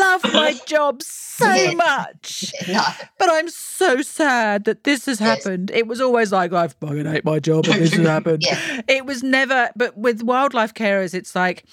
love 0.00 0.32
my 0.32 0.52
job 0.66 1.02
so 1.02 1.52
Yeah. 1.52 1.72
much, 1.72 2.52
No. 2.68 2.82
but 3.18 3.28
I'm 3.30 3.48
so 3.48 4.00
sad 4.02 4.64
that 4.64 4.84
this 4.84 5.06
has 5.06 5.20
Yes. 5.20 5.44
happened. 5.44 5.70
It 5.74 5.86
was 5.86 6.00
always 6.00 6.32
like, 6.32 6.52
I've 6.52 6.72
fucking 6.80 7.04
hate 7.06 7.24
my 7.24 7.38
job 7.38 7.66
and 7.66 7.80
this 7.82 7.92
has 7.94 8.06
happened. 8.16 8.42
Yeah. 8.46 8.80
It 8.88 9.04
was 9.06 9.22
never, 9.22 9.70
but 9.76 9.96
with 9.98 10.22
wildlife 10.22 10.72
carers, 10.74 11.12
it's 11.14 11.34
like, 11.34 11.64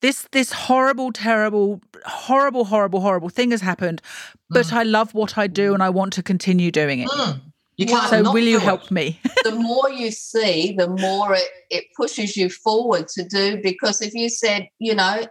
this 0.00 0.28
this 0.32 0.52
horrible, 0.52 1.12
terrible, 1.12 1.80
horrible, 2.04 2.66
horrible, 2.66 3.00
horrible 3.00 3.30
thing 3.30 3.52
has 3.52 3.62
happened, 3.62 4.02
but 4.50 4.70
I 4.72 4.82
love 4.82 5.14
what 5.14 5.38
I 5.38 5.46
do 5.46 5.72
and 5.72 5.82
I 5.82 5.88
want 5.88 6.12
to 6.14 6.22
continue 6.22 6.70
doing 6.70 7.00
it. 7.00 7.08
Mm. 7.08 7.40
You 7.76 7.86
can't. 7.86 8.08
So 8.08 8.32
will 8.32 8.44
you 8.44 8.58
it. 8.58 8.62
help 8.62 8.90
me? 8.90 9.20
the 9.44 9.54
more 9.54 9.90
you 9.90 10.10
see, 10.10 10.74
the 10.76 10.88
more 10.88 11.34
it, 11.34 11.48
it 11.70 11.84
pushes 11.96 12.36
you 12.36 12.48
forward 12.48 13.08
to 13.08 13.24
do. 13.24 13.60
Because 13.62 14.00
if 14.00 14.14
you 14.14 14.28
said, 14.28 14.68
you 14.78 14.94
know, 14.94 15.26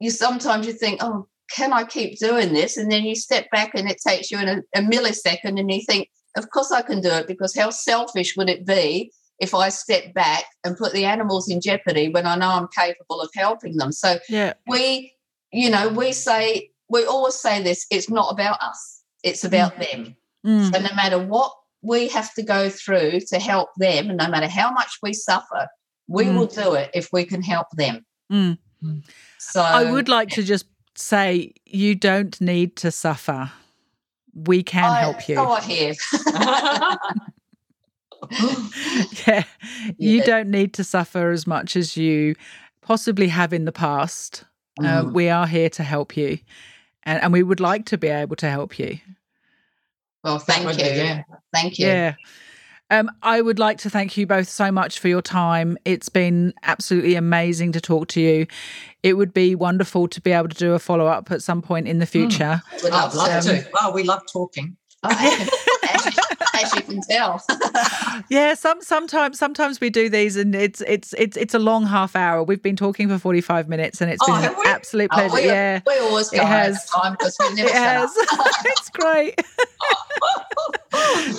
you 0.00 0.10
sometimes 0.10 0.66
you 0.66 0.72
think, 0.72 1.02
oh, 1.02 1.28
can 1.50 1.72
I 1.72 1.84
keep 1.84 2.18
doing 2.18 2.52
this? 2.52 2.76
And 2.76 2.90
then 2.90 3.04
you 3.04 3.14
step 3.14 3.50
back 3.50 3.72
and 3.74 3.88
it 3.88 3.98
takes 4.06 4.30
you 4.30 4.38
in 4.38 4.48
a, 4.48 4.62
a 4.74 4.80
millisecond 4.80 5.58
and 5.58 5.70
you 5.70 5.82
think, 5.82 6.08
of 6.36 6.50
course 6.50 6.72
I 6.72 6.82
can 6.82 7.00
do 7.00 7.10
it 7.10 7.26
because 7.26 7.56
how 7.56 7.70
selfish 7.70 8.36
would 8.36 8.48
it 8.48 8.66
be 8.66 9.12
if 9.40 9.54
I 9.54 9.68
step 9.70 10.12
back 10.14 10.44
and 10.64 10.76
put 10.76 10.92
the 10.92 11.04
animals 11.06 11.48
in 11.50 11.60
jeopardy 11.60 12.08
when 12.08 12.26
I 12.26 12.36
know 12.36 12.50
I'm 12.50 12.68
capable 12.76 13.20
of 13.20 13.30
helping 13.34 13.76
them? 13.76 13.92
So 13.92 14.18
Yeah. 14.28 14.54
we, 14.66 15.14
you 15.52 15.70
know, 15.70 15.88
we 15.88 16.12
say, 16.12 16.70
we 16.88 17.04
always 17.04 17.34
say 17.34 17.62
this 17.62 17.86
it's 17.90 18.10
not 18.10 18.32
about 18.32 18.60
us, 18.60 19.02
it's 19.22 19.44
about 19.44 19.74
mm. 19.76 19.90
them. 19.90 20.16
Mm. 20.46 20.72
So 20.72 20.80
no 20.80 20.94
matter 20.94 21.18
what 21.18 21.52
we 21.82 22.08
have 22.08 22.32
to 22.34 22.42
go 22.42 22.68
through 22.70 23.20
to 23.28 23.38
help 23.38 23.68
them, 23.76 24.08
and 24.10 24.18
no 24.18 24.28
matter 24.28 24.48
how 24.48 24.70
much 24.70 24.98
we 25.02 25.12
suffer, 25.12 25.66
we 26.08 26.24
Mm. 26.26 26.36
will 26.38 26.46
do 26.46 26.74
it 26.74 26.90
if 26.94 27.08
we 27.12 27.24
can 27.24 27.42
help 27.42 27.66
them. 27.72 28.04
Mm. 28.32 28.58
So 29.38 29.60
I 29.62 29.90
would 29.90 30.08
like 30.08 30.28
to 30.30 30.42
just 30.42 30.66
say 30.96 31.52
you 31.66 31.94
don't 31.94 32.38
need 32.40 32.76
to 32.76 32.90
suffer. 32.90 33.50
We 34.34 34.62
can 34.62 34.84
I- 34.84 35.00
help 35.00 35.28
you. 35.28 35.36
Oh, 35.36 35.52
I 35.52 35.60
have. 35.60 35.96
yeah. 39.26 39.44
You 39.98 40.18
Yeah. 40.18 40.24
don't 40.24 40.50
need 40.50 40.74
to 40.74 40.84
suffer 40.84 41.30
as 41.30 41.46
much 41.46 41.76
as 41.76 41.96
you 41.96 42.34
possibly 42.82 43.28
have 43.28 43.52
in 43.52 43.64
the 43.64 43.72
past. 43.72 44.44
Uh, 44.78 45.02
Mm. 45.02 45.12
we 45.12 45.28
are 45.28 45.46
here 45.46 45.68
to 45.70 45.82
help 45.82 46.16
you. 46.16 46.38
And, 47.02 47.22
and 47.22 47.32
we 47.32 47.42
would 47.42 47.60
like 47.60 47.86
to 47.86 47.98
be 47.98 48.08
able 48.08 48.36
to 48.36 48.48
help 48.50 48.78
you. 48.78 48.98
Well, 50.22 50.38
thank 50.38 50.68
you. 50.78 50.84
be, 50.84 50.96
yeah. 50.96 51.22
Thank 51.52 51.78
you. 51.78 51.86
Yeah. 51.86 52.14
Um, 52.92 53.08
I 53.22 53.40
would 53.40 53.60
like 53.60 53.78
to 53.78 53.90
thank 53.90 54.16
you 54.16 54.26
both 54.26 54.48
so 54.48 54.72
much 54.72 54.98
for 54.98 55.06
your 55.06 55.22
time. 55.22 55.78
It's 55.84 56.08
been 56.08 56.52
absolutely 56.64 57.14
amazing 57.14 57.70
to 57.72 57.80
talk 57.80 58.08
to 58.08 58.20
you. 58.20 58.46
It 59.04 59.14
would 59.14 59.32
be 59.32 59.54
wonderful 59.54 60.08
to 60.08 60.20
be 60.20 60.32
able 60.32 60.48
to 60.48 60.56
do 60.56 60.72
a 60.72 60.80
follow 60.80 61.06
up 61.06 61.30
at 61.30 61.40
some 61.40 61.62
point 61.62 61.86
in 61.86 62.00
the 62.00 62.06
future. 62.06 62.60
Would 62.82 62.92
I'd 62.92 63.14
love 63.14 63.44
to. 63.44 63.62
to. 63.62 63.68
Well, 63.72 63.92
we 63.92 64.02
love 64.02 64.22
talking. 64.30 64.76
as, 65.04 65.48
as 66.62 66.74
you 66.74 66.82
can 66.82 67.00
tell. 67.02 67.42
Yeah, 68.28 68.54
some 68.54 68.80
sometimes 68.82 69.38
sometimes 69.38 69.80
we 69.80 69.90
do 69.90 70.08
these 70.08 70.36
and 70.36 70.54
it's 70.54 70.80
it's 70.82 71.14
it's 71.18 71.36
it's 71.36 71.54
a 71.54 71.58
long 71.58 71.86
half 71.86 72.14
hour. 72.14 72.42
We've 72.44 72.62
been 72.62 72.76
talking 72.76 73.08
for 73.08 73.18
45 73.18 73.68
minutes 73.68 74.00
and 74.00 74.10
it's 74.10 74.22
Oh, 74.28 74.34
been 74.40 74.50
an 74.50 74.56
we? 74.58 74.66
absolute 74.66 75.08
Oh, 75.12 75.16
pleasure. 75.16 75.34
we, 75.34 75.46
yeah. 75.46 75.80
we 75.86 75.98
always 75.98 76.32
It 76.32 76.40
has. 76.42 76.84
time 76.90 77.12
because 77.18 77.36
we 77.40 77.54
never 77.54 77.68
It 77.68 77.72
shut 77.72 77.78
has. 77.82 78.16
up. 78.32 78.46
it's 78.66 78.90
great. 78.90 79.40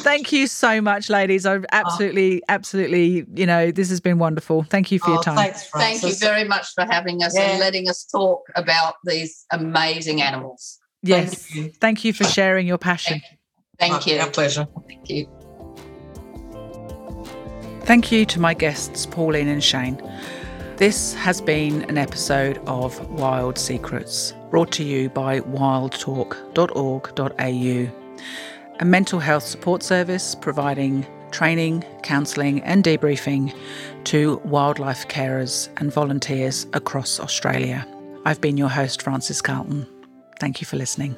Thank 0.03 0.31
you 0.31 0.47
so 0.47 0.81
much, 0.81 1.09
ladies. 1.09 1.45
I've 1.45 1.63
oh. 1.63 1.67
absolutely, 1.71 2.41
absolutely, 2.49 3.25
you 3.35 3.45
know, 3.45 3.71
this 3.71 3.89
has 3.89 3.99
been 3.99 4.17
wonderful. 4.17 4.63
Thank 4.63 4.91
you 4.91 4.99
for 4.99 5.09
Oh, 5.09 5.13
your 5.13 5.23
time. 5.23 5.35
thanks, 5.35 5.67
Thank 5.69 6.03
you 6.03 6.13
very 6.15 6.43
much 6.45 6.73
for 6.73 6.85
having 6.89 7.23
us 7.23 7.35
Yeah. 7.37 7.51
and 7.51 7.59
letting 7.59 7.89
us 7.89 8.03
talk 8.05 8.41
about 8.55 8.95
these 9.05 9.45
amazing 9.51 10.21
animals. 10.21 10.79
yes. 11.03 11.45
Thank 11.45 11.55
you. 11.55 11.71
Thank 11.79 12.03
you 12.05 12.13
for 12.13 12.23
sharing 12.25 12.65
your 12.67 12.77
passion. 12.77 13.21
Thank 13.79 13.93
Oh, 13.93 14.01
you. 14.11 14.19
Our 14.19 14.29
pleasure. 14.29 14.67
Thank 14.87 15.09
you. 15.09 15.27
Thank 17.85 18.11
you 18.11 18.25
to 18.27 18.39
my 18.39 18.53
guests, 18.53 19.05
Pauline 19.05 19.47
and 19.47 19.63
Shane. 19.63 20.01
This 20.77 21.13
has 21.15 21.41
been 21.41 21.83
an 21.83 21.97
episode 21.97 22.57
of 22.67 23.07
Wild 23.09 23.57
Secrets, 23.57 24.33
brought 24.49 24.71
to 24.73 24.83
you 24.83 25.09
by 25.09 25.39
wildtalk.org.au, 25.41 27.91
a 28.79 28.85
mental 28.85 29.19
health 29.19 29.43
support 29.43 29.83
service 29.83 30.35
providing 30.35 31.05
training, 31.31 31.83
counselling, 32.03 32.61
and 32.63 32.83
debriefing 32.83 33.53
to 34.03 34.37
wildlife 34.43 35.07
carers 35.07 35.69
and 35.77 35.91
volunteers 35.93 36.67
across 36.73 37.19
Australia. 37.19 37.85
I've 38.25 38.41
been 38.41 38.57
your 38.57 38.69
host, 38.69 39.01
Francis 39.01 39.41
Carlton. 39.41 39.87
Thank 40.39 40.61
you 40.61 40.67
for 40.67 40.75
listening. 40.77 41.15